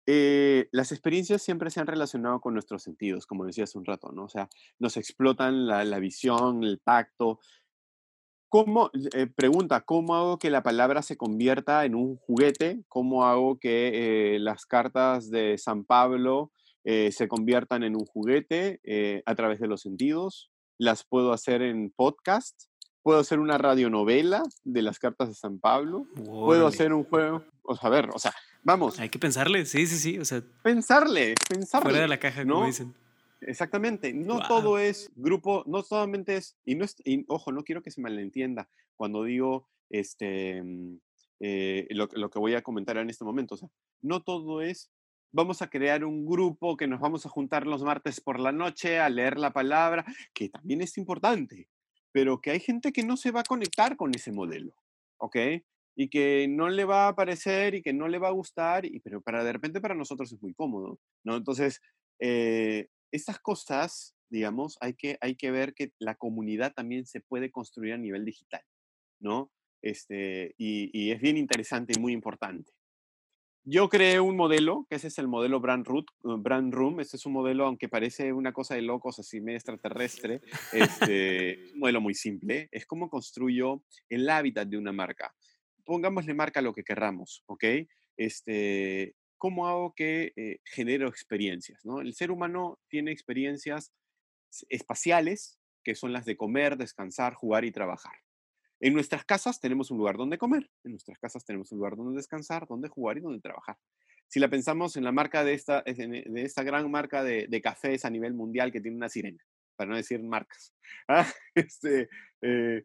Eh, 0.07 0.66
las 0.72 0.92
experiencias 0.92 1.42
siempre 1.42 1.68
se 1.68 1.78
han 1.78 1.87
relacionado 1.87 2.40
con 2.40 2.54
nuestros 2.54 2.83
sentidos, 2.83 3.26
como 3.26 3.44
decía 3.44 3.64
hace 3.64 3.76
un 3.76 3.85
rato, 3.85 4.12
¿no? 4.12 4.24
O 4.24 4.28
sea, 4.30 4.48
nos 4.78 4.96
explotan 4.96 5.66
la, 5.66 5.98
visión, 5.98 6.64
el 6.64 6.80
tacto. 6.80 7.40
¿Cómo, 8.48 8.90
eh, 9.12 9.26
pregunta, 9.26 9.83
¿cómo 9.83 10.14
hago 10.14 10.38
que 10.38 10.48
la 10.48 10.62
palabra 10.62 11.02
se 11.02 11.18
convierta 11.18 11.85
en 11.85 11.96
un 11.96 12.16
juguete? 12.16 12.83
¿Cómo 12.88 13.26
hago 13.26 13.59
que 13.59 14.37
eh, 14.37 14.38
las 14.38 14.64
cartas 14.64 15.30
de 15.30 15.59
San 15.59 15.85
Pablo 15.85 16.50
se 16.83 17.28
conviertan 17.28 17.83
en 17.83 17.94
un 17.94 18.04
juguete 18.04 19.22
a 19.24 19.35
través 19.35 19.59
de 19.59 19.68
los 19.68 19.83
sentidos? 19.83 20.50
¿Las 20.78 21.04
puedo 21.04 21.33
hacer 21.33 21.61
en 21.61 21.90
podcast? 21.90 22.68
¿Puedo 23.05 23.21
hacer 23.21 23.38
una 23.38 23.57
radionovela 23.57 24.43
de 24.64 24.83
las 24.83 24.99
cartas 24.99 25.29
de 25.29 25.35
San 25.35 25.61
Pablo? 25.61 26.09
¿Puedo 26.25 26.67
hacer 26.67 26.93
un 26.93 27.05
juego? 27.05 27.45
O 27.62 27.77
sea, 27.77 27.88
a 27.88 27.93
ver, 27.93 28.11
o 28.12 28.19
sea, 28.19 28.35
Vamos. 28.64 28.99
Hay 28.99 29.11
que 29.11 29.19
pensarle, 29.19 29.67
sí, 29.67 29.87
sí, 29.87 29.99
sí. 29.99 30.19
O 30.19 30.25
sea, 30.25 30.43
pensarle, 30.62 31.35
pensarle. 31.49 31.90
Fuera 31.90 32.01
de 32.01 32.09
la 32.09 32.19
caja, 32.19 32.45
como 32.47 32.67
dicen. 32.67 32.95
Exactamente. 33.43 34.14
No 34.14 34.40
todo 34.49 34.79
es 34.79 35.12
grupo, 35.14 35.64
no 35.67 35.83
solamente 35.83 36.37
es, 36.37 36.57
y 36.64 36.75
no 36.75 36.85
es, 36.85 36.97
ojo, 37.29 37.53
no 37.53 37.62
quiero 37.62 37.83
que 37.83 37.90
se 37.90 38.01
malentienda 38.01 38.71
cuando 38.97 39.23
digo 39.23 39.69
este, 39.90 40.62
mm, 40.62 40.97
eh, 41.40 41.87
lo, 41.90 42.09
lo, 42.12 42.31
que 42.31 42.38
voy 42.38 42.55
a 42.55 42.62
comentar 42.62 42.97
en 42.97 43.11
este 43.11 43.25
momento. 43.25 43.55
O 43.55 43.59
sea, 43.59 43.69
no 44.01 44.23
todo 44.23 44.62
es, 44.62 44.90
vamos 45.31 45.61
a 45.61 45.69
crear 45.69 46.03
un 46.07 46.25
grupo 46.25 46.79
que 46.79 46.87
nos 46.87 47.01
vamos 47.01 47.27
a 47.27 47.29
juntar 47.29 47.67
los 47.67 47.83
martes 47.83 48.23
por 48.23 48.40
la 48.40 48.53
noche 48.53 48.99
a 48.99 49.11
leer 49.11 49.38
la 49.38 49.53
palabra, 49.53 50.07
que 50.33 50.49
también 50.49 50.81
es 50.81 50.97
importante, 50.97 51.69
pero 52.14 52.40
que 52.40 52.53
hay 52.53 52.61
gente 52.61 52.92
que 52.92 53.03
no 53.03 53.16
se 53.16 53.33
va 53.33 53.40
a 53.40 53.44
conectar 53.44 53.96
con 53.96 54.14
ese 54.14 54.31
modelo. 54.31 54.74
¿Ok? 55.18 55.37
y 55.96 56.09
que 56.09 56.46
no 56.48 56.68
le 56.68 56.85
va 56.85 57.09
a 57.09 57.14
parecer 57.14 57.74
y 57.74 57.83
que 57.83 57.92
no 57.92 58.09
le 58.09 58.18
va 58.18 58.29
a 58.29 58.33
gustar, 58.33 58.85
y, 58.85 59.00
pero 59.00 59.20
para 59.20 59.44
de 59.44 59.53
repente 59.53 59.81
para 59.81 59.94
nosotros 59.94 60.33
es 60.33 60.42
muy 60.42 60.55
cómodo, 60.55 60.98
¿no? 61.24 61.37
Entonces, 61.37 61.81
eh, 62.20 62.88
estas 63.12 63.38
cosas, 63.38 64.16
digamos, 64.29 64.77
hay 64.81 64.94
que, 64.94 65.18
hay 65.20 65.37
que 65.37 65.50
ver 65.50 65.74
que 65.74 65.92
la 65.98 66.16
comunidad 66.16 66.72
también 66.74 67.07
se 67.07 67.20
puede 67.20 67.50
construir 67.50 67.94
a 67.94 67.98
nivel 67.98 68.24
digital, 68.24 68.62
¿no? 69.20 69.53
Este, 69.83 70.55
y, 70.59 70.90
y 70.92 71.12
es 71.12 71.20
bien 71.20 71.37
interesante 71.37 71.92
y 71.96 72.00
muy 72.00 72.12
importante. 72.12 72.72
Yo 73.64 73.88
creé 73.88 74.20
un 74.20 74.37
modelo, 74.37 74.87
que 74.88 74.96
ese 74.96 75.09
es 75.09 75.18
el 75.18 75.27
modelo 75.27 75.59
Brand, 75.59 75.87
Root, 75.87 76.07
uh, 76.22 76.37
Brand 76.37 76.72
Room. 76.72 77.00
Este 77.00 77.16
es 77.16 77.24
un 77.24 77.33
modelo, 77.33 77.66
aunque 77.66 77.88
parece 77.88 78.33
una 78.33 78.53
cosa 78.53 78.74
de 78.74 78.83
locos, 78.83 79.18
así 79.18 79.40
medio 79.40 79.57
extraterrestre, 79.57 80.42
este, 80.72 81.72
un 81.72 81.81
modelo 81.81 82.00
muy 82.00 82.14
simple. 82.14 82.68
Es 82.70 82.85
como 82.87 83.09
construyo 83.09 83.83
el 84.11 84.29
hábitat 84.29 84.68
de 84.68 84.77
una 84.77 84.92
marca 84.92 85.35
pongámosle 85.85 86.35
marca 86.35 86.62
lo 86.62 86.72
que 86.72 86.85
querramos, 86.85 87.42
¿ok? 87.46 87.64
Este, 88.16 89.14
¿Cómo 89.38 89.66
hago 89.66 89.94
que 89.94 90.33
eh, 90.37 90.59
genero 90.64 91.09
experiencias? 91.09 91.85
¿no? 91.85 92.00
El 92.00 92.14
ser 92.14 92.31
humano 92.31 92.81
tiene 92.88 93.12
experiencias 93.12 93.92
espaciales, 94.68 95.59
que 95.83 95.94
son 95.94 96.12
las 96.12 96.24
de 96.24 96.37
comer, 96.37 96.79
descansar, 96.79 97.35
jugar 97.35 97.64
y 97.64 97.72
trabajar. 97.72 98.14
En 98.85 98.92
nuestras 98.92 99.25
casas 99.25 99.61
tenemos 99.61 99.90
un 99.90 99.97
lugar 99.97 100.18
donde 100.18 100.37
comer, 100.37 100.70
en 100.85 100.90
nuestras 100.90 101.18
casas 101.18 101.42
tenemos 101.42 101.73
un 101.73 101.79
lugar 101.79 101.97
donde 101.97 102.18
descansar, 102.18 102.66
donde 102.68 102.90
jugar 102.90 103.16
y 103.16 103.23
donde 103.23 103.40
trabajar. 103.40 103.79
Si 104.29 104.38
la 104.38 104.51
pensamos 104.51 104.99
en 104.99 105.05
la 105.05 105.11
marca 105.11 105.42
de 105.42 105.55
esta, 105.55 105.81
de 105.81 106.42
esta 106.42 106.62
gran 106.64 106.90
marca 106.90 107.25
de, 107.25 107.62
cafés 107.62 108.05
a 108.05 108.11
nivel 108.11 108.35
mundial 108.35 108.70
que 108.73 108.83
tiene 108.83 108.99
una 108.99 109.09
sirena, 109.09 109.42
para 109.75 109.88
no 109.88 109.97
decir 109.97 110.23
marcas, 110.23 110.75
¿ah? 111.09 111.27
este, 111.55 112.11
eh, 112.42 112.85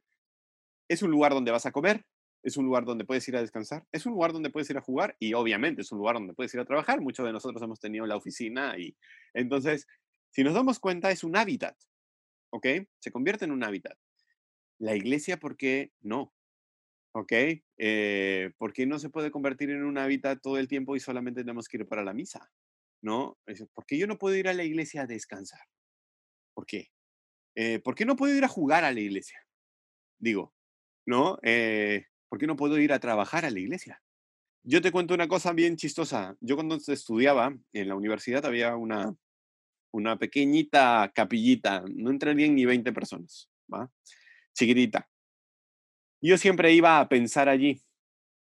es 0.88 1.04
un 1.04 1.12
lugar 1.12 1.34
donde 1.34 1.52
vas 1.52 1.66
a 1.66 1.74
comer, 1.74 2.06
es 2.44 2.56
un 2.56 2.64
lugar 2.64 2.86
donde 2.86 3.04
puedes 3.04 3.28
ir 3.28 3.36
a 3.36 3.42
descansar, 3.42 3.86
es 3.92 4.06
un 4.06 4.14
lugar 4.14 4.32
donde 4.32 4.52
puedes 4.52 4.70
ir 4.70 4.78
a 4.78 4.82
jugar 4.82 5.18
y 5.20 5.34
obviamente 5.34 5.82
es 5.82 5.92
un 5.92 5.98
lugar 5.98 6.16
donde 6.16 6.34
puedes 6.34 6.54
ir 6.54 6.62
a 6.62 6.66
trabajar. 6.66 7.02
Muchos 7.02 7.26
de 7.26 7.34
nosotros 7.34 7.62
hemos 7.62 7.82
tenido 7.82 8.06
la 8.06 8.16
oficina 8.16 8.78
y 8.78 8.96
entonces, 9.34 9.86
si 10.30 10.46
nos 10.46 10.54
damos 10.54 10.80
cuenta, 10.80 11.12
es 11.12 11.26
un 11.26 11.36
hábitat, 11.36 11.76
¿ok? 12.52 12.68
Se 13.00 13.12
convierte 13.12 13.44
en 13.44 13.52
un 13.52 13.66
hábitat. 13.66 13.98
La 14.80 14.96
iglesia, 14.96 15.38
¿por 15.38 15.58
qué 15.58 15.92
no? 16.00 16.34
¿Ok? 17.14 17.34
Eh, 17.78 18.52
¿Por 18.58 18.72
qué 18.72 18.86
no 18.86 18.98
se 18.98 19.10
puede 19.10 19.30
convertir 19.30 19.70
en 19.72 19.84
un 19.84 19.98
hábitat 19.98 20.42
todo 20.42 20.58
el 20.58 20.68
tiempo 20.68 20.96
y 20.96 21.02
solamente 21.02 21.42
tenemos 21.42 21.68
que 21.68 21.78
ir 21.78 21.88
para 21.88 22.04
la 22.04 22.14
misa? 22.14 22.50
¿No? 23.02 23.38
¿Por 23.74 23.86
qué 23.86 23.98
yo 23.98 24.08
no 24.08 24.18
puedo 24.18 24.36
ir 24.36 24.48
a 24.48 24.54
la 24.54 24.64
iglesia 24.64 25.02
a 25.02 25.08
descansar? 25.08 25.62
¿Por 26.54 26.66
qué? 26.66 26.92
Eh, 27.56 27.80
¿Por 27.80 27.96
qué 27.96 28.06
no 28.06 28.16
puedo 28.16 28.34
ir 28.36 28.44
a 28.46 28.50
jugar 28.50 28.86
a 28.86 28.92
la 28.92 29.00
iglesia? 29.00 29.40
Digo, 30.18 30.54
¿no? 31.06 31.40
Eh, 31.44 32.06
¿Por 32.30 32.40
qué 32.40 32.48
no 32.48 32.56
puedo 32.56 32.78
ir 32.80 32.94
a 32.94 33.00
trabajar 33.00 33.46
a 33.46 33.52
la 33.52 33.60
iglesia? 33.60 34.02
Yo 34.64 34.82
te 34.82 34.92
cuento 34.92 35.14
una 35.14 35.28
cosa 35.28 35.52
bien 35.52 35.76
chistosa. 35.76 36.38
Yo 36.40 36.56
cuando 36.56 36.76
estudiaba 36.76 37.58
en 37.74 37.88
la 37.88 37.96
universidad 37.96 38.46
había 38.46 38.76
una, 38.76 39.16
una 39.92 40.18
pequeñita 40.18 41.12
capillita, 41.14 41.84
no 41.94 42.12
entrarían 42.12 42.56
ni 42.56 42.66
20 42.66 42.94
personas, 42.94 43.50
¿va? 43.74 43.92
Chiquitita. 44.54 45.10
Yo 46.22 46.38
siempre 46.38 46.74
iba 46.74 47.00
a 47.00 47.08
pensar 47.08 47.50
allí, 47.50 47.82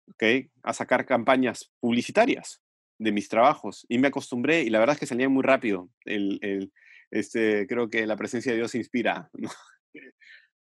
¿ok? 0.10 0.50
A 0.63 0.74
sacar 0.74 1.06
campañas 1.06 1.72
publicitarias 1.80 2.62
de 2.98 3.12
mis 3.12 3.28
trabajos 3.28 3.86
y 3.89 3.98
me 3.98 4.08
acostumbré 4.08 4.62
y 4.62 4.70
la 4.70 4.80
verdad 4.80 4.94
es 4.94 5.00
que 5.02 5.06
salía 5.06 5.28
muy 5.28 5.44
rápido. 5.44 5.89
El, 6.06 6.39
el, 6.41 6.72
este, 7.12 7.68
creo 7.68 7.89
que 7.89 8.06
la 8.06 8.15
presencia 8.15 8.52
de 8.52 8.60
Dios 8.60 8.76
inspira. 8.76 9.30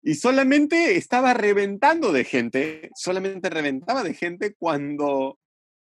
Y 0.01 0.15
solamente 0.15 0.95
estaba 0.95 1.33
reventando 1.33 2.13
de 2.13 2.23
gente, 2.23 2.89
solamente 2.95 3.49
reventaba 3.49 4.03
de 4.03 4.13
gente 4.13 4.55
cuando, 4.57 5.39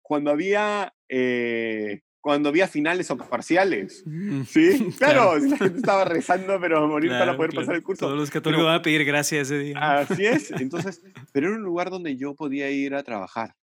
cuando 0.00 0.30
había 0.30 0.94
eh, 1.08 2.02
cuando 2.26 2.48
había 2.48 2.66
finales 2.66 3.08
o 3.12 3.16
parciales. 3.16 4.02
Mm, 4.04 4.42
¿Sí? 4.42 4.88
Claro, 4.98 5.38
la 5.38 5.58
gente 5.58 5.78
estaba 5.78 6.04
rezando, 6.04 6.58
pero 6.60 6.78
a 6.78 6.86
morir 6.88 7.10
para 7.10 7.36
poder 7.36 7.52
pasar 7.54 7.76
el 7.76 7.84
curso. 7.84 8.04
Todos 8.06 8.18
los 8.18 8.32
católicos 8.32 8.64
van 8.64 8.74
a 8.74 8.82
pedir 8.82 9.04
gracias 9.04 9.42
ese 9.42 9.60
día. 9.60 9.78
Así 9.78 10.26
es. 10.26 10.50
Entonces, 10.60 11.04
pero 11.32 11.46
era 11.46 11.56
un 11.56 11.62
lugar 11.62 11.88
donde 11.88 12.16
yo 12.16 12.34
podía 12.34 12.68
ir 12.68 12.96
a 12.96 13.04
trabajar. 13.04 13.54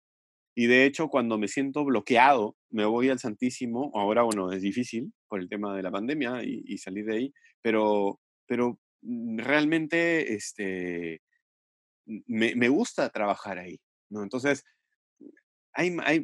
Y 0.54 0.66
de 0.66 0.84
hecho, 0.84 1.08
cuando 1.08 1.38
me 1.38 1.48
siento 1.48 1.84
bloqueado, 1.84 2.54
me 2.70 2.84
voy 2.84 3.08
al 3.08 3.18
Santísimo. 3.18 3.90
Ahora, 3.96 4.22
bueno, 4.22 4.52
es 4.52 4.62
difícil 4.62 5.12
por 5.26 5.40
el 5.40 5.48
tema 5.48 5.74
de 5.74 5.82
la 5.82 5.90
pandemia 5.90 6.44
y, 6.44 6.78
salir 6.78 7.04
de 7.06 7.16
ahí, 7.16 7.32
pero, 7.62 8.20
pero 8.46 8.78
realmente 9.02 10.34
este, 10.34 11.20
me, 12.06 12.54
me 12.54 12.68
gusta 12.68 13.10
trabajar 13.10 13.58
ahí. 13.58 13.80
¿no? 14.08 14.22
Entonces, 14.22 14.62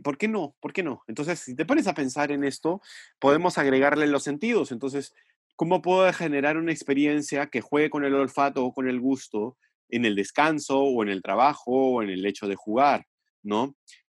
¿por 0.02 0.18
qué 0.18 0.28
no? 0.28 0.56
¿Por 0.60 0.72
qué 0.72 0.82
no? 0.82 1.02
Entonces, 1.06 1.40
si 1.40 1.54
te 1.56 1.64
pones 1.64 1.86
a 1.86 1.94
pensar 1.94 2.32
en 2.32 2.44
esto, 2.44 2.80
podemos 3.18 3.58
agregarle 3.58 4.06
los 4.06 4.24
sentidos. 4.24 4.72
Entonces, 4.72 5.14
¿cómo 5.56 5.82
puedo 5.82 6.10
generar 6.12 6.56
una 6.56 6.72
experiencia 6.72 7.46
que 7.48 7.60
juegue 7.60 7.90
con 7.90 8.04
el 8.04 8.14
olfato 8.14 8.64
o 8.64 8.72
con 8.72 8.88
el 8.88 9.00
gusto 9.00 9.56
en 9.88 10.04
el 10.04 10.16
descanso 10.16 10.80
o 10.80 11.02
en 11.02 11.08
el 11.08 11.22
trabajo 11.22 11.72
o 11.72 12.02
en 12.02 12.10
el 12.10 12.26
hecho 12.26 12.46
de 12.48 12.56
jugar? 12.56 13.06
¿No? 13.42 13.74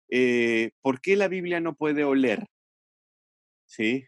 Eh, 0.10 0.72
¿Por 0.82 1.02
qué 1.02 1.16
la 1.16 1.28
Biblia 1.28 1.60
no 1.60 1.76
puede 1.76 2.04
oler? 2.04 2.46
¿Sí? 3.68 4.06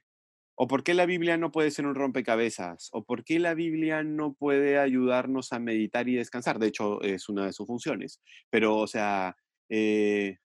¿O 0.56 0.68
por 0.68 0.84
qué 0.84 0.94
la 0.94 1.06
Biblia 1.06 1.38
no 1.38 1.52
puede 1.52 1.72
ser 1.72 1.88
un 1.88 1.96
rompecabezas? 1.96 2.90
¿O 2.92 3.04
por 3.04 3.24
qué 3.24 3.40
la 3.40 3.54
Biblia 3.56 4.04
no 4.04 4.34
puede 4.34 4.78
ayudarnos 4.78 5.54
a 5.54 5.60
meditar 5.60 6.08
y 6.10 6.16
descansar? 6.16 6.60
De 6.60 6.68
hecho, 6.68 7.02
es 7.02 7.30
una 7.30 7.46
de 7.46 7.54
sus 7.54 7.68
funciones. 7.68 8.22
Pero, 8.50 8.78
o 8.78 8.88
sea, 8.88 9.36
eh, 9.70 10.38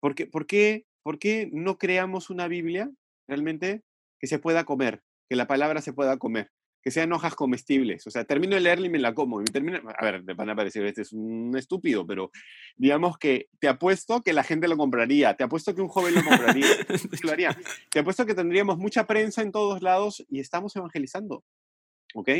¿Por 0.00 0.14
qué, 0.14 0.26
por, 0.26 0.46
qué, 0.46 0.86
¿Por 1.02 1.18
qué 1.18 1.48
no 1.52 1.78
creamos 1.78 2.30
una 2.30 2.48
Biblia 2.48 2.90
realmente 3.28 3.82
que 4.18 4.26
se 4.26 4.38
pueda 4.38 4.64
comer, 4.64 5.02
que 5.28 5.36
la 5.36 5.46
palabra 5.46 5.80
se 5.80 5.92
pueda 5.92 6.18
comer? 6.18 6.50
que 6.82 6.90
sean 6.90 7.12
hojas 7.12 7.34
comestibles. 7.34 8.06
O 8.06 8.10
sea, 8.10 8.24
termino 8.24 8.54
de 8.54 8.60
leerla 8.60 8.86
y 8.86 8.90
me 8.90 8.98
la 8.98 9.14
como. 9.14 9.42
Y 9.42 9.44
termino, 9.44 9.80
a 9.96 10.04
ver, 10.04 10.24
te 10.24 10.34
van 10.34 10.50
a 10.50 10.56
parecer, 10.56 10.84
este 10.86 11.02
es 11.02 11.12
un 11.12 11.54
estúpido, 11.56 12.06
pero 12.06 12.30
digamos 12.76 13.18
que 13.18 13.48
te 13.58 13.68
apuesto 13.68 14.22
que 14.22 14.32
la 14.32 14.44
gente 14.44 14.68
lo 14.68 14.76
compraría, 14.76 15.34
te 15.36 15.44
apuesto 15.44 15.74
que 15.74 15.82
un 15.82 15.88
joven 15.88 16.14
lo 16.14 16.24
compraría, 16.24 16.66
lo 17.22 17.32
haría. 17.32 17.56
Te 17.90 18.00
apuesto 18.00 18.26
que 18.26 18.34
tendríamos 18.34 18.78
mucha 18.78 19.06
prensa 19.06 19.42
en 19.42 19.52
todos 19.52 19.82
lados 19.82 20.24
y 20.28 20.40
estamos 20.40 20.74
evangelizando. 20.76 21.44
¿Ok? 22.14 22.30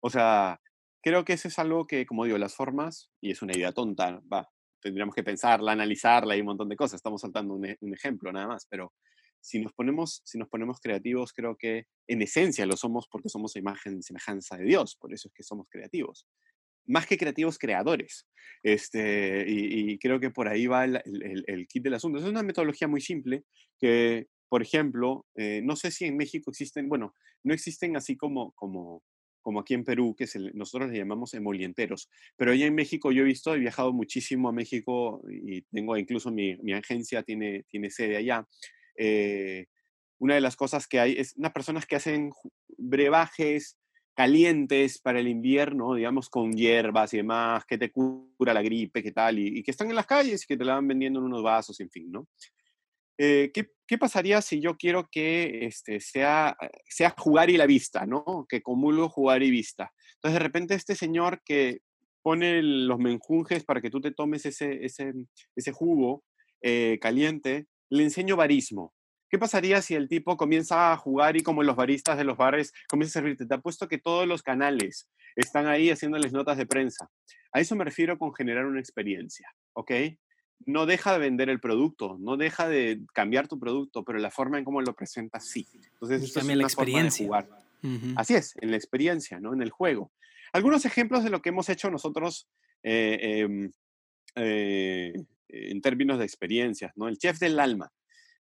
O 0.00 0.10
sea, 0.10 0.60
creo 1.02 1.24
que 1.24 1.34
eso 1.34 1.48
es 1.48 1.58
algo 1.58 1.86
que, 1.86 2.04
como 2.06 2.24
digo, 2.24 2.38
las 2.38 2.54
formas, 2.54 3.10
y 3.20 3.30
es 3.30 3.42
una 3.42 3.56
idea 3.56 3.72
tonta, 3.72 4.20
va, 4.30 4.50
tendríamos 4.84 5.14
que 5.14 5.24
pensarla, 5.24 5.72
analizarla 5.72 6.36
y 6.36 6.40
un 6.40 6.46
montón 6.46 6.68
de 6.68 6.76
cosas. 6.76 6.98
Estamos 6.98 7.22
saltando 7.22 7.54
un, 7.54 7.64
e, 7.64 7.78
un, 7.80 7.94
ejemplo 7.94 8.30
nada 8.30 8.46
más, 8.46 8.66
pero 8.68 8.92
si 9.40 9.58
nos, 9.58 9.72
ponemos, 9.72 10.20
si 10.24 10.38
nos 10.38 10.48
ponemos 10.48 10.78
creativos, 10.78 11.32
creo 11.32 11.56
que 11.56 11.86
en 12.06 12.20
esencia 12.20 12.66
lo 12.66 12.76
somos 12.76 13.08
porque 13.10 13.30
somos 13.30 13.56
imagen 13.56 13.98
y 13.98 14.02
semejanza 14.02 14.58
de 14.58 14.64
Dios, 14.64 14.96
por 14.96 15.12
eso 15.12 15.28
es 15.28 15.34
que 15.34 15.42
somos 15.42 15.66
creativos. 15.70 16.26
Más 16.86 17.06
que 17.06 17.16
creativos, 17.16 17.58
creadores. 17.58 18.26
Este, 18.62 19.44
y, 19.48 19.98
creo 19.98 20.20
que 20.20 20.30
por 20.30 20.48
ahí 20.48 20.66
va 20.66 20.84
el, 20.84 20.96
el, 21.06 21.44
el, 21.46 21.66
kit 21.66 21.82
del 21.82 21.94
asunto. 21.94 22.18
Es 22.18 22.24
una 22.24 22.42
metodología 22.42 22.86
muy 22.86 23.00
simple 23.00 23.44
que, 23.78 24.26
por 24.50 24.60
ejemplo, 24.60 25.26
eh, 25.34 25.62
no 25.64 25.76
sé 25.76 25.90
si 25.90 26.04
en 26.04 26.18
México 26.18 26.50
existen, 26.50 26.90
bueno, 26.90 27.14
no 27.42 27.54
existen 27.54 27.96
así 27.96 28.18
como, 28.18 28.52
como 28.52 29.02
como 29.44 29.60
aquí 29.60 29.74
en 29.74 29.84
Perú, 29.84 30.16
que 30.16 30.26
nosotros 30.54 30.90
le 30.90 30.98
llamamos 30.98 31.34
emolienteros. 31.34 32.08
Pero 32.36 32.52
allá 32.52 32.66
en 32.66 32.74
México 32.74 33.12
yo 33.12 33.22
he 33.22 33.26
visto, 33.26 33.54
he 33.54 33.58
viajado 33.58 33.92
muchísimo 33.92 34.48
a 34.48 34.52
México 34.52 35.22
y 35.28 35.62
tengo 35.62 35.96
incluso 35.96 36.32
mi, 36.32 36.56
agencia 36.72 37.22
tiene, 37.22 37.64
sede 37.90 38.16
allá. 38.16 38.48
Eh, 38.96 39.66
una 40.18 40.34
de 40.34 40.40
las 40.40 40.56
cosas 40.56 40.88
que 40.88 40.98
hay 40.98 41.12
es 41.12 41.36
unas 41.36 41.52
personas 41.52 41.84
que 41.86 41.96
hacen 41.96 42.32
brebajes 42.78 43.76
calientes 44.14 44.98
para 44.98 45.20
el 45.20 45.28
invierno, 45.28 45.94
digamos, 45.94 46.30
con 46.30 46.52
hierbas 46.52 47.12
y 47.12 47.18
demás, 47.18 47.66
que 47.66 47.76
te 47.76 47.90
cura 47.90 48.54
la 48.54 48.62
gripe, 48.62 49.02
qué 49.02 49.12
tal, 49.12 49.38
y, 49.38 49.58
y, 49.58 49.62
que 49.62 49.72
están 49.72 49.90
en 49.90 49.96
las 49.96 50.06
calles 50.06 50.42
y 50.42 50.46
que 50.46 50.56
te 50.56 50.64
la 50.64 50.74
van 50.74 50.88
vendiendo 50.88 51.18
en 51.18 51.26
unos 51.26 51.42
vasos, 51.42 51.78
en 51.80 51.90
fin, 51.90 52.10
¿no? 52.10 52.26
Eh, 53.18 53.50
¿qué, 53.54 53.70
¿qué, 53.86 53.98
pasaría 53.98 54.42
si 54.42 54.60
yo 54.60 54.76
quiero 54.76 55.08
que 55.10 55.66
este, 55.66 56.00
sea, 56.00 56.56
sea 56.88 57.14
jugar 57.16 57.50
y 57.50 57.56
la 57.56 57.66
vista, 57.66 58.06
¿no? 58.06 58.46
Que 58.48 58.62
comulgo 58.62 59.08
jugar 59.08 59.42
y 59.42 59.50
vista. 59.50 59.92
Entonces, 60.16 60.40
de 60.40 60.44
repente, 60.44 60.74
este 60.74 60.96
señor 60.96 61.42
que 61.44 61.80
pone 62.22 62.62
los 62.62 62.98
menjunjes 62.98 63.64
para 63.64 63.80
que 63.80 63.90
tú 63.90 64.00
te 64.00 64.10
tomes 64.10 64.46
ese, 64.46 64.84
ese, 64.84 65.12
ese 65.54 65.72
jugo 65.72 66.24
eh, 66.62 66.98
caliente, 67.00 67.66
le 67.90 68.02
enseño 68.02 68.36
barismo. 68.36 68.94
¿Qué 69.28 69.38
pasaría 69.38 69.82
si 69.82 69.94
el 69.94 70.08
tipo 70.08 70.36
comienza 70.36 70.92
a 70.92 70.96
jugar 70.96 71.36
y 71.36 71.42
como 71.42 71.62
los 71.62 71.76
baristas 71.76 72.16
de 72.16 72.24
los 72.24 72.38
bares 72.38 72.72
comienza 72.88 73.18
a 73.18 73.20
servirte? 73.20 73.46
Te 73.46 73.54
apuesto 73.54 73.88
que 73.88 73.98
todos 73.98 74.26
los 74.26 74.42
canales 74.42 75.10
están 75.36 75.66
ahí 75.66 75.90
haciéndoles 75.90 76.32
notas 76.32 76.56
de 76.56 76.66
prensa. 76.66 77.10
A 77.52 77.60
eso 77.60 77.76
me 77.76 77.84
refiero 77.84 78.16
con 78.16 78.34
generar 78.34 78.64
una 78.64 78.80
experiencia, 78.80 79.46
¿ok? 79.74 79.90
No 80.66 80.86
deja 80.86 81.12
de 81.12 81.18
vender 81.18 81.48
el 81.48 81.60
producto, 81.60 82.16
no 82.18 82.36
deja 82.36 82.68
de 82.68 83.00
cambiar 83.12 83.48
tu 83.48 83.58
producto, 83.58 84.04
pero 84.04 84.18
la 84.18 84.30
forma 84.30 84.58
en 84.58 84.64
cómo 84.64 84.80
lo 84.80 84.94
presentas 84.94 85.46
sí. 85.46 85.66
Entonces, 85.92 86.22
es 86.22 86.32
también 86.32 86.58
la 86.58 86.64
experiencia. 86.64 87.26
jugar. 87.26 87.48
Así 88.16 88.34
es, 88.34 88.54
en 88.60 88.70
la 88.70 88.76
experiencia, 88.76 89.40
¿no? 89.40 89.52
En 89.52 89.60
el 89.60 89.70
juego. 89.70 90.10
Algunos 90.52 90.86
ejemplos 90.86 91.22
de 91.22 91.30
lo 91.30 91.42
que 91.42 91.50
hemos 91.50 91.68
hecho 91.68 91.90
nosotros 91.90 92.48
eh, 92.82 93.40
em, 93.40 93.70
eh, 94.36 95.12
en 95.48 95.80
términos 95.82 96.18
de 96.18 96.24
experiencias, 96.24 96.92
¿no? 96.96 97.08
El 97.08 97.18
chef 97.18 97.38
del 97.38 97.60
alma. 97.60 97.92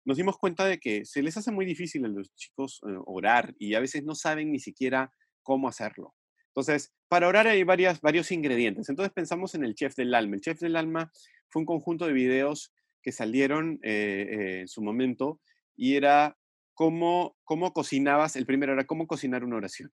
Nos 0.05 0.17
dimos 0.17 0.37
cuenta 0.37 0.65
de 0.65 0.79
que 0.79 1.05
se 1.05 1.21
les 1.21 1.35
hace 1.37 1.51
muy 1.51 1.65
difícil 1.65 2.05
a 2.05 2.07
los 2.07 2.33
chicos 2.35 2.81
eh, 2.87 2.95
orar 3.05 3.53
y 3.57 3.73
a 3.73 3.79
veces 3.79 4.03
no 4.03 4.15
saben 4.15 4.51
ni 4.51 4.59
siquiera 4.59 5.11
cómo 5.41 5.67
hacerlo. 5.67 6.13
Entonces, 6.47 6.93
para 7.07 7.27
orar 7.27 7.47
hay 7.47 7.63
varias, 7.63 7.99
varios 7.99 8.31
ingredientes. 8.31 8.87
Entonces 8.89 9.11
pensamos 9.13 9.55
en 9.55 9.63
el 9.63 9.75
chef 9.75 9.95
del 9.95 10.13
alma. 10.13 10.35
El 10.35 10.41
chef 10.41 10.59
del 10.59 10.75
alma 10.75 11.11
fue 11.53 11.61
un 11.61 11.67
conjunto 11.67 12.07
de 12.07 12.13
videos 12.13 12.73
que 13.03 13.11
salieron 13.11 13.79
eh, 13.83 14.61
en 14.61 14.67
su 14.67 14.81
momento 14.81 15.39
y 15.75 15.95
era 15.95 16.35
cómo, 16.73 17.35
cómo 17.43 17.73
cocinabas, 17.73 18.35
el 18.35 18.47
primero 18.47 18.73
era 18.73 18.85
cómo 18.85 19.05
cocinar 19.05 19.43
una 19.43 19.57
oración. 19.57 19.91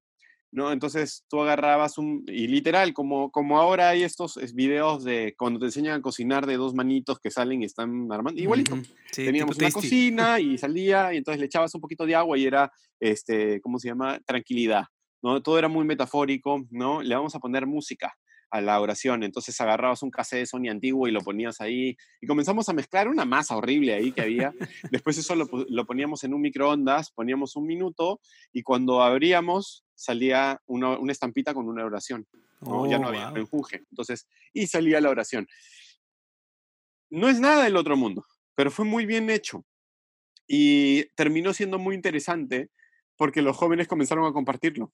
¿no? 0.52 0.72
Entonces 0.72 1.24
tú 1.28 1.40
agarrabas 1.40 1.98
un, 1.98 2.24
y 2.26 2.48
literal, 2.48 2.92
como, 2.92 3.30
como 3.30 3.60
ahora 3.60 3.90
hay 3.90 4.02
estos 4.02 4.36
videos 4.54 5.04
de 5.04 5.34
cuando 5.36 5.60
te 5.60 5.66
enseñan 5.66 6.00
a 6.00 6.02
cocinar 6.02 6.46
de 6.46 6.56
dos 6.56 6.74
manitos 6.74 7.20
que 7.20 7.30
salen 7.30 7.62
y 7.62 7.66
están 7.66 8.10
armando, 8.10 8.40
igualito. 8.40 8.76
Teníamos 9.14 9.58
una 9.58 9.70
cocina 9.70 10.40
y 10.40 10.58
salía 10.58 11.12
y 11.12 11.18
entonces 11.18 11.40
le 11.40 11.46
echabas 11.46 11.74
un 11.74 11.80
poquito 11.80 12.06
de 12.06 12.16
agua 12.16 12.36
y 12.38 12.46
era, 12.46 12.72
este, 12.98 13.60
¿cómo 13.60 13.78
se 13.78 13.88
llama? 13.88 14.18
Tranquilidad, 14.26 14.84
¿no? 15.22 15.40
Todo 15.42 15.58
era 15.58 15.68
muy 15.68 15.84
metafórico, 15.84 16.66
¿no? 16.70 17.02
Le 17.02 17.14
vamos 17.14 17.34
a 17.34 17.38
poner 17.38 17.66
música 17.66 18.12
a 18.50 18.60
la 18.60 18.80
oración. 18.80 19.22
Entonces 19.22 19.60
agarrabas 19.60 20.02
un 20.02 20.10
cassette 20.10 20.40
de 20.40 20.46
Sony 20.46 20.68
antiguo 20.70 21.08
y 21.08 21.12
lo 21.12 21.20
ponías 21.20 21.60
ahí 21.60 21.96
y 22.20 22.26
comenzamos 22.26 22.68
a 22.68 22.72
mezclar 22.72 23.08
una 23.08 23.24
masa 23.24 23.56
horrible 23.56 23.94
ahí 23.94 24.12
que 24.12 24.22
había. 24.22 24.52
Después 24.90 25.18
eso 25.18 25.34
lo, 25.34 25.86
poníamos 25.86 26.24
en 26.24 26.34
un 26.34 26.40
microondas, 26.40 27.12
poníamos 27.12 27.56
un 27.56 27.66
minuto 27.66 28.20
y 28.52 28.62
cuando 28.62 29.02
abríamos 29.02 29.84
salía 29.94 30.60
una, 30.66 30.98
estampita 31.10 31.54
con 31.54 31.68
una 31.68 31.84
oración. 31.84 32.26
ya 32.62 32.98
no 32.98 33.06
oh, 33.06 33.08
había 33.08 33.32
empuje. 33.34 33.84
Entonces, 33.90 34.26
y 34.52 34.66
salía 34.66 35.00
la 35.00 35.10
oración. 35.10 35.46
No 37.10 37.28
es 37.28 37.40
nada 37.40 37.64
del 37.64 37.76
otro 37.76 37.96
mundo, 37.96 38.24
pero 38.54 38.70
fue 38.70 38.84
muy 38.84 39.06
bien 39.06 39.30
hecho. 39.30 39.64
Y 40.46 41.04
terminó 41.14 41.52
siendo 41.52 41.78
muy 41.78 41.94
interesante 41.94 42.70
porque 43.16 43.42
los 43.42 43.56
jóvenes 43.56 43.86
comenzaron 43.86 44.24
a 44.26 44.32
compartirlo. 44.32 44.92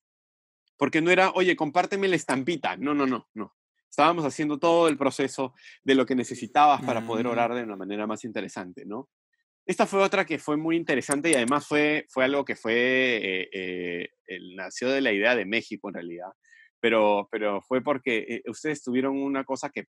Porque 0.77 1.01
no 1.01 1.11
era, 1.11 1.31
oye, 1.31 1.57
compárteme 1.57 2.09
la 2.09 2.17
estampita. 2.17 2.77
No, 2.77 2.95
no, 2.95 3.07
no, 3.07 3.29
no. 3.35 3.55
Estábamos 3.89 4.25
haciendo 4.27 4.59
todo 4.59 4.89
el 4.89 4.99
proceso 4.99 5.55
de 5.83 5.95
lo 5.95 6.05
que 6.05 6.15
necesitabas 6.15 6.83
para 6.85 7.07
poder 7.07 7.27
Ah. 7.27 7.31
orar 7.31 7.55
de 7.55 7.63
una 7.63 7.77
manera 7.77 8.07
más 8.07 8.25
interesante, 8.25 8.85
¿no? 8.85 9.09
Esta 9.65 9.87
fue 9.87 10.03
otra 10.03 10.25
que 10.27 10.39
fue 10.39 10.57
muy 10.57 10.77
interesante 10.77 11.31
y 11.31 11.35
además 11.35 11.67
fue, 11.67 12.07
fue 12.09 12.25
algo 12.25 12.45
que 12.45 12.55
fue, 12.57 12.75
eh, 12.75 13.49
eh, 13.53 14.09
el- 14.27 14.55
nació 14.55 14.91
de 14.91 15.01
la 15.01 15.13
idea 15.13 15.35
de 15.35 15.45
México 15.47 15.89
en 15.89 15.95
realidad, 15.95 16.29
pero, 16.79 17.29
pero 17.33 17.63
fue 17.63 17.83
porque 17.83 18.19
eh, 18.29 18.43
ustedes 18.51 18.83
tuvieron 18.83 19.17
una 19.17 19.45
cosa 19.45 19.71
que, 19.71 19.87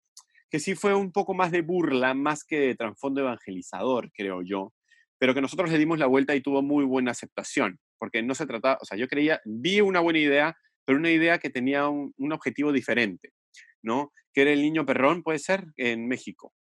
que 0.49 0.61
sí 0.61 0.74
fue 0.76 0.95
un 0.95 1.11
poco 1.12 1.34
más 1.34 1.51
de 1.51 1.61
burla, 1.62 2.14
más 2.14 2.45
que 2.45 2.59
de 2.61 2.74
trasfondo 2.76 3.20
evangelizador, 3.20 4.11
creo 4.12 4.41
yo, 4.43 4.72
pero 5.18 5.34
que 5.34 5.41
nosotros 5.43 5.70
le 5.70 5.78
dimos 5.78 5.99
la 5.99 6.07
vuelta 6.07 6.34
y 6.34 6.41
tuvo 6.43 6.62
muy 6.62 6.84
buena 6.84 7.11
aceptación, 7.11 7.78
porque 7.99 8.22
no 8.22 8.34
se 8.34 8.47
trataba, 8.47 8.78
o 8.80 8.84
sea, 8.84 8.97
yo 8.97 9.09
creía, 9.09 9.41
vi 9.45 9.80
una 9.82 10.01
buena 10.01 10.20
idea, 10.20 10.57
pero 10.87 10.99
una 10.99 11.11
idea 11.11 11.39
que 11.39 11.51
tenía 11.51 11.89
un, 11.89 12.14
un 12.16 12.32
objetivo 12.32 12.72
diferente, 12.72 13.32
¿no? 13.82 14.12
Que 14.32 14.43
era 14.43 14.53
el 14.53 14.62
niño 14.62 14.87
perrón, 14.87 15.22
puede 15.22 15.39
ser, 15.39 15.66
en 15.76 16.09
México. 16.09 16.55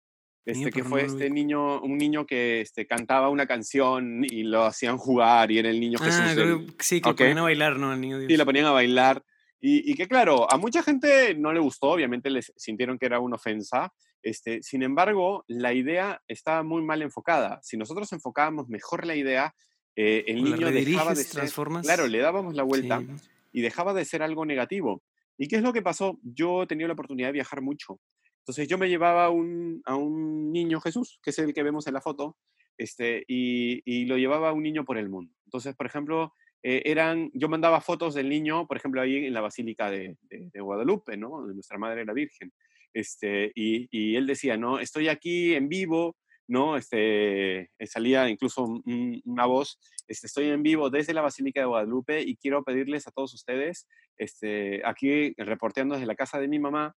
Este, 0.45 0.73
que 0.73 0.83
fue 0.83 1.03
lo 1.03 1.07
este 1.07 1.31
niño, 1.31 1.81
un 1.83 1.97
niño 1.99 2.27
que 2.27 2.63
este, 2.63 2.85
cantaba 2.85 3.29
una 3.29 3.47
canción 3.47 4.25
y 4.25 4.43
lo 4.43 4.65
hacían 4.65 4.99
jugar 4.99 5.53
y 5.53 5.59
era 5.59 5.71
el 5.71 5.79
niño 5.79 5.99
Jesús. 5.99 6.21
Ah, 6.21 6.33
creo 6.35 6.67
sí, 6.81 7.01
que 7.01 7.09
lo 7.09 7.13
ok. 7.13 7.19
ponían 7.19 7.39
a 7.39 7.43
bailar, 7.43 7.79
¿no? 7.79 7.93
El 7.93 8.01
niño 8.01 8.19
Dios. 8.19 8.31
y 8.31 8.37
lo 8.37 8.45
ponían 8.45 8.67
a 8.67 8.73
bailar. 8.73 9.23
Y, 9.61 9.89
y 9.89 9.95
que 9.95 10.09
claro, 10.09 10.51
a 10.51 10.57
mucha 10.57 10.83
gente 10.83 11.37
no 11.37 11.53
le 11.53 11.61
gustó, 11.61 11.91
obviamente 11.91 12.29
les 12.29 12.53
sintieron 12.57 12.99
que 12.99 13.07
era 13.07 13.21
una 13.21 13.37
ofensa. 13.37 13.93
Este, 14.21 14.63
sin 14.63 14.83
embargo, 14.83 15.45
la 15.47 15.73
idea 15.73 16.21
estaba 16.27 16.65
muy 16.65 16.83
mal 16.83 17.03
enfocada. 17.03 17.61
Si 17.63 17.77
nosotros 17.77 18.13
enfocábamos 18.13 18.69
mejor 18.69 19.07
la 19.07 19.15
idea, 19.15 19.55
eh, 19.95 20.25
el 20.27 20.43
niño 20.43 20.71
dejaba 20.73 21.15
de 21.15 21.23
ser... 21.23 21.49
Claro, 21.83 22.09
le 22.09 22.19
dábamos 22.19 22.55
la 22.55 22.65
vuelta 22.65 23.01
Sí. 23.01 23.07
Y 23.53 23.61
dejaba 23.63 23.95
de 23.95 24.05
ser 24.05 24.23
algo 24.23 24.45
negativo. 24.45 25.03
¿Y 25.39 25.49
qué 25.49 25.57
es 25.57 25.63
lo 25.63 25.73
que 25.73 25.83
pasó? 25.83 26.19
Yo 26.23 26.67
tenía 26.67 26.87
la 26.87 26.93
oportunidad 26.95 27.29
de 27.29 27.33
viajar 27.33 27.63
mucho. 27.63 28.01
Entonces 28.41 28.67
yo 28.69 28.77
me 28.79 28.89
llevaba 28.89 29.31
un, 29.31 29.81
a 29.85 29.95
un 29.95 30.51
niño 30.53 30.81
Jesús, 30.81 31.21
que 31.23 31.31
es 31.31 31.39
el 31.39 31.55
que 31.55 31.63
vemos 31.63 31.87
en 31.87 31.95
la 31.95 32.01
foto, 32.01 32.37
este, 32.77 33.25
y, 33.29 33.83
y 33.85 34.07
lo 34.07 34.17
llevaba 34.17 34.49
a 34.49 34.53
un 34.53 34.63
niño 34.63 34.85
por 34.85 34.99
el 34.99 35.09
mundo. 35.09 35.33
Entonces, 35.47 35.77
por 35.77 35.87
ejemplo, 35.87 36.33
eh, 36.63 36.83
eran, 36.87 37.31
yo 37.35 37.49
mandaba 37.49 37.81
fotos 37.81 38.15
del 38.15 38.29
niño, 38.29 38.67
por 38.67 38.77
ejemplo, 38.77 39.01
ahí 39.01 39.27
en 39.27 39.35
la 39.35 39.41
Basílica 39.41 39.91
de, 39.91 40.17
de- 40.23 40.51
de 40.53 40.61
Guadalupe, 40.61 41.17
¿no? 41.17 41.47
De 41.47 41.55
nuestra 41.55 41.79
Madre 41.79 42.05
la 42.05 42.13
Virgen. 42.13 42.53
Este, 42.95 43.53
y, 43.55 43.89
y 43.91 44.17
él 44.17 44.27
decía, 44.27 44.57
no, 44.57 44.79
estoy 44.79 45.09
aquí 45.09 45.55
en 45.55 45.69
vivo, 45.69 46.17
¿no? 46.49 46.77
Este, 46.77 47.61
eh, 47.79 47.87
salía 47.87 48.29
incluso 48.29 48.63
un- 48.65 48.83
un- 48.87 49.23
una 49.25 49.47
voz, 49.47 49.79
este, 50.09 50.27
estoy 50.27 50.47
en 50.49 50.63
vivo 50.63 50.91
desde 50.91 51.15
la 51.15 51.23
Basílica 51.23 51.61
de 51.61 51.67
Guadalupe 51.67 52.21
y 52.23 52.37
quiero 52.37 52.63
pedirles 52.65 53.07
a 53.07 53.11
todos 53.13 53.33
ustedes, 53.35 53.89
este, 54.19 54.83
aquí 54.85 55.35
reporteando 55.39 55.95
desde 55.95 56.07
la 56.07 56.15
casa 56.17 56.39
de 56.41 56.49
mi 56.49 56.59
mamá, 56.59 56.95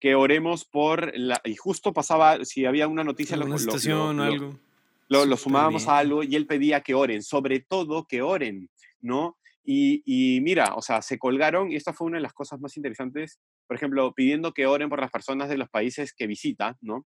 que 0.00 0.14
oremos 0.16 0.64
por 0.64 1.16
la... 1.16 1.40
Y 1.44 1.54
justo 1.56 1.92
pasaba, 1.92 2.44
si 2.44 2.64
había 2.66 2.88
una 2.88 3.04
noticia, 3.04 3.36
lo, 3.36 3.44
lo- 3.66 3.72
lo- 4.18 4.22
algo. 4.24 4.58
lo, 5.08 5.26
lo 5.26 5.36
sumábamos 5.36 5.86
a 5.88 5.98
algo 5.98 6.22
y 6.24 6.34
él 6.36 6.46
pedía 6.46 6.80
que 6.80 6.94
oren, 6.94 7.22
sobre 7.22 7.60
todo 7.60 8.04
que 8.06 8.20
oren, 8.22 8.68
¿no? 9.00 9.36
Y, 9.64 10.02
y 10.04 10.40
mira, 10.40 10.74
o 10.74 10.82
sea, 10.82 11.02
se 11.02 11.18
colgaron 11.20 11.70
y 11.70 11.76
esta 11.76 11.92
fue 11.92 12.08
una 12.08 12.16
de 12.16 12.22
las 12.24 12.32
cosas 12.32 12.60
más 12.60 12.76
interesantes, 12.76 13.38
por 13.68 13.76
ejemplo, 13.76 14.12
pidiendo 14.12 14.52
que 14.52 14.66
oren 14.66 14.88
por 14.88 15.00
las 15.00 15.10
personas 15.12 15.48
de 15.48 15.56
los 15.56 15.68
países 15.68 16.12
que 16.12 16.26
visita, 16.26 16.76
¿no? 16.80 17.06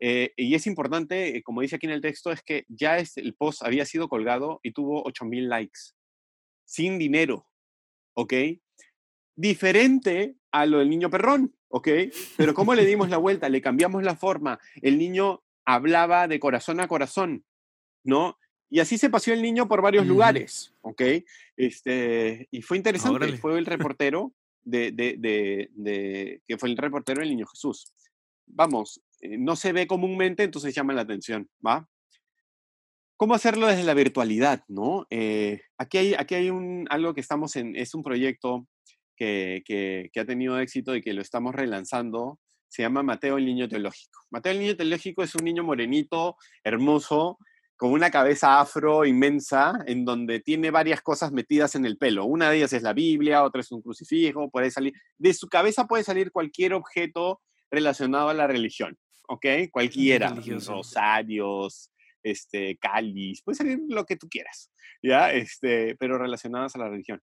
Eh, 0.00 0.32
y 0.36 0.54
es 0.54 0.66
importante, 0.66 1.36
eh, 1.36 1.42
como 1.42 1.62
dice 1.62 1.76
aquí 1.76 1.86
en 1.86 1.92
el 1.92 2.00
texto, 2.02 2.30
es 2.32 2.42
que 2.42 2.64
ya 2.68 2.98
es, 2.98 3.16
el 3.16 3.34
post 3.34 3.62
había 3.62 3.84
sido 3.86 4.08
colgado 4.08 4.60
y 4.62 4.72
tuvo 4.72 5.02
8000 5.04 5.48
likes, 5.48 5.80
sin 6.64 6.98
dinero, 6.98 7.46
¿ok? 8.14 8.32
Diferente 9.34 10.36
a 10.50 10.64
lo 10.66 10.78
del 10.78 10.88
niño 10.88 11.10
perrón, 11.10 11.54
¿ok? 11.68 11.88
Pero 12.36 12.54
¿cómo 12.54 12.74
le 12.74 12.86
dimos 12.86 13.10
la 13.10 13.18
vuelta? 13.18 13.48
Le 13.48 13.60
cambiamos 13.60 14.02
la 14.02 14.16
forma. 14.16 14.58
El 14.80 14.96
niño 14.98 15.42
hablaba 15.66 16.26
de 16.26 16.40
corazón 16.40 16.80
a 16.80 16.88
corazón, 16.88 17.44
¿no? 18.02 18.38
Y 18.70 18.80
así 18.80 18.98
se 18.98 19.10
paseó 19.10 19.34
el 19.34 19.42
niño 19.42 19.68
por 19.68 19.82
varios 19.82 20.06
lugares, 20.06 20.74
¿ok? 20.80 21.02
Este, 21.56 22.48
y 22.50 22.62
fue 22.62 22.78
interesante, 22.78 23.16
Órale. 23.16 23.36
fue 23.36 23.58
el 23.58 23.66
reportero 23.96 24.32
de, 24.64 24.90
de, 24.92 25.16
de, 25.18 25.70
de- 25.74 26.42
que 26.46 26.56
fue 26.58 26.70
el 26.70 26.76
reportero 26.76 27.20
del 27.20 27.28
niño 27.30 27.46
Jesús. 27.46 27.92
Vamos, 28.46 29.00
no 29.22 29.56
se 29.56 29.72
ve 29.72 29.86
comúnmente, 29.86 30.42
entonces 30.42 30.74
llama 30.74 30.92
la 30.92 31.02
atención, 31.02 31.48
¿va? 31.64 31.88
¿Cómo 33.16 33.34
hacerlo 33.34 33.66
desde 33.66 33.84
la 33.84 33.94
virtualidad, 33.94 34.62
no? 34.68 35.06
Eh, 35.10 35.62
aquí 35.78 35.98
hay, 35.98 36.14
aquí 36.14 36.34
hay 36.34 36.50
un, 36.50 36.86
algo 36.90 37.14
que 37.14 37.22
estamos 37.22 37.56
en, 37.56 37.74
es 37.74 37.94
un 37.94 38.02
proyecto 38.02 38.66
que, 39.16 39.62
que, 39.64 40.10
que 40.12 40.20
ha 40.20 40.26
tenido 40.26 40.58
éxito 40.58 40.94
y 40.94 41.00
que 41.00 41.14
lo 41.14 41.22
estamos 41.22 41.54
relanzando, 41.54 42.38
se 42.68 42.82
llama 42.82 43.02
Mateo 43.02 43.38
el 43.38 43.46
Niño 43.46 43.68
Teológico. 43.68 44.20
Mateo 44.30 44.52
el 44.52 44.58
Niño 44.58 44.76
Teológico 44.76 45.22
es 45.22 45.34
un 45.34 45.44
niño 45.44 45.64
morenito, 45.64 46.36
hermoso, 46.62 47.38
con 47.76 47.92
una 47.92 48.10
cabeza 48.10 48.58
afro 48.60 49.04
inmensa, 49.04 49.74
en 49.86 50.04
donde 50.04 50.40
tiene 50.40 50.70
varias 50.70 51.02
cosas 51.02 51.30
metidas 51.32 51.74
en 51.74 51.84
el 51.84 51.98
pelo. 51.98 52.24
Una 52.24 52.50
de 52.50 52.56
ellas 52.56 52.72
es 52.72 52.82
la 52.82 52.94
Biblia, 52.94 53.44
otra 53.44 53.60
es 53.60 53.70
un 53.70 53.82
crucifijo, 53.82 54.50
puede 54.50 54.70
salir, 54.70 54.94
de 55.18 55.34
su 55.34 55.48
cabeza 55.48 55.86
puede 55.86 56.02
salir 56.02 56.32
cualquier 56.32 56.72
objeto 56.72 57.40
relacionado 57.70 58.30
a 58.30 58.34
la 58.34 58.46
religión, 58.46 58.96
¿ok? 59.28 59.46
Cualquiera, 59.70 60.34
rosarios, 60.66 61.90
este, 62.22 62.76
cáliz, 62.76 63.42
puede 63.42 63.56
salir 63.56 63.80
lo 63.88 64.04
que 64.04 64.16
tú 64.16 64.28
quieras, 64.28 64.70
¿ya? 65.02 65.32
Este, 65.32 65.96
pero 65.96 66.18
relacionadas 66.18 66.74
a 66.74 66.78
la 66.78 66.88
religión. 66.88 67.20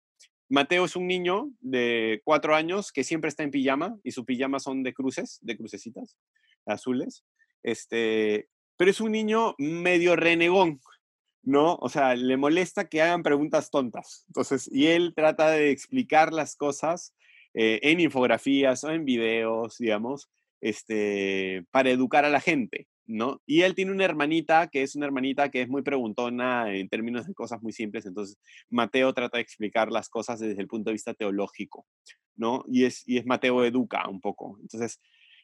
Mateo 0.50 0.86
es 0.86 0.96
un 0.96 1.08
niño 1.08 1.52
de 1.60 2.22
cuatro 2.24 2.56
años 2.56 2.92
que 2.92 3.04
siempre 3.04 3.30
está 3.30 3.44
en 3.44 3.52
pijama 3.52 3.98
y 4.04 4.12
su 4.12 4.26
pijama 4.26 4.60
son 4.60 4.82
de 4.82 4.94
cruces, 4.94 5.38
de 5.42 5.56
crucecitas 5.56 6.18
azules. 6.66 7.24
Este, 7.64 8.50
pero 8.76 8.90
es 8.90 9.00
un 9.00 9.12
niño 9.12 9.56
medio 9.60 10.16
renegón, 10.16 10.82
¿no? 11.44 11.76
O 11.76 11.90
sea, 11.90 12.16
le 12.16 12.38
molesta 12.38 12.90
que 12.90 13.02
hagan 13.02 13.24
preguntas 13.24 13.70
tontas. 13.70 14.24
Entonces, 14.28 14.70
y 14.72 14.88
él 14.88 15.14
trata 15.16 15.52
de 15.52 15.70
explicar 15.70 16.34
las 16.34 16.56
cosas 16.56 17.16
eh, 17.54 17.80
en 17.84 18.00
infografías 18.00 18.84
o 18.84 18.90
en 18.90 19.06
videos, 19.06 19.78
digamos, 19.78 20.30
este, 20.62 21.66
para 21.72 21.90
educar 21.90 22.26
a 22.26 22.30
la 22.30 22.42
gente, 22.42 22.88
¿no? 23.06 23.42
Y 23.46 23.62
él 23.62 23.76
tiene 23.76 23.92
una 23.92 24.06
hermanita 24.06 24.68
que 24.68 24.84
es 24.84 24.96
una 24.96 25.06
hermanita 25.06 25.50
que 25.50 25.62
es 25.62 25.70
muy 25.70 25.82
preguntona 25.82 26.74
en 26.74 26.90
términos 26.90 27.28
de 27.28 27.34
cosas 27.34 27.62
muy 27.62 27.72
simples, 27.72 28.06
entonces 28.06 28.38
Mateo 28.70 29.14
trata 29.14 29.38
de 29.38 29.44
explicar 29.44 29.92
las 29.92 30.10
cosas 30.10 30.40
desde 30.40 30.62
el 30.62 30.68
punto 30.68 30.90
de 30.90 30.94
vista 30.94 31.14
teológico, 31.14 31.86
¿no? 32.36 32.64
Y 32.68 32.86
es, 32.86 33.04
y 33.08 33.18
es 33.18 33.26
Mateo 33.26 33.64
educa 33.66 34.08
un 34.08 34.22
poco. 34.22 34.58
Entonces, 34.62 35.00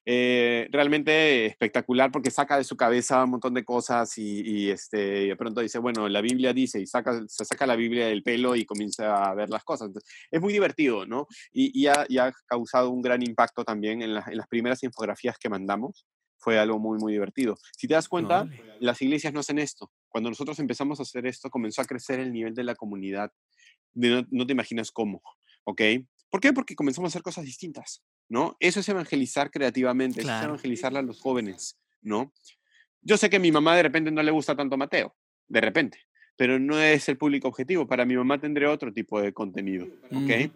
eh, 0.07 0.67
realmente 0.71 1.47
espectacular 1.47 2.11
porque 2.11 2.29
saca 2.29 2.57
de 2.57 2.63
su 2.63 2.77
cabeza 2.77 3.23
un 3.23 3.31
montón 3.31 3.55
de 3.55 3.65
cosas 3.65 4.17
y, 4.19 4.41
y, 4.41 4.69
este, 4.69 5.23
y 5.23 5.27
de 5.29 5.35
pronto 5.35 5.61
dice, 5.61 5.79
bueno, 5.79 6.07
la 6.07 6.21
Biblia 6.21 6.53
dice, 6.53 6.79
y 6.79 6.85
saca, 6.85 7.23
se 7.27 7.43
saca 7.43 7.65
la 7.65 7.75
Biblia 7.75 8.07
del 8.07 8.21
pelo 8.21 8.55
y 8.55 8.65
comienza 8.65 9.25
a 9.25 9.33
ver 9.33 9.49
las 9.49 9.63
cosas. 9.63 9.87
Entonces, 9.87 10.11
es 10.29 10.39
muy 10.39 10.53
divertido, 10.53 11.07
¿no? 11.07 11.27
Y, 11.51 11.71
y, 11.81 11.87
ha, 11.87 12.31
causado 12.47 12.91
un 12.91 13.01
gran 13.01 13.23
impacto 13.23 13.63
también 13.63 14.01
en, 14.03 14.13
la, 14.13 14.23
en 14.27 14.37
las 14.37 14.47
primeras 14.47 14.83
infografías 14.83 15.37
que 15.39 15.49
mandamos. 15.49 16.05
Fue 16.37 16.59
algo 16.59 16.77
muy, 16.77 16.99
muy 16.99 17.13
divertido. 17.13 17.55
Si 17.75 17.87
te 17.87 17.95
das 17.95 18.07
cuenta, 18.07 18.47
las 18.79 19.01
iglesias 19.01 19.33
no 19.33 19.39
hacen 19.39 19.57
esto. 19.57 19.91
Cuando 20.09 20.29
nosotros 20.29 20.59
empezamos 20.59 20.99
a 20.99 21.03
hacer 21.03 21.25
esto, 21.25 21.49
comenzó 21.49 21.81
a 21.81 21.85
crecer 21.85 22.19
el 22.19 22.31
nivel 22.31 22.53
de 22.53 22.63
la 22.63 22.75
comunidad. 22.75 23.31
De 23.93 24.09
no, 24.09 24.27
no 24.29 24.45
te 24.45 24.53
imaginas 24.53 24.91
cómo, 24.91 25.23
¿ok? 25.63 25.81
¿Por 26.29 26.41
qué? 26.41 26.53
Porque 26.53 26.75
comenzamos 26.75 27.07
a 27.07 27.11
hacer 27.13 27.23
cosas 27.23 27.45
distintas, 27.45 28.03
¿no? 28.29 28.55
Eso 28.59 28.79
es 28.79 28.89
evangelizar 28.89 29.51
creativamente, 29.51 30.21
eso 30.21 30.29
es 30.29 30.33
Claro. 30.37 30.53
evangelizarle 30.53 30.99
a 30.99 31.03
los 31.03 31.19
jóvenes, 31.21 31.77
¿no? 32.01 32.33
Yo 33.01 33.17
sé 33.17 33.29
que 33.29 33.37
a 33.37 33.39
mi 33.39 33.51
mamá 33.51 33.75
de 33.75 33.83
repente 33.83 34.11
no 34.11 34.23
le 34.23 34.31
gusta 34.31 34.55
tanto 34.55 34.77
Mateo, 34.77 35.15
de 35.47 35.61
repente, 35.61 35.99
pero 36.35 36.57
no 36.59 36.79
es 36.79 37.07
el 37.07 37.17
público 37.17 37.47
objetivo. 37.47 37.85
Para 37.87 38.03
mi 38.05 38.15
mamá 38.15 38.39
tendré 38.39 38.65
otro 38.67 38.91
tipo 38.91 39.21
de 39.21 39.31
contenido, 39.33 39.85
¿ok? 40.05 40.11
Ujú. 40.11 40.51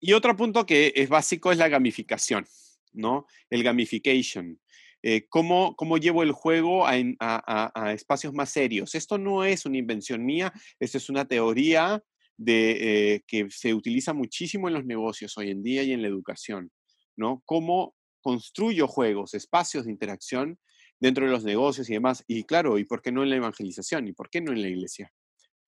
Y 0.00 0.12
otro 0.12 0.36
punto 0.36 0.64
que 0.66 0.92
es 0.94 1.08
básico 1.08 1.52
es 1.52 1.58
la 1.58 1.68
gamificación, 1.68 2.46
¿no? 2.92 3.26
El 3.50 3.62
gamification. 3.62 4.60
Eh, 5.02 5.26
¿cómo, 5.28 5.76
¿Cómo 5.76 5.98
llevo 5.98 6.22
el 6.22 6.32
juego 6.32 6.86
a, 6.86 6.96
en- 6.96 7.16
a- 7.20 7.70
a- 7.74 7.88
a 7.88 7.92
espacios 7.92 8.32
más 8.34 8.50
serios? 8.50 8.94
Esto 8.94 9.18
no 9.18 9.44
es 9.44 9.64
una 9.66 9.76
invención 9.78 10.24
mía, 10.24 10.52
esto 10.80 10.98
es 10.98 11.08
una 11.10 11.26
teoría 11.26 12.02
de, 12.36 13.14
eh, 13.14 13.24
que 13.26 13.48
se 13.50 13.74
utiliza 13.74 14.12
muchísimo 14.12 14.68
en 14.68 14.74
los 14.74 14.84
negocios 14.84 15.36
hoy 15.38 15.50
en 15.50 15.62
día 15.62 15.82
y 15.82 15.92
en 15.92 16.02
la 16.02 16.08
educación, 16.08 16.70
¿no? 17.16 17.42
Cómo 17.44 17.94
construyo 18.20 18.88
juegos, 18.88 19.34
espacios 19.34 19.84
de 19.84 19.92
interacción 19.92 20.58
dentro 21.00 21.26
de 21.26 21.32
los 21.32 21.44
negocios 21.44 21.88
y 21.88 21.94
demás. 21.94 22.24
Y 22.26 22.44
claro, 22.44 22.78
¿y 22.78 22.84
por 22.84 23.02
qué 23.02 23.12
no 23.12 23.22
en 23.22 23.30
la 23.30 23.36
evangelización? 23.36 24.08
¿Y 24.08 24.12
por 24.12 24.30
qué 24.30 24.40
no 24.40 24.52
en 24.52 24.62
la 24.62 24.68
iglesia? 24.68 25.12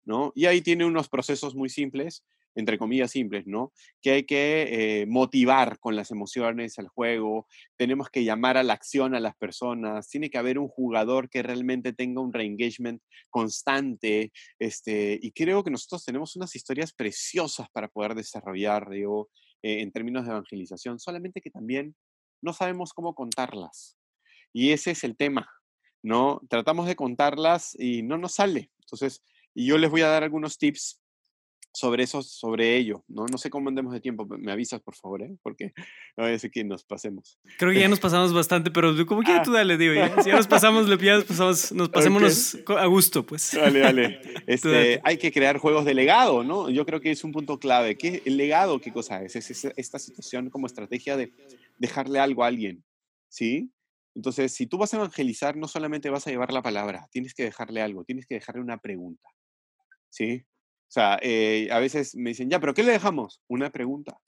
¿No? 0.09 0.33
Y 0.35 0.47
ahí 0.47 0.63
tiene 0.63 0.87
unos 0.87 1.11
procesos 1.11 1.55
muy 1.55 1.69
simples, 1.69 2.25
entre 2.55 2.79
comillas 2.79 3.11
simples, 3.11 3.47
¿no? 3.47 3.73
Que 4.01 4.13
hay 4.13 4.25
que 4.25 5.03
eh, 5.03 5.07
motivar 5.07 5.79
con 5.81 5.97
las 5.97 6.11
emociones 6.11 6.79
al 6.79 6.89
juego, 6.89 7.47
tenemos 7.77 8.09
que 8.09 8.25
llamar 8.25 8.57
a 8.57 8.63
la 8.63 8.73
acción 8.73 9.15
a 9.15 9.21
las 9.21 9.37
personas, 9.37 10.09
tiene 10.09 10.31
que 10.31 10.39
haber 10.39 10.59
un 10.59 10.69
jugador 10.69 11.29
que 11.29 11.43
realmente 11.43 11.93
tenga 11.93 12.23
un 12.23 12.33
reengagement 12.33 13.03
constante, 13.29 14.33
este, 14.59 15.19
y 15.21 15.31
creo 15.33 15.63
que 15.63 15.71
nosotros 15.71 16.05
tenemos 16.07 16.37
unas 16.37 16.57
historias 16.57 16.95
preciosas 16.95 17.69
para 17.71 17.89
poder 17.89 18.15
desarrollar, 18.15 18.89
digo, 18.89 19.29
eh, 19.63 19.83
en 19.83 19.93
términos 19.93 20.25
de 20.25 20.31
evangelización, 20.31 20.99
solamente 20.99 21.41
que 21.43 21.51
también 21.51 21.95
no 22.41 22.53
sabemos 22.53 22.93
cómo 22.95 23.15
contarlas. 23.15 23.99
Y 24.53 24.73
ese 24.73 24.93
es 24.93 25.05
el 25.05 25.17
tema, 25.17 25.49
¿no? 26.03 26.41
Tratamos 26.49 26.87
de 26.87 26.97
contarlas 26.97 27.77
y 27.79 28.03
no 28.03 28.17
nos 28.17 28.35
sale. 28.35 28.71
Entonces, 28.81 29.23
y 29.59 29.67
yo 29.67 29.77
les 29.77 29.91
voy 29.91 30.03
a 30.03 30.07
dar 30.07 30.23
algunos 30.23 30.57
tips 30.57 31.01
sobre 31.75 32.05
eso, 32.05 32.23
sobre 32.23 32.77
ello. 32.77 33.05
No, 33.09 33.27
no 33.27 33.39
sé 33.39 33.51
cómo 33.51 33.69
andemos 33.69 33.93
de 33.93 34.01
tiempo. 34.01 34.25
Me 34.25 34.53
avisas, 34.53 34.81
por 34.81 34.95
favor, 34.95 35.21
¿eh? 35.23 35.37
porque 35.43 35.73
no 36.17 36.23
voy 36.23 36.29
a 36.29 36.31
decir 36.31 36.53
que 36.53 36.63
nos 36.63 36.85
pasemos. 36.85 37.41
Creo 37.59 37.73
que 37.73 37.81
ya 37.81 37.89
nos 37.89 37.99
pasamos 37.99 38.33
bastante, 38.33 38.71
pero 38.71 38.95
como 39.05 39.23
quieras 39.23 39.43
tú 39.43 39.51
dale, 39.51 39.77
digo. 39.77 39.95
Ya. 39.95 40.23
Si 40.23 40.31
ya 40.31 40.37
nos 40.37 40.47
pasamos, 40.47 40.89
le 40.89 40.97
nos 40.97 41.25
pasamos, 41.25 41.73
nos 41.73 41.89
pasémonos 41.89 42.57
a 42.69 42.87
gusto, 42.87 43.27
pues. 43.27 43.51
Dale, 43.53 43.81
dale. 43.81 44.21
Este, 44.47 45.01
hay 45.03 45.19
que 45.19 45.33
crear 45.33 45.59
juegos 45.59 45.85
de 45.85 45.95
legado, 45.95 46.45
¿no? 46.45 46.71
Yo 46.71 46.87
creo 46.87 47.01
que 47.01 47.11
es 47.11 47.25
un 47.25 47.33
punto 47.33 47.59
clave. 47.59 47.99
¿Qué, 47.99 48.23
¿El 48.25 48.37
legado 48.37 48.81
qué 48.81 48.93
cosa 48.93 49.25
es? 49.25 49.35
Es 49.35 49.65
esta 49.77 49.99
situación 49.99 50.51
como 50.51 50.69
estrategia 50.69 51.17
de 51.17 51.33
dejarle 51.79 52.21
algo 52.21 52.45
a 52.45 52.47
alguien, 52.47 52.85
¿sí? 53.29 53.73
Entonces, 54.19 54.53
si 54.53 54.67
tú 54.67 54.79
vas 54.79 54.93
a 54.93 54.97
evangelizar, 54.97 55.57
no 55.57 55.69
solamente 55.69 56.11
vas 56.11 56.27
a 56.27 56.31
llevar 56.31 56.53
la 56.53 56.61
palabra, 56.61 57.07
tienes 57.13 57.35
que 57.35 57.45
dejarle 57.45 57.83
algo, 57.83 58.05
tienes 58.05 58.27
que 58.27 58.35
dejarle 58.35 58.61
una 58.61 58.79
pregunta, 58.79 59.29
¿sí? 60.11 60.45
O 60.89 60.91
sea, 60.91 61.19
eh, 61.23 61.69
a 61.71 61.79
veces 61.79 62.15
me 62.17 62.31
dicen, 62.31 62.49
ya, 62.49 62.61
pero 62.61 62.75
¿qué 62.75 62.83
le 62.83 62.93
dejamos? 62.93 63.43
Una 63.47 63.71
pregunta. 63.71 64.19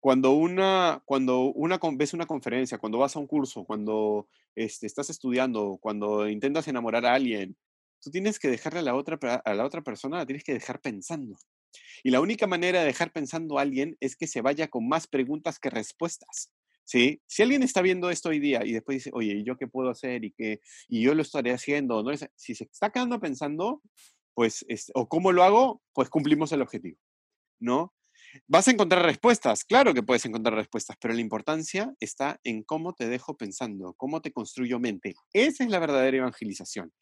Cuando, 0.00 0.32
una, 0.32 1.02
cuando 1.06 1.52
una, 1.52 1.78
ves 1.94 2.12
una 2.12 2.26
conferencia, 2.26 2.78
cuando 2.78 2.98
vas 2.98 3.16
a 3.16 3.20
un 3.20 3.26
curso, 3.26 3.64
cuando 3.64 4.28
este, 4.54 4.86
estás 4.86 5.08
estudiando, 5.08 5.78
cuando 5.80 6.28
intentas 6.28 6.68
enamorar 6.68 7.06
a 7.06 7.14
alguien, 7.14 7.56
tú 8.02 8.10
tienes 8.10 8.38
que 8.38 8.48
dejarle 8.48 8.80
a 8.80 8.82
la, 8.82 8.94
otra, 8.94 9.18
a 9.36 9.54
la 9.54 9.64
otra 9.64 9.82
persona, 9.82 10.18
la 10.18 10.26
tienes 10.26 10.44
que 10.44 10.52
dejar 10.52 10.80
pensando. 10.80 11.36
Y 12.02 12.10
la 12.10 12.20
única 12.20 12.46
manera 12.46 12.80
de 12.80 12.86
dejar 12.86 13.12
pensando 13.12 13.58
a 13.58 13.62
alguien 13.62 13.96
es 14.00 14.16
que 14.16 14.26
se 14.26 14.42
vaya 14.42 14.68
con 14.68 14.86
más 14.88 15.06
preguntas 15.06 15.58
que 15.58 15.70
respuestas. 15.70 16.52
¿sí? 16.84 17.22
Si 17.26 17.42
alguien 17.42 17.62
está 17.62 17.82
viendo 17.82 18.10
esto 18.10 18.28
hoy 18.28 18.40
día 18.40 18.64
y 18.64 18.72
después 18.72 18.96
dice, 18.96 19.10
oye, 19.12 19.34
¿y 19.34 19.44
yo 19.44 19.56
qué 19.56 19.66
puedo 19.66 19.90
hacer? 19.90 20.24
Y, 20.24 20.32
qué, 20.32 20.60
y 20.88 21.02
yo 21.02 21.14
lo 21.14 21.22
estaré 21.22 21.52
haciendo. 21.52 22.02
¿no? 22.02 22.10
Si 22.36 22.54
se 22.54 22.64
está 22.64 22.90
quedando 22.90 23.20
pensando, 23.20 23.82
pues, 24.34 24.64
o 24.94 25.08
cómo 25.08 25.32
lo 25.32 25.44
hago, 25.44 25.82
pues 25.92 26.10
cumplimos 26.10 26.52
el 26.52 26.62
objetivo, 26.62 26.98
¿no? 27.60 27.94
¿Vas 28.48 28.66
a 28.66 28.72
encontrar 28.72 29.04
respuestas? 29.04 29.64
Claro 29.64 29.94
que 29.94 30.02
puedes 30.02 30.24
encontrar 30.26 30.54
respuestas, 30.54 30.96
pero 31.00 31.14
la 31.14 31.20
importancia 31.20 31.94
está 32.00 32.40
en 32.42 32.62
cómo 32.62 32.92
te 32.92 33.08
dejo 33.08 33.36
pensando, 33.36 33.94
cómo 33.94 34.20
te 34.20 34.32
construyo 34.32 34.80
mente. 34.80 35.14
Esa 35.32 35.64
es 35.64 35.70
la 35.70 35.78
verdadera 35.78 36.16
evangelización, 36.16 36.92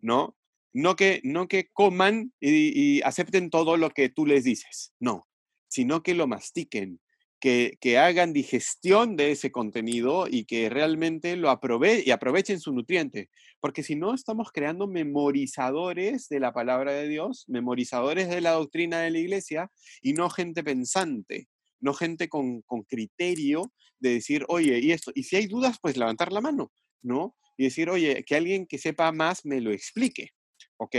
¿no? 0.00 0.36
No 0.72 0.96
que, 0.96 1.20
no 1.24 1.48
que 1.48 1.68
coman 1.72 2.32
y, 2.40 2.98
y 2.98 3.02
acepten 3.02 3.50
todo 3.50 3.76
lo 3.76 3.90
que 3.90 4.08
tú 4.08 4.26
les 4.26 4.44
dices, 4.44 4.94
no, 5.00 5.28
sino 5.68 6.02
que 6.02 6.14
lo 6.14 6.26
mastiquen, 6.26 7.00
que, 7.40 7.98
hagan 7.98 8.32
digestión 8.32 9.16
de 9.16 9.32
ese 9.32 9.50
contenido 9.50 10.26
y 10.30 10.44
que 10.44 10.68
realmente 10.68 11.36
lo 11.36 11.50
aprove 11.50 12.02
y 12.04 12.10
aprovechen 12.10 12.60
su 12.60 12.72
nutriente. 12.72 13.30
Porque 13.60 13.82
si 13.82 13.96
no, 13.96 14.14
estamos 14.14 14.52
creando 14.52 14.86
memorizadores 14.86 16.28
de 16.28 16.40
la 16.40 16.52
palabra 16.52 16.92
de 16.92 17.08
Dios, 17.08 17.44
memorizadores 17.48 18.28
de 18.28 18.40
la 18.40 18.52
doctrina 18.52 19.00
de 19.00 19.10
la 19.10 19.18
iglesia 19.18 19.70
y 20.02 20.12
no 20.12 20.30
gente 20.30 20.62
pensante, 20.62 21.48
no 21.80 21.94
gente 21.94 22.28
con, 22.28 22.62
con 22.62 22.82
criterio 22.82 23.72
de 23.98 24.10
decir, 24.10 24.44
oye, 24.48 24.78
y 24.78 24.92
esto, 24.92 25.10
y 25.14 25.24
si 25.24 25.36
hay 25.36 25.46
dudas, 25.46 25.78
pues 25.80 25.96
levantar 25.96 26.32
la 26.32 26.40
mano, 26.40 26.70
¿no? 27.02 27.36
Y 27.56 27.64
decir, 27.64 27.90
oye, 27.90 28.24
que 28.24 28.36
alguien 28.36 28.66
que 28.66 28.78
sepa 28.78 29.12
más 29.12 29.44
me 29.44 29.60
lo 29.60 29.72
explique, 29.72 30.30
¿ok? 30.78 30.96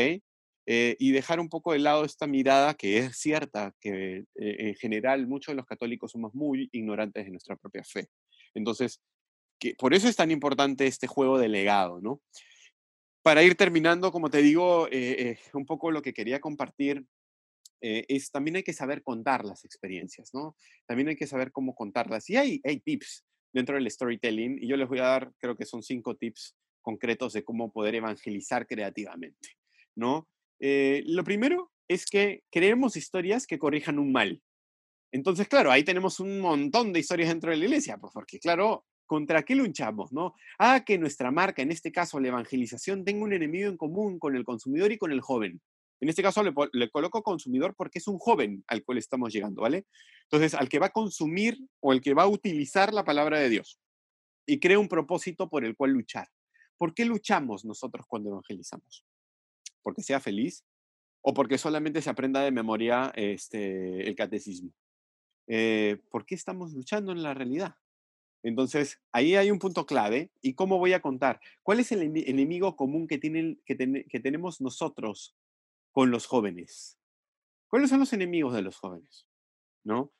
Eh, 0.67 0.95
y 0.99 1.11
dejar 1.11 1.39
un 1.39 1.49
poco 1.49 1.73
de 1.73 1.79
lado 1.79 2.05
esta 2.05 2.27
mirada 2.27 2.75
que 2.75 2.99
es 2.99 3.17
cierta, 3.17 3.73
que 3.79 4.17
eh, 4.17 4.25
en 4.35 4.75
general 4.75 5.25
muchos 5.27 5.53
de 5.53 5.57
los 5.57 5.65
católicos 5.65 6.11
somos 6.11 6.35
muy 6.35 6.69
ignorantes 6.71 7.25
de 7.25 7.31
nuestra 7.31 7.55
propia 7.55 7.83
fe. 7.83 8.07
Entonces, 8.53 9.01
que, 9.59 9.73
por 9.75 9.93
eso 9.93 10.07
es 10.07 10.15
tan 10.15 10.29
importante 10.29 10.85
este 10.85 11.07
juego 11.07 11.39
de 11.39 11.49
legado, 11.49 11.99
¿no? 11.99 12.21
Para 13.23 13.43
ir 13.43 13.55
terminando, 13.55 14.11
como 14.11 14.29
te 14.29 14.41
digo, 14.41 14.87
eh, 14.91 15.39
un 15.53 15.65
poco 15.65 15.91
lo 15.91 16.01
que 16.01 16.13
quería 16.13 16.39
compartir 16.39 17.05
es 17.83 18.29
también 18.29 18.57
hay 18.57 18.63
que 18.63 18.73
saber 18.73 19.01
contar 19.01 19.43
las 19.43 19.65
experiencias, 19.65 20.35
¿no? 20.35 20.55
También 20.85 21.07
hay 21.07 21.15
que 21.15 21.25
saber 21.25 21.51
cómo 21.51 21.73
contarlas. 21.73 22.29
Y 22.29 22.37
hay, 22.37 22.61
hay 22.63 22.79
tips 22.79 23.25
dentro 23.51 23.75
del 23.75 23.89
storytelling, 23.89 24.59
y 24.61 24.67
yo 24.67 24.77
les 24.77 24.87
voy 24.87 24.99
a 24.99 25.03
dar, 25.03 25.31
creo 25.39 25.57
que 25.57 25.65
son 25.65 25.81
cinco 25.81 26.15
tips 26.15 26.55
concretos 26.81 27.33
de 27.33 27.43
cómo 27.43 27.71
poder 27.71 27.95
evangelizar 27.95 28.67
creativamente, 28.67 29.49
¿no? 29.95 30.27
Eh, 30.61 31.03
lo 31.07 31.23
primero 31.23 31.71
es 31.87 32.05
que 32.05 32.43
creemos 32.51 32.95
historias 32.95 33.47
que 33.47 33.59
corrijan 33.59 33.99
un 33.99 34.11
mal. 34.11 34.41
Entonces, 35.11 35.47
claro, 35.47 35.71
ahí 35.71 35.83
tenemos 35.83 36.19
un 36.19 36.39
montón 36.39 36.93
de 36.93 36.99
historias 36.99 37.29
dentro 37.29 37.51
de 37.51 37.57
la 37.57 37.65
iglesia, 37.65 37.97
pues 37.97 38.13
porque, 38.13 38.39
claro, 38.39 38.85
¿contra 39.05 39.43
qué 39.43 39.55
luchamos? 39.55 40.13
¿no? 40.13 40.35
Ah, 40.57 40.85
que 40.85 40.97
nuestra 40.97 41.31
marca, 41.31 41.61
en 41.61 41.71
este 41.71 41.91
caso 41.91 42.19
la 42.19 42.29
evangelización, 42.29 43.03
tenga 43.03 43.23
un 43.23 43.33
enemigo 43.33 43.67
en 43.67 43.75
común 43.75 44.19
con 44.19 44.35
el 44.35 44.45
consumidor 44.45 44.91
y 44.91 44.97
con 44.97 45.11
el 45.11 45.19
joven. 45.19 45.59
En 45.99 46.09
este 46.09 46.23
caso 46.23 46.43
le, 46.43 46.53
le, 46.71 46.89
coloco 46.89 47.21
consumidor 47.21 47.75
porque 47.75 47.99
es 47.99 48.07
un 48.07 48.17
joven 48.19 48.63
al 48.67 48.83
cual 48.83 48.97
estamos 48.97 49.33
llegando, 49.33 49.63
¿vale? 49.63 49.85
Entonces, 50.23 50.53
al 50.53 50.69
que 50.69 50.79
va 50.79 50.87
a 50.87 50.91
consumir 50.91 51.57
o 51.79 51.91
el 51.91 52.01
que 52.01 52.13
va 52.13 52.23
a 52.23 52.27
utilizar 52.27 52.93
la 52.93 53.03
palabra 53.03 53.39
de 53.39 53.49
Dios 53.49 53.79
y 54.45 54.59
crea 54.59 54.79
un 54.79 54.87
propósito 54.87 55.49
por 55.49 55.65
el 55.65 55.75
cual 55.75 55.91
luchar. 55.91 56.27
¿Por 56.77 56.93
qué 56.93 57.05
luchamos 57.05 57.65
nosotros 57.65 58.05
cuando 58.07 58.29
evangelizamos? 58.29 59.05
Porque 59.81 60.03
sea 60.03 60.19
feliz 60.19 60.65
o 61.21 61.33
porque 61.33 61.57
solamente 61.57 62.01
se 62.01 62.09
aprenda 62.09 62.41
de 62.41 62.51
memoria 62.51 63.11
este, 63.15 64.07
el 64.07 64.15
catecismo. 64.15 64.71
Eh, 65.47 66.01
¿Por 66.09 66.25
qué 66.25 66.35
estamos 66.35 66.73
luchando 66.73 67.11
en 67.11 67.23
la 67.23 67.33
realidad? 67.33 67.75
Entonces, 68.43 68.99
ahí 69.11 69.35
hay 69.35 69.51
un 69.51 69.59
punto 69.59 69.85
clave. 69.85 70.31
¿Y 70.41 70.55
cómo 70.55 70.79
voy 70.79 70.93
a 70.93 71.01
contar? 71.01 71.39
¿Cuál 71.63 71.79
es 71.79 71.91
el 71.91 72.01
enemigo 72.01 72.75
común 72.75 73.07
que, 73.07 73.17
tienen, 73.17 73.61
que, 73.65 73.75
tenemos 73.75 74.61
nosotros 74.61 75.35
con 75.91 76.09
los 76.09 76.25
jóvenes? 76.25 76.97
¿Cuáles 77.67 77.89
son 77.89 77.99
los 77.99 78.13
enemigos 78.13 78.53
de 78.53 78.63
los 78.63 78.77
jóvenes? 78.77 79.27
¿No? 79.83 80.11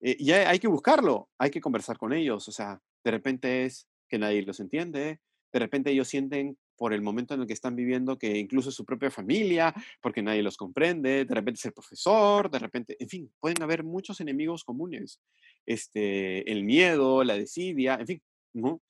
Eh, 0.00 0.16
y 0.18 0.32
hay, 0.32 0.44
hay 0.44 0.58
que 0.58 0.68
buscarlo, 0.68 1.30
hay 1.38 1.50
que 1.50 1.60
conversar 1.60 1.96
con 1.96 2.12
ellos. 2.12 2.46
O 2.48 2.52
sea, 2.52 2.82
de 3.04 3.10
repente 3.10 3.64
es 3.64 3.88
que 4.08 4.18
nadie 4.18 4.42
los 4.42 4.60
entiende, 4.60 5.20
de 5.52 5.58
repente 5.58 5.90
ellos 5.90 6.08
sienten 6.08 6.58
por 6.76 6.92
el 6.92 7.02
momento 7.02 7.34
en 7.34 7.42
el 7.42 7.46
que 7.46 7.52
están 7.52 7.76
viviendo, 7.76 8.18
que 8.18 8.38
incluso 8.38 8.70
su 8.70 8.84
propia 8.84 9.10
familia, 9.10 9.74
porque 10.00 10.22
nadie 10.22 10.42
los 10.42 10.56
comprende, 10.56 11.24
de 11.24 11.34
repente 11.34 11.60
ser 11.60 11.72
profesor, 11.72 12.50
de 12.50 12.58
repente, 12.58 12.96
en 12.98 13.08
fin, 13.08 13.32
pueden 13.40 13.62
haber 13.62 13.84
muchos 13.84 14.20
enemigos 14.20 14.64
comunes, 14.64 15.20
este, 15.66 16.50
el 16.50 16.64
miedo, 16.64 17.24
la 17.24 17.34
desidia, 17.34 17.96
en 18.00 18.06
fin, 18.06 18.22
¿no? 18.54 18.82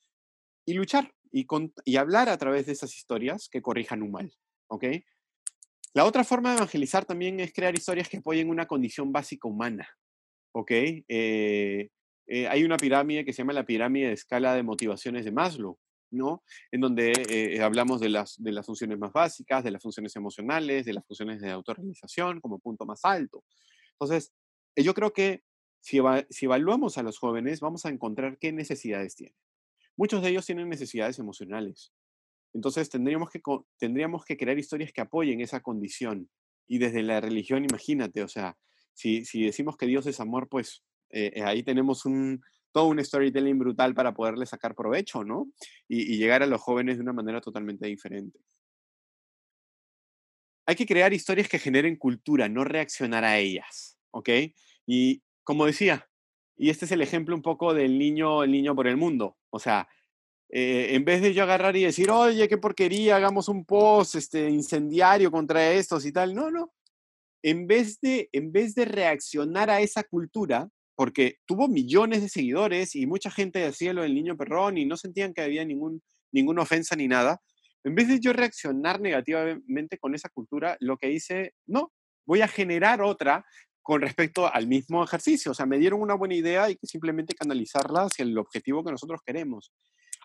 Y 0.64 0.74
luchar 0.74 1.12
y, 1.32 1.46
y 1.84 1.96
hablar 1.96 2.28
a 2.28 2.38
través 2.38 2.66
de 2.66 2.72
esas 2.72 2.94
historias 2.96 3.48
que 3.48 3.62
corrijan 3.62 4.02
un 4.02 4.12
mal, 4.12 4.32
¿ok? 4.68 4.84
La 5.94 6.06
otra 6.06 6.24
forma 6.24 6.50
de 6.50 6.56
evangelizar 6.56 7.04
también 7.04 7.40
es 7.40 7.52
crear 7.52 7.74
historias 7.74 8.08
que 8.08 8.18
apoyen 8.18 8.48
una 8.48 8.66
condición 8.66 9.12
básica 9.12 9.48
humana, 9.48 9.88
¿ok? 10.52 10.70
Eh, 10.70 11.90
eh, 12.26 12.48
hay 12.48 12.64
una 12.64 12.76
pirámide 12.78 13.24
que 13.24 13.32
se 13.32 13.38
llama 13.38 13.52
la 13.52 13.66
pirámide 13.66 14.08
de 14.08 14.14
escala 14.14 14.54
de 14.54 14.62
motivaciones 14.62 15.24
de 15.24 15.32
Maslow, 15.32 15.78
¿no? 16.12 16.42
En 16.70 16.80
donde 16.80 17.12
eh, 17.28 17.60
hablamos 17.62 18.00
de 18.00 18.10
las, 18.10 18.40
de 18.40 18.52
las 18.52 18.66
funciones 18.66 18.98
más 18.98 19.12
básicas, 19.12 19.64
de 19.64 19.70
las 19.70 19.82
funciones 19.82 20.14
emocionales, 20.14 20.84
de 20.84 20.92
las 20.92 21.06
funciones 21.06 21.40
de 21.40 21.50
autorrealización 21.50 22.40
como 22.40 22.58
punto 22.58 22.84
más 22.86 23.00
alto. 23.04 23.44
Entonces, 23.92 24.32
eh, 24.76 24.82
yo 24.82 24.94
creo 24.94 25.12
que 25.12 25.42
si, 25.80 25.98
evaluamos 25.98 26.98
a 26.98 27.02
los 27.02 27.18
jóvenes, 27.18 27.60
vamos 27.60 27.86
a 27.86 27.88
encontrar 27.88 28.38
qué 28.38 28.52
necesidades 28.52 29.16
tienen. 29.16 29.36
Muchos 29.96 30.22
de 30.22 30.28
ellos 30.28 30.46
tienen 30.46 30.68
necesidades 30.68 31.18
emocionales. 31.18 31.92
Entonces, 32.54 32.88
tendríamos 32.88 33.30
que, 33.30 33.40
tendríamos 33.78 34.24
que 34.24 34.36
crear 34.36 34.58
historias 34.58 34.92
que 34.92 35.00
apoyen 35.00 35.40
esa 35.40 35.60
condición. 35.60 36.30
Y 36.68 36.78
desde 36.78 37.02
la 37.02 37.20
religión, 37.20 37.64
imagínate, 37.64 38.22
o 38.22 38.28
sea, 38.28 38.56
si, 38.92 39.24
si 39.24 39.44
decimos 39.44 39.76
que 39.76 39.86
Dios 39.86 40.06
es 40.06 40.20
amor, 40.20 40.48
pues 40.48 40.84
eh, 41.10 41.42
ahí 41.44 41.62
tenemos 41.62 42.04
un, 42.04 42.42
todo 42.72 42.86
un 42.86 43.04
storytelling 43.04 43.58
brutal 43.58 43.94
para 43.94 44.14
poderle 44.14 44.46
sacar 44.46 44.74
provecho, 44.74 45.24
¿no? 45.24 45.50
Y, 45.88 46.16
llegar 46.16 46.42
a 46.42 46.46
los 46.46 46.60
jóvenes 46.60 46.96
de 46.96 47.02
una 47.02 47.12
manera 47.12 47.40
totalmente 47.40 47.86
diferente. 47.86 48.38
Hay 50.66 50.76
que 50.76 50.86
crear 50.86 51.12
historias 51.12 51.48
que 51.48 51.58
generen 51.58 51.96
cultura, 51.96 52.48
no 52.48 52.64
reaccionar 52.64 53.24
a 53.24 53.38
ellas, 53.38 53.98
¿ok? 54.10 54.28
Y 54.86 55.22
como 55.44 55.66
decía, 55.66 56.08
y 56.56 56.70
este 56.70 56.84
es 56.84 56.92
el 56.92 57.02
ejemplo 57.02 57.34
un 57.34 57.42
poco 57.42 57.74
del 57.74 57.98
niño, 57.98 58.42
el 58.42 58.52
niño 58.52 58.74
por 58.74 58.86
el 58.86 58.96
mundo, 58.96 59.36
o 59.50 59.58
sea, 59.58 59.88
eh, 60.54 60.94
en 60.94 61.04
vez 61.04 61.22
de 61.22 61.32
yo 61.32 61.42
agarrar 61.44 61.74
y 61.76 61.84
decir, 61.84 62.10
oye, 62.10 62.46
qué 62.46 62.58
porquería, 62.58 63.16
hagamos 63.16 63.48
un 63.48 63.64
post 63.64 64.16
este, 64.16 64.50
incendiario 64.50 65.30
contra 65.30 65.72
estos 65.72 66.04
y 66.04 66.12
tal, 66.12 66.34
no, 66.34 66.50
no. 66.50 66.72
En 67.42 67.66
vez, 67.66 67.98
de, 68.00 68.28
en 68.32 68.52
vez 68.52 68.74
de 68.74 68.84
reaccionar 68.84 69.70
a 69.70 69.80
esa 69.80 70.04
cultura, 70.04 70.68
porque 71.02 71.38
tuvo 71.46 71.66
millones 71.66 72.22
de 72.22 72.28
seguidores 72.28 72.94
y 72.94 73.08
mucha 73.08 73.28
gente 73.28 73.58
decía 73.58 73.92
lo 73.92 74.02
del 74.02 74.14
niño 74.14 74.36
perrón 74.36 74.78
y 74.78 74.84
no 74.84 74.96
sentían 74.96 75.34
que 75.34 75.40
había 75.40 75.64
ningún, 75.64 76.00
ninguna 76.30 76.62
ofensa 76.62 76.94
ni 76.94 77.08
nada. 77.08 77.40
En 77.82 77.96
vez 77.96 78.06
de 78.06 78.20
yo 78.20 78.32
reaccionar 78.32 79.00
negativamente 79.00 79.98
con 79.98 80.14
esa 80.14 80.28
cultura, 80.28 80.76
lo 80.78 80.96
que 80.98 81.10
hice, 81.10 81.54
no, 81.66 81.92
voy 82.24 82.42
a 82.42 82.46
generar 82.46 83.02
otra 83.02 83.44
con 83.82 84.00
respecto 84.00 84.46
al 84.46 84.68
mismo 84.68 85.02
ejercicio. 85.02 85.50
O 85.50 85.54
sea, 85.54 85.66
me 85.66 85.80
dieron 85.80 86.00
una 86.00 86.14
buena 86.14 86.36
idea 86.36 86.70
y 86.70 86.78
simplemente 86.84 87.34
canalizarla 87.34 88.02
hacia 88.02 88.22
el 88.22 88.38
objetivo 88.38 88.84
que 88.84 88.92
nosotros 88.92 89.22
queremos. 89.26 89.72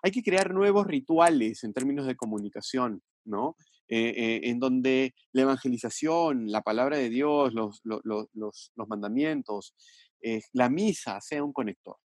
Hay 0.04 0.12
que 0.12 0.22
crear 0.22 0.54
nuevos 0.54 0.86
rituales 0.86 1.64
en 1.64 1.74
términos 1.74 2.06
de 2.06 2.16
comunicación, 2.16 3.02
¿no? 3.26 3.56
Eh, 3.90 4.14
eh, 4.18 4.50
en 4.50 4.60
donde 4.60 5.16
la 5.32 5.44
evangelización, 5.44 6.52
la 6.52 6.62
palabra 6.62 6.98
de 6.98 7.08
Dios, 7.08 7.54
los, 7.54 7.80
los, 7.86 8.72
mandamientos, 8.86 9.74
eh, 10.22 10.42
la 10.54 10.70
misa 10.70 11.20
sea 11.22 11.44
un 11.44 11.54
conector, 11.54 11.98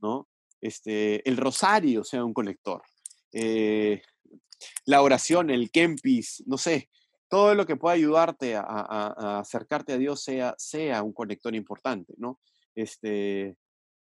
¿no? 0.00 0.28
Este, 0.60 1.28
el 1.28 1.36
rosario 1.36 2.04
sea 2.04 2.24
un 2.24 2.32
conector, 2.34 2.82
la 4.86 5.02
oración, 5.02 5.50
el 5.50 5.70
kempis, 5.70 6.42
no 6.46 6.58
sé, 6.58 6.88
todo 7.28 7.54
lo 7.54 7.66
que 7.66 7.76
pueda 7.76 7.94
ayudarte 7.94 8.56
a, 8.56 9.38
acercarte 9.40 9.92
a 9.92 9.98
Dios 9.98 10.22
sea, 10.22 10.54
sea 10.58 11.02
un 11.02 11.12
conector 11.12 11.54
importante, 11.54 12.14
¿no? 12.18 12.40
Este, 12.74 13.56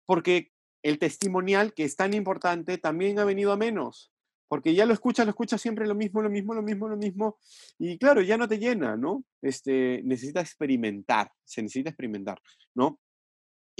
porque 0.05 0.51
el 0.83 0.97
testimonial, 0.97 1.73
que 1.73 1.83
es 1.83 1.95
tan 1.95 2.13
importante, 2.13 2.77
también 2.77 3.19
ha 3.19 3.25
venido 3.25 3.51
a 3.51 3.57
menos, 3.57 4.11
porque 4.47 4.73
ya 4.73 4.85
lo 4.85 4.93
escuchas, 4.93 5.25
lo 5.25 5.31
escuchas 5.31 5.61
siempre 5.61 5.87
lo 5.87 5.95
mismo, 5.95 6.21
lo 6.21 6.29
mismo, 6.29 6.53
lo 6.53 6.63
mismo, 6.63 6.89
lo 6.89 6.97
mismo, 6.97 7.37
y 7.77 7.97
claro, 7.97 8.21
ya 8.21 8.37
no 8.37 8.47
te 8.47 8.57
llena, 8.57 8.97
¿no? 8.97 9.23
Este, 9.41 10.01
necesita 10.03 10.41
experimentar, 10.41 11.31
se 11.43 11.61
necesita 11.61 11.89
experimentar, 11.89 12.41
¿no? 12.73 12.99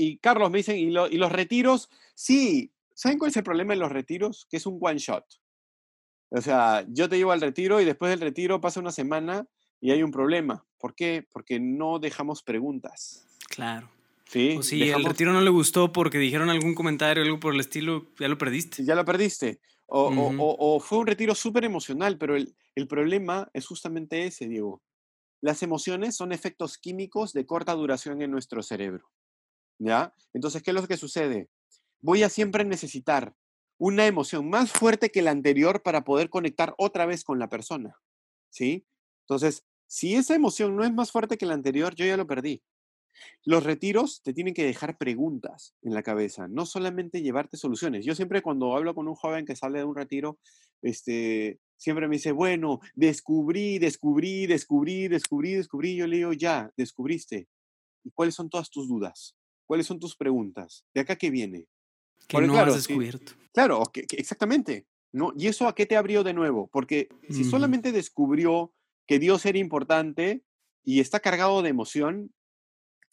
Y 0.02 0.18
Carlos 0.18 0.50
me 0.50 0.58
dicen, 0.58 0.78
¿y, 0.78 0.88
¿y 0.88 1.18
los 1.18 1.32
retiros? 1.32 1.88
Sí, 2.16 2.74
¿saben 2.96 3.20
cuál 3.20 3.30
es 3.30 3.38
el 3.38 3.44
problema 3.44 3.74
de 3.74 3.80
los 3.80 3.92
retiros? 3.92 4.48
Que 4.50 4.58
es 4.58 4.66
un 4.66 4.80
one 4.82 4.98
shot. 4.98 5.24
O 6.32 6.42
sea, 6.42 6.84
yo 6.90 7.08
te 7.08 7.18
llevo 7.18 7.32
al 7.32 7.42
retiro 7.42 7.80
y 7.80 7.86
después 7.86 8.10
del 8.10 8.22
retiro 8.22 8.60
pasa 8.60 8.80
una 8.80 8.92
semana 8.92 9.46
y 9.80 9.92
hay 9.92 10.02
un 10.02 10.10
problema. 10.10 10.66
¿Por 10.80 10.96
qué? 10.96 11.28
Porque 11.32 11.60
no 11.60 12.00
dejamos 12.00 12.42
preguntas. 12.42 13.28
Claro. 13.48 13.92
Sí, 14.26 14.56
o 14.58 14.64
si 14.64 14.90
el 14.90 15.06
retiro 15.06 15.34
no 15.34 15.42
le 15.42 15.52
gustó 15.52 15.92
porque 15.92 16.18
dijeron 16.18 16.50
algún 16.50 16.74
comentario, 16.74 17.22
algo 17.22 17.40
por 17.40 17.54
el 17.54 17.60
estilo, 17.60 18.08
ya 18.18 18.28
lo 18.28 18.40
perdiste. 18.40 18.84
Ya 18.84 18.96
lo 18.96 19.06
perdiste. 19.06 19.60
O, 19.86 20.10
o, 20.40 20.80
fue 20.80 20.98
un 20.98 21.06
retiro 21.06 21.36
súper 21.36 21.66
emocional, 21.66 22.18
pero 22.18 22.36
el, 22.36 22.56
el 22.74 22.88
problema 22.88 23.52
es 23.54 23.68
justamente 23.68 24.26
ese, 24.26 24.48
Diego. 24.48 24.82
Las 25.42 25.62
emociones 25.62 26.16
son 26.16 26.32
efectos 26.32 26.80
químicos 26.80 27.34
de 27.34 27.46
corta 27.46 27.74
duración 27.74 28.24
en 28.24 28.32
nuestro 28.32 28.64
cerebro. 28.64 29.12
¿Ya? 29.82 30.14
Entonces, 30.34 30.62
¿qué 30.62 30.70
es 30.70 30.76
lo 30.76 30.88
que 30.88 30.96
sucede? 30.96 31.50
Voy 32.02 32.22
a 32.22 32.30
siempre 32.30 32.64
necesitar 32.64 33.34
una 33.80 34.06
emoción 34.06 34.48
más 34.48 34.72
fuerte 34.72 35.10
que 35.10 35.24
la 35.24 35.32
anterior 35.32 35.82
para 35.82 36.04
poder 36.04 36.30
conectar 36.30 36.76
otra 36.78 37.08
vez 37.08 37.24
con 37.24 37.40
la 37.40 37.50
persona. 37.50 37.96
¿Sí? 38.52 38.86
Entonces, 39.24 39.66
si 39.88 40.14
esa 40.14 40.36
emoción 40.36 40.76
no 40.76 40.84
es 40.84 40.94
más 40.94 41.12
fuerte 41.12 41.36
que 41.36 41.48
la 41.48 41.56
anterior, 41.56 41.96
yo 41.96 42.06
ya 42.06 42.16
lo 42.16 42.28
perdí. 42.28 42.62
Los 43.44 43.64
retiros 43.64 44.22
te 44.22 44.34
tienen 44.34 44.54
que 44.54 44.64
dejar 44.64 45.00
preguntas 45.00 45.74
en 45.82 45.96
la 45.96 46.04
cabeza, 46.04 46.48
no 46.48 46.68
solamente 46.68 47.24
llevarte 47.24 47.58
soluciones. 47.58 48.06
Yo 48.06 48.14
siempre 48.14 48.44
cuando 48.44 48.76
hablo 48.76 48.94
con 48.94 49.08
un 49.08 49.16
joven 49.16 49.46
que 49.46 49.56
sale 49.56 49.80
de 49.80 49.86
un 49.86 49.96
retiro, 49.96 50.38
este, 50.84 51.60
siempre 51.76 52.08
me 52.08 52.18
dice, 52.18 52.32
bueno, 52.32 52.80
descubrí, 52.94 53.80
descubrí, 53.80 54.46
descubrí, 54.46 55.08
descubrí, 55.08 55.54
descubrí. 55.56 55.96
Yo 55.96 56.06
le 56.06 56.18
digo, 56.18 56.34
ya, 56.34 56.72
descubriste. 56.78 57.48
¿Y 58.04 58.12
cuáles 58.12 58.36
son 58.36 58.50
todas 58.50 58.70
tus 58.70 58.88
dudas? 58.88 59.36
¿Cuáles 59.72 59.88
son 59.88 60.02
tus 60.02 60.18
preguntas? 60.18 60.84
¿De 60.94 61.00
acá 61.00 61.16
qué 61.16 61.30
viene? 61.30 61.66
Que 62.28 62.42
no 62.42 62.60
has 62.60 62.76
descubierto. 62.76 63.32
claro, 63.54 63.82
exactamente. 63.94 64.86
¿no? 65.14 65.32
¿Y 65.38 65.48
eso 65.48 65.66
a 65.66 65.76
qué 65.76 65.86
te 65.86 65.96
abrió 65.96 66.26
de 66.26 66.34
nuevo? 66.34 66.68
Porque 66.74 67.08
si 67.30 67.46
solamente 67.46 67.94
descubrió 67.94 68.74
que 69.08 69.18
Dios 69.18 69.46
era 69.46 69.58
importante 69.60 70.44
y 70.84 71.00
está 71.00 71.22
cargado 71.22 71.62
de 71.62 71.70
emoción, 71.70 72.34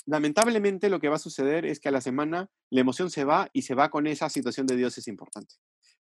lamentablemente 0.05 0.91
lo 0.91 0.99
que 0.99 1.09
va 1.09 1.15
a 1.15 1.21
suceder 1.21 1.65
es 1.65 1.79
que 1.79 1.91
a 1.91 1.93
la 1.93 2.01
semana 2.01 2.51
la 2.71 2.81
emoción 2.81 3.09
se 3.09 3.23
va 3.23 3.51
y 3.53 3.63
se 3.63 3.77
va 3.77 3.89
con 3.89 4.09
esa 4.09 4.29
situación 4.29 4.67
de 4.67 4.75
Dios 4.75 4.99
es 4.99 5.07
importante. 5.07 5.55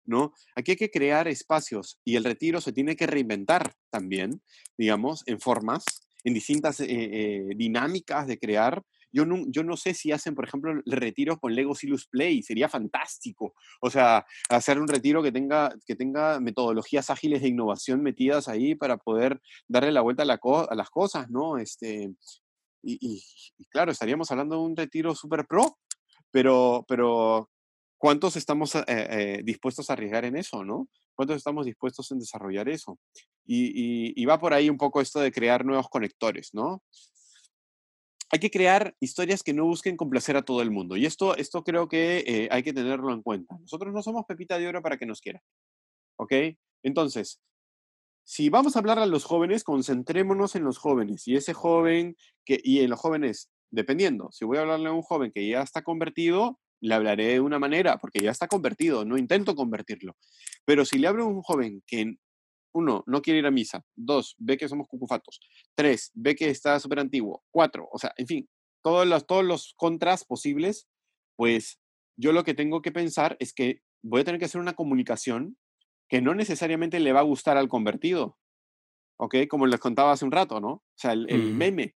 ¿no? 0.06 0.32
Aquí 0.54 0.70
hay 0.70 0.78
que 0.78 0.90
crear 0.90 1.28
espacios 1.28 2.00
y 2.02 2.16
el 2.16 2.24
retiro 2.24 2.62
se 2.62 2.72
tiene 2.72 2.96
que 2.96 3.06
reinventar 3.06 3.74
también, 3.90 4.40
digamos, 4.78 5.22
en 5.26 5.38
formas, 5.38 5.84
en 6.24 6.32
distintas 6.32 6.80
eh, 6.80 6.86
eh, 6.88 7.48
dinámicas 7.54 8.26
de 8.26 8.38
crear 8.38 8.82
yo 9.12 9.24
no, 9.24 9.44
yo 9.48 9.62
no 9.62 9.76
sé 9.76 9.94
si 9.94 10.12
hacen, 10.12 10.34
por 10.34 10.46
ejemplo, 10.46 10.72
retiros 10.84 11.38
con 11.38 11.54
Lego 11.54 11.74
Silus 11.74 12.06
Play, 12.06 12.42
sería 12.42 12.68
fantástico. 12.68 13.54
O 13.80 13.90
sea, 13.90 14.26
hacer 14.48 14.78
un 14.78 14.88
retiro 14.88 15.22
que 15.22 15.32
tenga, 15.32 15.74
que 15.86 15.96
tenga 15.96 16.40
metodologías 16.40 17.10
ágiles 17.10 17.42
de 17.42 17.48
innovación 17.48 18.02
metidas 18.02 18.48
ahí 18.48 18.74
para 18.74 18.96
poder 18.98 19.40
darle 19.68 19.92
la 19.92 20.02
vuelta 20.02 20.22
a, 20.22 20.74
las 20.74 20.90
cosas, 20.90 21.30
¿no? 21.30 21.58
Este, 21.58 22.12
y, 22.82 23.22
claro, 23.70 23.90
estaríamos 23.90 24.30
hablando 24.30 24.56
de 24.56 24.62
un 24.62 24.76
retiro 24.76 25.14
súper 25.14 25.46
pro, 25.46 25.78
pero, 26.30 26.84
pero 26.86 27.50
¿cuántos 27.98 28.36
estamos 28.36 28.74
eh, 28.74 28.84
eh, 28.88 29.40
dispuestos 29.44 29.88
a 29.88 29.94
arriesgar 29.94 30.24
en 30.24 30.36
eso, 30.36 30.64
no? 30.64 30.88
¿Cuántos 31.14 31.38
estamos 31.38 31.64
dispuestos 31.64 32.10
en 32.12 32.18
desarrollar 32.18 32.68
eso? 32.68 32.98
Y, 33.46 34.12
y, 34.20 34.24
va 34.26 34.38
por 34.38 34.52
ahí 34.52 34.68
un 34.68 34.76
poco 34.76 35.00
esto 35.00 35.20
de 35.20 35.32
crear 35.32 35.64
nuevos 35.64 35.88
conectores, 35.88 36.50
¿no? 36.52 36.82
Hay 38.30 38.40
que 38.40 38.50
crear 38.50 38.96
historias 39.00 39.42
que 39.42 39.52
no 39.52 39.64
busquen 39.64 39.96
complacer 39.96 40.36
a 40.36 40.42
todo 40.42 40.62
el 40.62 40.70
mundo. 40.70 40.96
Y 40.96 41.06
esto, 41.06 41.36
esto 41.36 41.62
creo 41.62 41.88
que 41.88 42.24
eh, 42.26 42.48
hay 42.50 42.62
que 42.62 42.72
tenerlo 42.72 43.12
en 43.12 43.22
cuenta. 43.22 43.56
Nosotros 43.60 43.92
no 43.92 44.02
somos 44.02 44.24
pepita 44.26 44.58
de 44.58 44.66
oro 44.66 44.82
para 44.82 44.96
que 44.96 45.06
nos 45.06 45.20
quieran. 45.20 45.42
¿Ok? 46.16 46.32
Entonces, 46.82 47.40
si 48.24 48.48
vamos 48.48 48.74
a 48.74 48.80
hablar 48.80 48.98
a 48.98 49.06
los 49.06 49.24
jóvenes, 49.24 49.62
concentrémonos 49.62 50.56
en 50.56 50.64
los 50.64 50.78
jóvenes. 50.78 51.28
Y 51.28 51.36
ese 51.36 51.54
joven, 51.54 52.16
que, 52.44 52.60
y 52.62 52.80
en 52.80 52.90
los 52.90 52.98
jóvenes, 52.98 53.50
dependiendo, 53.70 54.30
si 54.32 54.44
voy 54.44 54.58
a 54.58 54.62
hablarle 54.62 54.88
a 54.88 54.92
un 54.92 55.02
joven 55.02 55.30
que 55.32 55.48
ya 55.48 55.62
está 55.62 55.82
convertido, 55.82 56.58
le 56.80 56.94
hablaré 56.94 57.26
de 57.28 57.40
una 57.40 57.58
manera, 57.58 57.98
porque 57.98 58.20
ya 58.20 58.30
está 58.30 58.48
convertido, 58.48 59.04
no 59.04 59.16
intento 59.16 59.54
convertirlo. 59.54 60.16
Pero 60.64 60.84
si 60.84 60.98
le 60.98 61.06
hablo 61.06 61.24
a 61.24 61.28
un 61.28 61.42
joven 61.42 61.82
que 61.86 62.16
uno, 62.76 63.02
no 63.06 63.22
quiere 63.22 63.40
ir 63.40 63.46
a 63.46 63.50
misa. 63.50 63.84
Dos, 63.94 64.34
ve 64.38 64.56
que 64.56 64.68
somos 64.68 64.86
cucufatos. 64.88 65.40
Tres, 65.74 66.10
ve 66.14 66.34
que 66.34 66.50
está 66.50 66.78
súper 66.78 67.00
antiguo. 67.00 67.42
Cuatro, 67.50 67.88
o 67.90 67.98
sea, 67.98 68.12
en 68.16 68.26
fin, 68.26 68.48
todos 68.82 69.06
los, 69.06 69.26
todos 69.26 69.44
los 69.44 69.74
contras 69.76 70.24
posibles, 70.24 70.88
pues 71.36 71.80
yo 72.16 72.32
lo 72.32 72.44
que 72.44 72.54
tengo 72.54 72.82
que 72.82 72.92
pensar 72.92 73.36
es 73.40 73.52
que 73.52 73.80
voy 74.02 74.20
a 74.20 74.24
tener 74.24 74.38
que 74.38 74.44
hacer 74.46 74.60
una 74.60 74.74
comunicación 74.74 75.56
que 76.08 76.20
no 76.20 76.34
necesariamente 76.34 77.00
le 77.00 77.12
va 77.12 77.20
a 77.20 77.24
gustar 77.24 77.56
al 77.56 77.68
convertido. 77.68 78.38
¿Ok? 79.18 79.34
Como 79.48 79.66
les 79.66 79.80
contaba 79.80 80.12
hace 80.12 80.24
un 80.24 80.32
rato, 80.32 80.60
¿no? 80.60 80.68
O 80.68 80.84
sea, 80.94 81.12
el, 81.12 81.28
el 81.30 81.54
meme. 81.54 81.96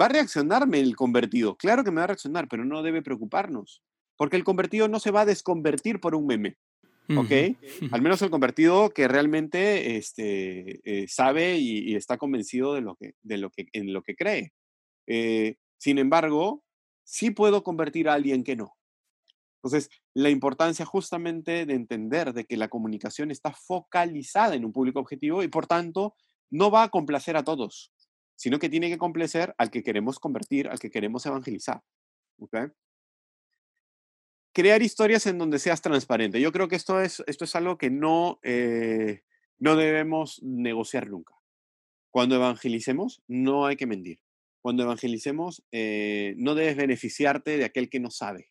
Va 0.00 0.06
a 0.06 0.10
reaccionarme 0.10 0.78
el 0.78 0.94
convertido. 0.94 1.56
Claro 1.56 1.82
que 1.82 1.90
me 1.90 1.98
va 1.98 2.04
a 2.04 2.08
reaccionar, 2.08 2.48
pero 2.48 2.64
no 2.64 2.82
debe 2.82 3.02
preocuparnos. 3.02 3.82
Porque 4.16 4.36
el 4.36 4.44
convertido 4.44 4.86
no 4.88 5.00
se 5.00 5.10
va 5.10 5.22
a 5.22 5.26
desconvertir 5.26 6.00
por 6.00 6.14
un 6.14 6.26
meme. 6.26 6.56
¿Ok? 7.16 7.56
Al 7.92 8.02
menos 8.02 8.22
el 8.22 8.30
convertido 8.30 8.90
que 8.90 9.08
realmente 9.08 9.96
este, 9.96 10.80
eh, 10.84 11.08
sabe 11.08 11.58
y, 11.58 11.94
está 11.94 12.18
convencido 12.18 12.74
de 12.74 12.80
lo 12.80 12.96
que, 12.96 13.14
de 13.22 13.38
lo 13.38 13.50
que, 13.50 13.68
en 13.72 13.92
lo 13.92 14.02
que 14.02 14.14
cree. 14.14 14.52
Eh, 15.06 15.56
sin 15.78 15.98
embargo, 15.98 16.62
sí 17.04 17.30
puedo 17.30 17.62
convertir 17.62 18.08
a 18.08 18.14
alguien 18.14 18.44
que 18.44 18.56
no. 18.56 18.76
Entonces, 19.62 19.90
la 20.14 20.30
importancia 20.30 20.86
justamente 20.86 21.66
de 21.66 21.74
entender 21.74 22.32
de 22.32 22.44
que 22.44 22.56
la 22.56 22.68
comunicación 22.68 23.30
está 23.30 23.52
focalizada 23.52 24.54
en 24.54 24.64
un 24.64 24.72
público 24.72 25.00
objetivo 25.00 25.42
y 25.42 25.48
por 25.48 25.66
tanto 25.66 26.14
no 26.50 26.70
va 26.70 26.84
a 26.84 26.88
complacer 26.88 27.36
a 27.36 27.44
todos, 27.44 27.92
sino 28.36 28.58
que 28.58 28.70
tiene 28.70 28.88
que 28.88 28.98
complacer 28.98 29.54
al 29.58 29.70
que 29.70 29.82
queremos 29.82 30.18
convertir, 30.18 30.68
al 30.68 30.78
que 30.78 30.90
queremos 30.90 31.26
evangelizar. 31.26 31.82
¿okay? 32.38 32.68
Crear 34.52 34.82
historias 34.82 35.26
en 35.26 35.38
donde 35.38 35.58
seas 35.58 35.82
transparente. 35.82 36.40
Yo 36.40 36.52
creo 36.52 36.68
que 36.68 36.76
esto 36.76 37.00
es, 37.00 37.22
esto 37.26 37.44
es 37.44 37.54
algo 37.56 37.78
que 37.78 37.90
no, 37.90 38.40
eh, 38.42 39.22
no 39.58 39.76
debemos 39.76 40.42
negociar 40.42 41.08
nunca. 41.08 41.34
Cuando 42.10 42.34
evangelicemos, 42.34 43.22
no 43.28 43.66
hay 43.66 43.76
que 43.76 43.86
mentir. 43.86 44.20
Cuando 44.62 44.82
evangelicemos, 44.82 45.62
eh, 45.72 46.34
no 46.36 46.54
debes 46.54 46.76
beneficiarte 46.76 47.56
de 47.56 47.64
aquel 47.64 47.88
que 47.88 48.00
no 48.00 48.10
sabe. 48.10 48.50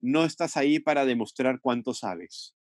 No 0.00 0.24
estás 0.24 0.56
ahí 0.56 0.78
para 0.78 1.04
demostrar 1.04 1.60
cuánto 1.60 1.94
sabes. 1.94 2.54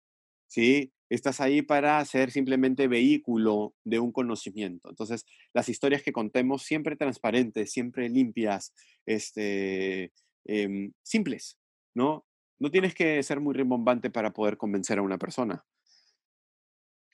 ¿sí? 0.49 0.93
Estás 1.09 1.41
ahí 1.41 1.63
para 1.63 2.05
ser 2.05 2.31
simplemente 2.31 2.89
vehículo 2.89 3.75
de 3.85 3.99
un 3.99 4.13
conocimiento. 4.13 4.89
Entonces, 4.89 5.25
las 5.53 5.69
historias 5.69 6.03
que 6.03 6.13
contemos 6.13 6.63
siempre 6.63 6.97
transparentes, 6.97 7.73
siempre 7.73 8.09
limpias, 8.09 8.73
este, 9.07 10.13
em, 10.45 10.93
simples, 11.03 11.59
¿no? 11.95 12.27
No 12.59 12.71
tienes 12.71 12.95
que 12.95 13.23
ser 13.23 13.41
muy 13.41 13.55
rimbombante 13.55 14.11
para 14.11 14.33
poder 14.33 14.57
convencer 14.57 14.99
a 14.99 15.03
una 15.03 15.19
persona. 15.19 15.65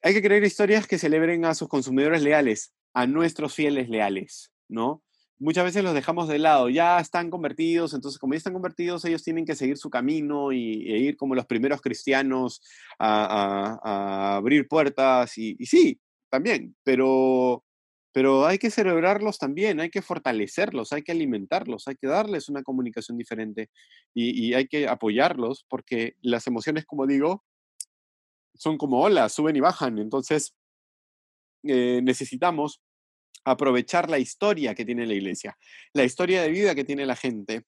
Hay 0.03 0.15
que 0.15 0.23
crear 0.23 0.43
historias 0.43 0.87
que 0.87 0.99
celebren 0.99 1.45
a 1.45 1.55
sus 1.55 1.69
consumidores 1.69 2.23
leales, 2.23 2.75
a 2.93 3.07
nuestros 3.07 3.55
fieles 3.55 3.89
leales, 3.89 4.53
¿no? 4.69 5.03
Muchas 5.39 5.65
veces 5.65 5.83
los 5.83 5.95
dejamos 5.95 6.29
de 6.29 6.39
lado, 6.39 6.69
ya 6.69 7.01
están 7.01 7.29
convertidos, 7.29 7.95
entonces 7.95 8.19
como 8.19 8.35
ya 8.35 8.39
están 8.39 8.53
convertidos, 8.53 9.05
ellos 9.05 9.25
tienen 9.25 9.45
que 9.45 9.57
seguir 9.57 9.77
su 9.77 9.91
camino 9.91 10.53
y, 10.53 10.89
e 10.89 10.99
ir 10.99 11.17
como 11.17 11.35
los 11.35 11.47
primeros 11.47 11.81
cristianos 11.81 12.63
a, 12.99 14.37
abrir 14.37 14.69
puertas 14.69 15.37
y, 15.39 15.57
y 15.59 15.67
sí, 15.67 16.01
también, 16.31 16.77
pero 16.85 17.65
pero 18.13 18.47
hay 18.47 18.59
que 18.59 18.71
celebrarlos 18.71 19.39
también, 19.39 19.81
hay 19.81 19.91
que 19.91 20.03
fortalecerlos, 20.03 20.93
hay 20.93 21.03
que 21.03 21.13
alimentarlos, 21.13 21.89
hay 21.89 21.97
que 21.97 22.07
darles 22.07 22.49
una 22.49 22.63
comunicación 22.63 23.17
diferente 23.17 23.71
y, 24.15 24.53
hay 24.53 24.69
que 24.69 24.87
apoyarlos 24.87 25.65
porque 25.69 26.15
las 26.21 26.47
emociones, 26.47 26.85
como 26.85 27.07
digo, 27.07 27.43
son 28.55 28.77
como 28.77 29.01
olas, 29.01 29.33
suben 29.33 29.57
y 29.57 29.61
bajan. 29.61 29.99
Entonces, 29.99 30.55
eh, 31.65 32.01
necesitamos 32.03 32.83
aprovechar 33.45 34.11
la 34.11 34.19
historia 34.19 34.75
que 34.75 34.85
tiene 34.85 35.07
la 35.07 35.15
iglesia, 35.15 35.57
la 35.95 36.05
historia 36.05 36.43
de 36.43 36.51
vida 36.51 36.75
que 36.75 36.85
tiene 36.85 37.07
la 37.07 37.17
gente 37.17 37.65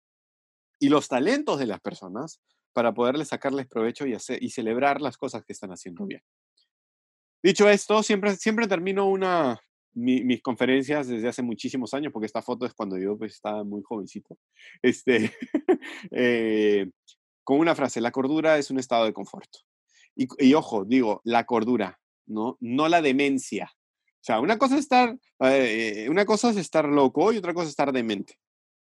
y 0.78 0.88
los 0.90 1.08
talentos 1.08 1.58
de 1.58 1.66
las 1.66 1.80
personas 1.80 2.40
para 2.74 2.92
poderles 2.92 3.28
sacarles 3.28 3.66
provecho 3.66 4.06
y, 4.06 4.12
hacer, 4.12 4.42
y 4.42 4.50
celebrar 4.50 5.00
las 5.00 5.16
cosas 5.16 5.42
que 5.44 5.54
están 5.54 5.70
haciendo 5.70 6.04
bien. 6.06 6.22
Dicho 7.42 7.68
esto, 7.68 8.02
siempre, 8.02 8.36
siempre 8.36 8.66
termino 8.66 9.06
una, 9.06 9.60
mis 9.94 10.42
conferencias 10.42 11.08
desde 11.08 11.28
hace 11.28 11.42
muchísimos 11.42 11.94
años, 11.94 12.12
porque 12.12 12.26
esta 12.26 12.42
foto 12.42 12.66
es 12.66 12.74
cuando 12.74 12.98
yo 12.98 13.16
pues, 13.16 13.34
estaba 13.34 13.64
muy 13.64 13.82
jovencito, 13.82 14.36
este, 14.82 15.32
eh, 16.10 16.90
con 17.42 17.58
una 17.58 17.74
frase, 17.74 18.00
la 18.00 18.10
cordura 18.10 18.58
es 18.58 18.70
un 18.70 18.78
estado 18.78 19.04
de 19.04 19.12
confort. 19.12 19.50
Y, 20.16 20.54
ojo, 20.54 20.84
digo, 20.84 21.20
la 21.24 21.44
cordura, 21.44 21.98
¿no? 22.26 22.56
no 22.60 22.88
la 22.88 23.02
demencia. 23.02 23.72
O 23.74 24.24
sea, 24.24 24.40
una 24.40 24.58
cosa, 24.58 24.74
es 24.76 24.82
estar, 24.82 25.16
eh, 25.40 26.06
una 26.08 26.24
cosa 26.24 26.50
es 26.50 26.56
estar 26.56 26.88
loco 26.88 27.32
y 27.32 27.36
otra 27.36 27.52
cosa 27.52 27.64
es 27.64 27.70
estar 27.70 27.92
demente. 27.92 28.38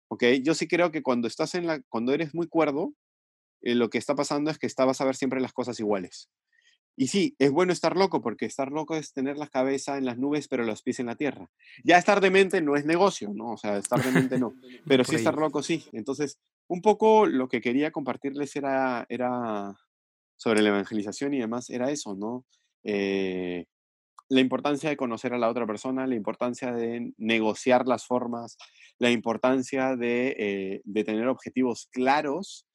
¿ok? 0.09 0.23
Yo 0.43 0.53
sí 0.53 0.67
creo 0.67 0.91
que 0.91 1.01
cuando, 1.01 1.27
estás 1.27 1.55
en 1.55 1.65
la, 1.65 1.81
cuando 1.89 2.13
eres 2.13 2.35
muy 2.35 2.47
cuerdo, 2.47 2.93
eh, 3.61 3.75
lo 3.75 3.89
que 3.89 3.97
está 3.97 4.15
pasando 4.15 4.51
es 4.51 4.59
que 4.59 4.67
está, 4.67 4.85
vas 4.85 5.01
a 5.01 5.05
ver 5.05 5.15
siempre 5.15 5.41
las 5.41 5.53
cosas 5.53 5.79
iguales. 5.79 6.29
Y 6.95 7.07
sí, 7.07 7.35
es 7.39 7.51
bueno 7.51 7.73
estar 7.73 7.97
loco, 7.97 8.21
porque 8.21 8.45
estar 8.45 8.71
loco 8.71 8.95
es 8.95 9.13
tener 9.13 9.37
la 9.37 9.47
cabeza 9.47 9.97
en 9.97 10.05
las 10.05 10.17
nubes, 10.19 10.47
pero 10.47 10.63
los 10.63 10.83
pies 10.83 10.99
en 10.99 11.07
la 11.07 11.15
tierra. 11.15 11.49
Ya 11.83 11.97
estar 11.97 12.21
demente 12.21 12.61
no 12.61 12.75
es 12.75 12.85
negocio, 12.85 13.31
¿no? 13.33 13.53
O 13.53 13.57
sea, 13.57 13.77
estar 13.77 14.01
demente 14.03 14.37
no, 14.37 14.53
pero 14.87 15.03
sí 15.03 15.15
estar 15.15 15.35
loco 15.35 15.63
sí. 15.63 15.83
Entonces, 15.91 16.37
un 16.67 16.81
poco 16.81 17.25
lo 17.25 17.47
que 17.47 17.61
quería 17.61 17.91
compartirles 17.91 18.55
era, 18.55 19.07
era 19.09 19.75
sobre 20.35 20.61
la 20.61 20.69
evangelización 20.69 21.33
y 21.33 21.39
demás, 21.39 21.69
era 21.71 21.89
eso, 21.89 22.15
¿no? 22.15 22.45
Eh, 22.83 23.65
la 24.29 24.39
importancia 24.39 24.89
de 24.89 24.97
conocer 24.97 25.33
a 25.33 25.39
la 25.39 25.49
otra 25.49 25.65
persona, 25.65 26.05
la 26.05 26.15
importancia 26.15 26.71
de 26.71 27.11
negociar 27.17 27.87
las 27.87 28.05
formas, 28.05 28.55
la 28.99 29.09
importancia 29.09 29.95
de, 29.95 30.35
eh, 30.37 30.81
de 30.83 31.03
tener 31.03 31.27
objetivos 31.27 31.87
claros, 31.91 32.67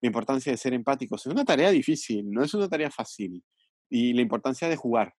la 0.00 0.08
importancia 0.08 0.50
de 0.50 0.58
ser 0.58 0.74
empáticos. 0.74 1.26
Es 1.26 1.32
una 1.32 1.44
tarea 1.44 1.70
difícil, 1.70 2.30
no 2.30 2.42
es 2.42 2.52
una 2.54 2.68
tarea 2.68 2.90
fácil 2.90 3.44
y 3.90 4.14
la 4.14 4.22
importancia 4.22 4.68
de 4.68 4.76
jugar. 4.76 5.14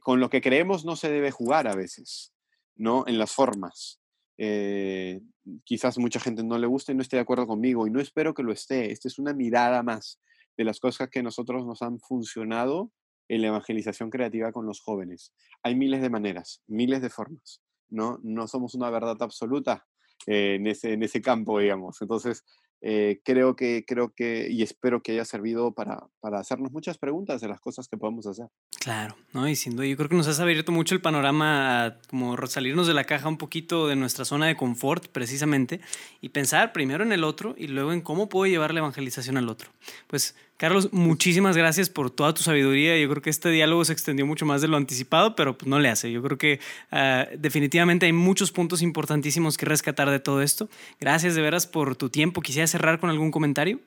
con 0.00 0.18
lo 0.18 0.30
que 0.30 0.40
creemos 0.40 0.86
no 0.86 0.96
se 0.96 1.10
debe 1.10 1.30
jugar 1.30 1.68
a 1.68 1.76
veces, 1.76 2.32
¿no? 2.74 3.04
En 3.06 3.18
las 3.18 3.32
formas. 3.32 4.00
Eh, 4.38 5.20
quizás 5.64 5.98
mucha 5.98 6.20
gente 6.20 6.42
no 6.42 6.58
le 6.58 6.66
guste 6.66 6.92
y 6.92 6.94
no 6.94 7.02
esté 7.02 7.16
de 7.16 7.22
acuerdo 7.22 7.46
conmigo 7.46 7.86
y 7.86 7.90
no 7.90 8.00
espero 8.00 8.32
que 8.32 8.42
lo 8.42 8.52
esté. 8.52 8.90
Esta 8.90 9.08
es 9.08 9.18
una 9.18 9.34
mirada 9.34 9.82
más 9.82 10.20
de 10.56 10.64
las 10.64 10.80
cosas 10.80 11.10
que 11.10 11.22
nosotros 11.22 11.66
nos 11.66 11.82
han 11.82 12.00
funcionado 12.00 12.90
en 13.28 13.42
la 13.42 13.48
evangelización 13.48 14.08
creativa 14.08 14.52
con 14.52 14.64
los 14.64 14.80
jóvenes. 14.80 15.34
Hay 15.62 15.74
miles 15.74 16.00
de 16.00 16.08
maneras, 16.08 16.62
miles 16.66 17.02
de 17.02 17.10
formas, 17.10 17.60
¿no? 17.90 18.18
No 18.22 18.48
somos 18.48 18.74
una 18.74 18.88
verdad 18.90 19.16
absoluta 19.20 19.86
eh, 20.26 20.54
en, 20.54 20.66
ese, 20.66 20.94
en 20.94 21.02
ese 21.02 21.20
campo, 21.20 21.58
digamos. 21.58 22.00
Entonces, 22.00 22.44
eh, 22.80 23.20
creo, 23.24 23.56
que, 23.56 23.84
creo 23.86 24.12
que 24.14 24.48
y 24.50 24.62
espero 24.62 25.02
que 25.02 25.12
haya 25.12 25.24
servido 25.24 25.72
para, 25.72 26.06
para 26.20 26.38
hacernos 26.38 26.70
muchas 26.70 26.96
preguntas 26.96 27.40
de 27.40 27.48
las 27.48 27.60
cosas 27.60 27.88
que 27.88 27.96
podemos 27.96 28.26
hacer. 28.26 28.46
Claro, 28.78 29.16
¿no? 29.32 29.48
Y 29.48 29.56
sin 29.56 29.74
duda, 29.74 29.86
yo 29.86 29.96
creo 29.96 30.08
que 30.08 30.16
nos 30.16 30.28
has 30.28 30.38
abierto 30.38 30.70
mucho 30.70 30.94
el 30.94 31.00
panorama, 31.00 31.98
como 32.08 32.36
salirnos 32.46 32.86
de 32.86 32.94
la 32.94 33.04
caja 33.04 33.28
un 33.28 33.38
poquito 33.38 33.88
de 33.88 33.96
nuestra 33.96 34.24
zona 34.24 34.46
de 34.46 34.56
confort, 34.56 35.08
precisamente, 35.08 35.80
y 36.20 36.28
pensar 36.28 36.72
primero 36.72 37.02
en 37.02 37.12
el 37.12 37.24
otro 37.24 37.54
y 37.58 37.66
luego 37.66 37.92
en 37.92 38.00
cómo 38.00 38.28
puedo 38.28 38.50
llevar 38.50 38.72
la 38.72 38.80
evangelización 38.80 39.36
al 39.36 39.48
otro. 39.48 39.70
Pues 40.06 40.36
Carlos, 40.58 40.92
muchísimas 40.92 41.56
gracias 41.56 41.88
por 41.88 42.10
toda 42.10 42.34
tu 42.34 42.42
sabiduría. 42.42 42.98
Yo 42.98 43.08
creo 43.08 43.22
que 43.22 43.30
este 43.30 43.48
diálogo 43.48 43.84
se 43.84 43.92
extendió 43.92 44.26
mucho 44.26 44.44
más 44.44 44.60
de 44.60 44.66
lo 44.66 44.76
anticipado, 44.76 45.36
pero 45.36 45.56
pues 45.56 45.68
no 45.68 45.78
le 45.78 45.88
hace. 45.88 46.10
Yo 46.10 46.20
creo 46.20 46.36
que 46.36 46.58
ah, 46.90 47.28
definitivamente 47.38 48.06
hay 48.06 48.12
muchos 48.12 48.50
puntos 48.50 48.82
importantísimos 48.82 49.56
que 49.56 49.66
rescatar 49.66 50.10
de 50.10 50.18
todo 50.18 50.42
esto. 50.42 50.68
Gracias 50.98 51.36
de 51.36 51.42
veras 51.42 51.68
por 51.68 51.94
tu 51.94 52.10
tiempo. 52.10 52.42
Quisiera 52.42 52.66
cerrar 52.66 52.98
con 52.98 53.08
algún 53.08 53.30
comentario. 53.30 53.78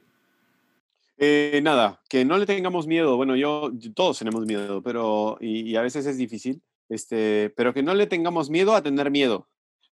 Eh, 1.18 1.60
nada, 1.62 2.02
que 2.08 2.24
no 2.24 2.38
le 2.38 2.46
tengamos 2.46 2.88
miedo. 2.88 3.18
Bueno, 3.18 3.36
yo, 3.36 3.74
todos 3.94 4.20
tenemos 4.20 4.46
miedo, 4.46 4.82
pero 4.82 5.38
y, 5.42 5.76
a 5.76 5.82
veces 5.82 6.06
es 6.06 6.18
difícil. 6.18 6.62
Este, 6.88 7.50
pero 7.58 7.74
que 7.74 7.84
no 7.84 7.94
le 7.94 8.08
tengamos 8.08 8.50
miedo 8.50 8.74
a 8.76 8.82
tener 8.82 9.12
miedo. 9.12 9.50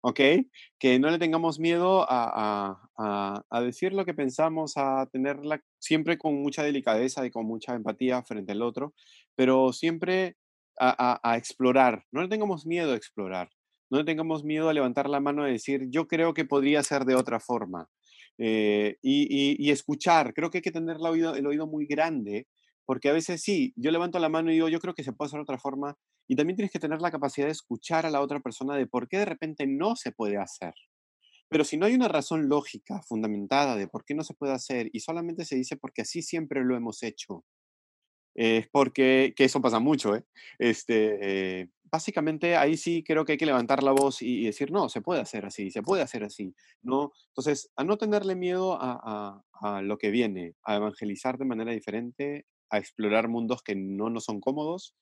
¿Ok? 0.06 0.20
Que 0.78 1.00
no 1.00 1.10
le 1.10 1.18
tengamos 1.18 1.60
miedo 1.60 2.06
a, 2.08 2.80
decir 3.64 3.92
lo 3.92 4.06
que 4.06 4.14
pensamos, 4.14 4.74
a 4.78 5.10
tenerla 5.12 5.64
siempre 5.80 6.20
con 6.20 6.36
mucha 6.44 6.62
delicadeza 6.62 7.26
y 7.26 7.32
con 7.32 7.48
mucha 7.48 7.74
empatía 7.74 8.22
frente 8.22 8.52
al 8.52 8.62
otro, 8.62 8.94
pero 9.36 9.74
siempre 9.74 10.36
a, 10.80 11.36
explorar. 11.38 12.06
No 12.12 12.22
le 12.22 12.28
tengamos 12.28 12.68
miedo 12.68 12.94
a 12.94 12.96
explorar. 12.96 13.50
No 13.90 13.98
le 13.98 14.04
tengamos 14.04 14.44
miedo 14.44 14.70
a 14.70 14.74
levantar 14.74 15.10
la 15.10 15.20
mano 15.20 15.48
y 15.48 15.54
decir, 15.54 15.88
yo 15.90 16.08
creo 16.08 16.36
que 16.36 16.46
podría 16.46 16.84
ser 16.84 17.06
de 17.06 17.16
otra 17.16 17.40
forma. 17.40 17.90
Eh, 18.38 18.98
y, 19.02 19.72
escuchar. 19.72 20.36
Creo 20.36 20.52
que 20.52 20.60
hay 20.60 20.62
que 20.62 20.72
tener 20.72 20.98
el 20.98 21.06
oído, 21.06 21.34
el 21.34 21.48
oído 21.48 21.66
muy 21.66 21.88
grande, 21.88 22.48
porque 22.86 23.10
a 23.10 23.14
veces 23.14 23.42
sí, 23.42 23.74
yo 23.76 23.90
levanto 23.90 24.20
la 24.20 24.30
mano 24.30 24.52
y 24.52 24.56
digo, 24.56 24.70
yo 24.70 24.80
creo 24.80 24.94
que 24.94 25.04
se 25.04 25.14
puede 25.14 25.30
hacer 25.30 25.40
de 25.40 25.44
otra 25.44 25.58
forma, 25.58 25.98
y 26.28 26.36
también 26.36 26.56
tienes 26.56 26.72
que 26.72 26.80
tener 26.80 27.02
la 27.02 27.12
capacidad 27.12 27.48
de 27.48 27.52
escuchar 27.52 28.06
a 28.06 28.10
la 28.10 28.22
otra 28.22 28.40
persona 28.40 28.76
de 28.76 28.88
por 28.88 29.08
qué 29.08 29.20
de 29.20 29.26
repente 29.26 29.68
no 29.68 29.96
se 29.96 30.12
puede 30.12 30.38
hacer. 30.38 30.74
Pero 31.50 31.64
si 31.64 31.78
no 31.78 31.86
hay 31.86 31.94
una 31.94 32.08
razón 32.08 32.50
lógica, 32.50 33.02
fundamentada 33.04 33.76
de 33.76 33.88
por 33.88 34.04
qué 34.04 34.16
no 34.16 34.24
se 34.24 34.34
puede 34.34 34.54
hacer 34.54 34.90
y 34.92 35.02
solamente 35.02 35.46
se 35.46 35.56
dice 35.56 35.78
porque 35.78 36.02
así 36.02 36.22
siempre 36.22 36.64
lo 36.64 36.76
hemos 36.76 37.04
hecho, 37.04 37.46
es 38.36 38.68
porque, 38.70 39.34
que 39.36 39.46
eso 39.46 39.62
pasa 39.62 39.80
mucho, 39.80 40.16
¿eh? 40.16 40.26
Este, 40.60 41.62
eh, 41.62 41.70
básicamente 41.84 42.58
ahí 42.58 42.76
sí 42.76 43.04
creo 43.04 43.24
que 43.24 43.34
hay 43.34 43.38
que 43.38 43.46
levantar 43.46 43.82
la 43.82 43.92
voz 43.92 44.22
y, 44.22 44.44
decir, 44.44 44.72
no, 44.72 44.90
se 44.90 45.02
puede 45.02 45.22
hacer 45.22 45.46
así, 45.46 45.72
se 45.72 45.82
puede 45.82 46.02
hacer 46.02 46.24
así, 46.24 46.54
¿no? 46.82 47.14
Entonces, 47.28 47.72
a 47.78 47.86
no 47.86 47.98
tenerle 47.98 48.36
miedo 48.36 48.74
a, 48.74 49.42
a, 49.62 49.78
a 49.78 49.82
lo 49.82 49.98
que 49.98 50.10
viene, 50.12 50.56
a 50.64 50.76
evangelizar 50.76 51.38
de 51.38 51.46
manera 51.46 51.72
diferente, 51.72 52.46
a 52.70 52.78
explorar 52.78 53.30
mundos 53.30 53.62
que 53.64 53.76
no 53.76 54.10
nos 54.10 54.26
son 54.26 54.42
cómodos, 54.42 54.96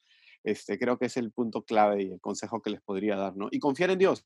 este, 0.44 0.78
creo 0.78 0.98
que 0.98 1.06
es 1.06 1.18
el 1.18 1.32
punto 1.32 1.64
clave 1.64 2.04
y 2.04 2.12
el 2.12 2.22
consejo 2.22 2.62
que 2.62 2.70
les 2.70 2.82
podría 2.82 3.16
dar, 3.16 3.36
¿no? 3.36 3.48
Y 3.52 3.60
confiar 3.60 3.92
en 3.92 4.00
Dios. 4.00 4.26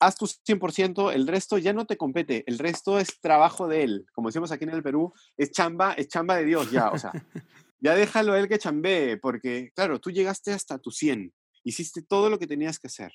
Haz 0.00 0.16
tu 0.16 0.26
100%, 0.26 1.12
el 1.12 1.26
resto 1.26 1.56
ya 1.56 1.72
no 1.72 1.86
te 1.86 1.96
compete, 1.96 2.44
el 2.46 2.58
resto 2.58 2.98
es 2.98 3.20
trabajo 3.20 3.68
de 3.68 3.84
Él. 3.84 4.06
Como 4.12 4.28
decimos 4.28 4.50
aquí 4.52 4.64
en 4.64 4.70
el 4.70 4.82
Perú, 4.82 5.12
es 5.36 5.50
chamba, 5.52 5.92
es 5.92 6.08
chamba 6.08 6.36
de 6.36 6.44
Dios 6.44 6.70
ya, 6.70 6.90
o 6.90 6.98
sea, 6.98 7.12
ya 7.80 7.94
déjalo 7.94 8.32
a 8.32 8.40
Él 8.40 8.48
que 8.48 8.58
chambee, 8.58 9.16
porque 9.16 9.70
claro, 9.74 10.00
tú 10.00 10.10
llegaste 10.10 10.52
hasta 10.52 10.78
tu 10.78 10.90
100, 10.90 11.32
hiciste 11.62 12.02
todo 12.02 12.28
lo 12.28 12.38
que 12.38 12.46
tenías 12.46 12.78
que 12.78 12.88
hacer, 12.88 13.12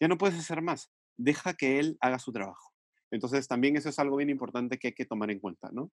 ya 0.00 0.08
no 0.08 0.16
puedes 0.16 0.38
hacer 0.38 0.62
más, 0.62 0.90
deja 1.18 1.54
que 1.54 1.78
Él 1.78 1.98
haga 2.00 2.18
su 2.18 2.32
trabajo. 2.32 2.72
Entonces 3.10 3.48
también 3.48 3.76
eso 3.76 3.88
es 3.88 3.98
algo 3.98 4.16
bien 4.16 4.30
importante 4.30 4.78
que 4.78 4.88
hay 4.88 4.94
que 4.94 5.04
tomar 5.04 5.30
en 5.30 5.40
cuenta, 5.40 5.70
¿no? 5.72 5.90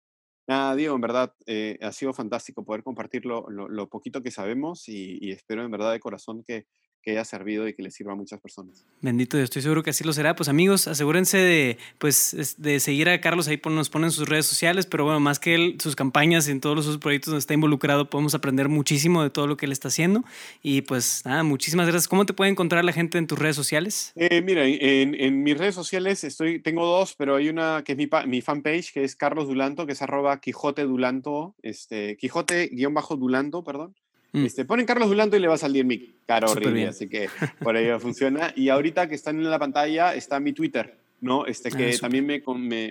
Nada, 0.47 0.74
Diego, 0.74 0.95
en 0.97 1.01
verdad 1.01 1.32
eh, 1.47 1.78
ha 1.80 1.93
sido 1.93 2.12
fantástico 2.12 2.64
poder 2.64 2.82
compartir 2.82 3.24
lo, 3.24 3.45
poquito 3.88 4.22
que 4.22 4.30
sabemos 4.32 4.88
y, 4.88 5.30
espero 5.30 5.62
en 5.64 5.70
verdad 5.70 5.93
de 5.93 6.01
corazón 6.01 6.43
que, 6.45 6.66
que 7.03 7.12
haya 7.12 7.24
servido 7.24 7.66
y 7.68 7.74
que 7.74 7.82
le 7.82 7.90
sirva 7.90 8.12
a 8.12 8.16
muchas 8.16 8.40
personas. 8.40 8.84
Bendito 9.01 9.36
Dios, 9.36 9.44
estoy 9.46 9.62
seguro 9.62 9.82
que 9.82 9.90
así 9.90 10.05
lo 10.05 10.12
será. 10.12 10.36
Pues 10.36 10.48
amigos, 10.48 10.86
asegúrense 10.86 11.38
de, 11.38 11.78
pues, 11.98 12.57
de 12.59 12.80
seguir 12.80 13.09
a 13.09 13.20
Carlos, 13.20 13.48
ahí 13.48 13.61
nos 13.70 13.90
ponen 13.90 14.11
sus 14.11 14.28
redes 14.28 14.46
sociales, 14.46 14.86
pero 14.86 15.05
bueno, 15.05 15.20
más 15.20 15.38
que 15.38 15.55
él, 15.55 15.76
sus 15.80 15.96
campañas 15.96 16.48
y 16.48 16.51
en 16.51 16.61
todos 16.61 16.86
los 16.86 16.98
proyectos 16.98 17.30
donde 17.30 17.40
está 17.40 17.55
involucrado, 17.55 18.11
podemos 18.11 18.34
aprender 18.34 18.68
muchísimo 18.68 19.22
de 19.22 19.30
todo 19.30 19.46
lo 19.46 19.57
que 19.57 19.66
él 19.66 19.72
está 19.72 19.88
haciendo. 19.88 20.24
Y 20.62 20.82
pues 20.82 21.22
nada, 21.24 21.42
muchísimas 21.42 21.86
gracias. 21.86 22.09
¿Cómo 22.09 22.26
te 22.26 22.32
puede 22.32 22.51
encontrar 22.51 22.84
la 22.84 22.92
gente 22.92 23.18
en 23.18 23.26
tus 23.26 23.38
redes 23.38 23.57
sociales? 23.57 24.12
Eh, 24.16 24.42
mira, 24.42 24.64
en, 24.66 25.14
en, 25.14 25.42
mis 25.42 25.57
redes 25.57 25.74
sociales 25.74 26.24
estoy, 26.24 26.61
tengo 26.61 26.86
dos, 26.86 27.14
pero 27.16 27.36
hay 27.36 27.48
una 27.48 27.82
que 27.84 27.92
es 27.92 27.98
mi, 27.98 28.09
mi 28.26 28.40
fanpage, 28.40 28.92
que 28.92 29.05
es 29.05 29.16
Carlos 29.16 29.48
Dulanto, 29.48 29.86
que 29.86 29.92
es 29.92 30.03
arroba 30.03 30.40
Quijote 30.40 30.82
Dulanto, 30.84 31.55
este, 31.62 32.16
Quijote-Dulanto, 32.16 33.64
perdón. 33.64 33.94
Mm. 34.33 34.45
Este, 34.45 34.64
ponen 34.64 34.87
Carlos 34.87 35.09
Dulanto 35.09 35.37
y 35.37 35.41
le 35.41 35.49
va 35.49 35.55
a 35.55 35.59
salir 35.59 35.85
mi 35.85 36.14
cara 36.26 36.49
horrible, 36.49 36.87
así 36.87 37.09
que 37.09 37.28
por 37.62 37.76
ahí 37.76 37.87
funciona. 37.99 38.53
Y 38.55 38.68
ahorita 38.68 39.09
que 39.09 39.14
están 39.14 39.37
en 39.37 39.51
la 39.51 39.59
pantalla 39.59 40.14
está 40.14 40.39
mi 40.41 40.53
Twitter, 40.53 40.99
¿no? 41.20 41.47
Este, 41.47 41.70
que 41.70 41.91
ah, 41.91 41.99
también 42.01 42.26
me, 42.26 42.43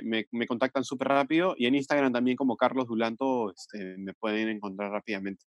me, 0.04 0.28
me, 0.32 0.48
contactan 0.48 0.84
súper 0.84 1.08
rápido 1.08 1.56
y 1.58 1.66
en 1.66 1.76
Instagram 1.76 2.12
también 2.12 2.36
como 2.36 2.58
Carlos 2.58 2.88
Dulanto 2.88 3.52
este, 3.52 3.98
me 3.98 4.14
pueden 4.14 4.50
encontrar 4.50 4.92
rápidamente. 4.92 5.46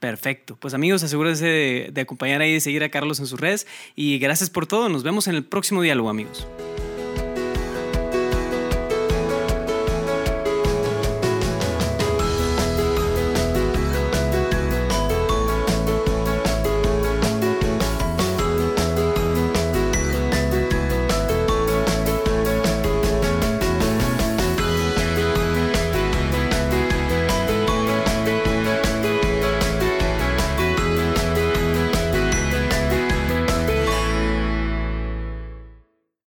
Perfecto. 0.00 0.56
Pues 0.60 0.74
amigos, 0.74 1.02
asegúrense 1.02 1.46
de, 1.46 1.90
de 1.92 2.00
acompañar 2.00 2.40
ahí, 2.40 2.52
de 2.52 2.60
seguir 2.60 2.82
a 2.82 2.90
Carlos 2.90 3.20
en 3.20 3.26
sus 3.26 3.40
redes 3.40 3.66
y 3.94 4.18
gracias 4.18 4.50
por 4.50 4.66
todo. 4.66 4.88
Nos 4.88 5.02
vemos 5.02 5.28
en 5.28 5.36
el 5.36 5.44
próximo 5.44 5.80
diálogo, 5.80 6.10
amigos. 6.10 6.46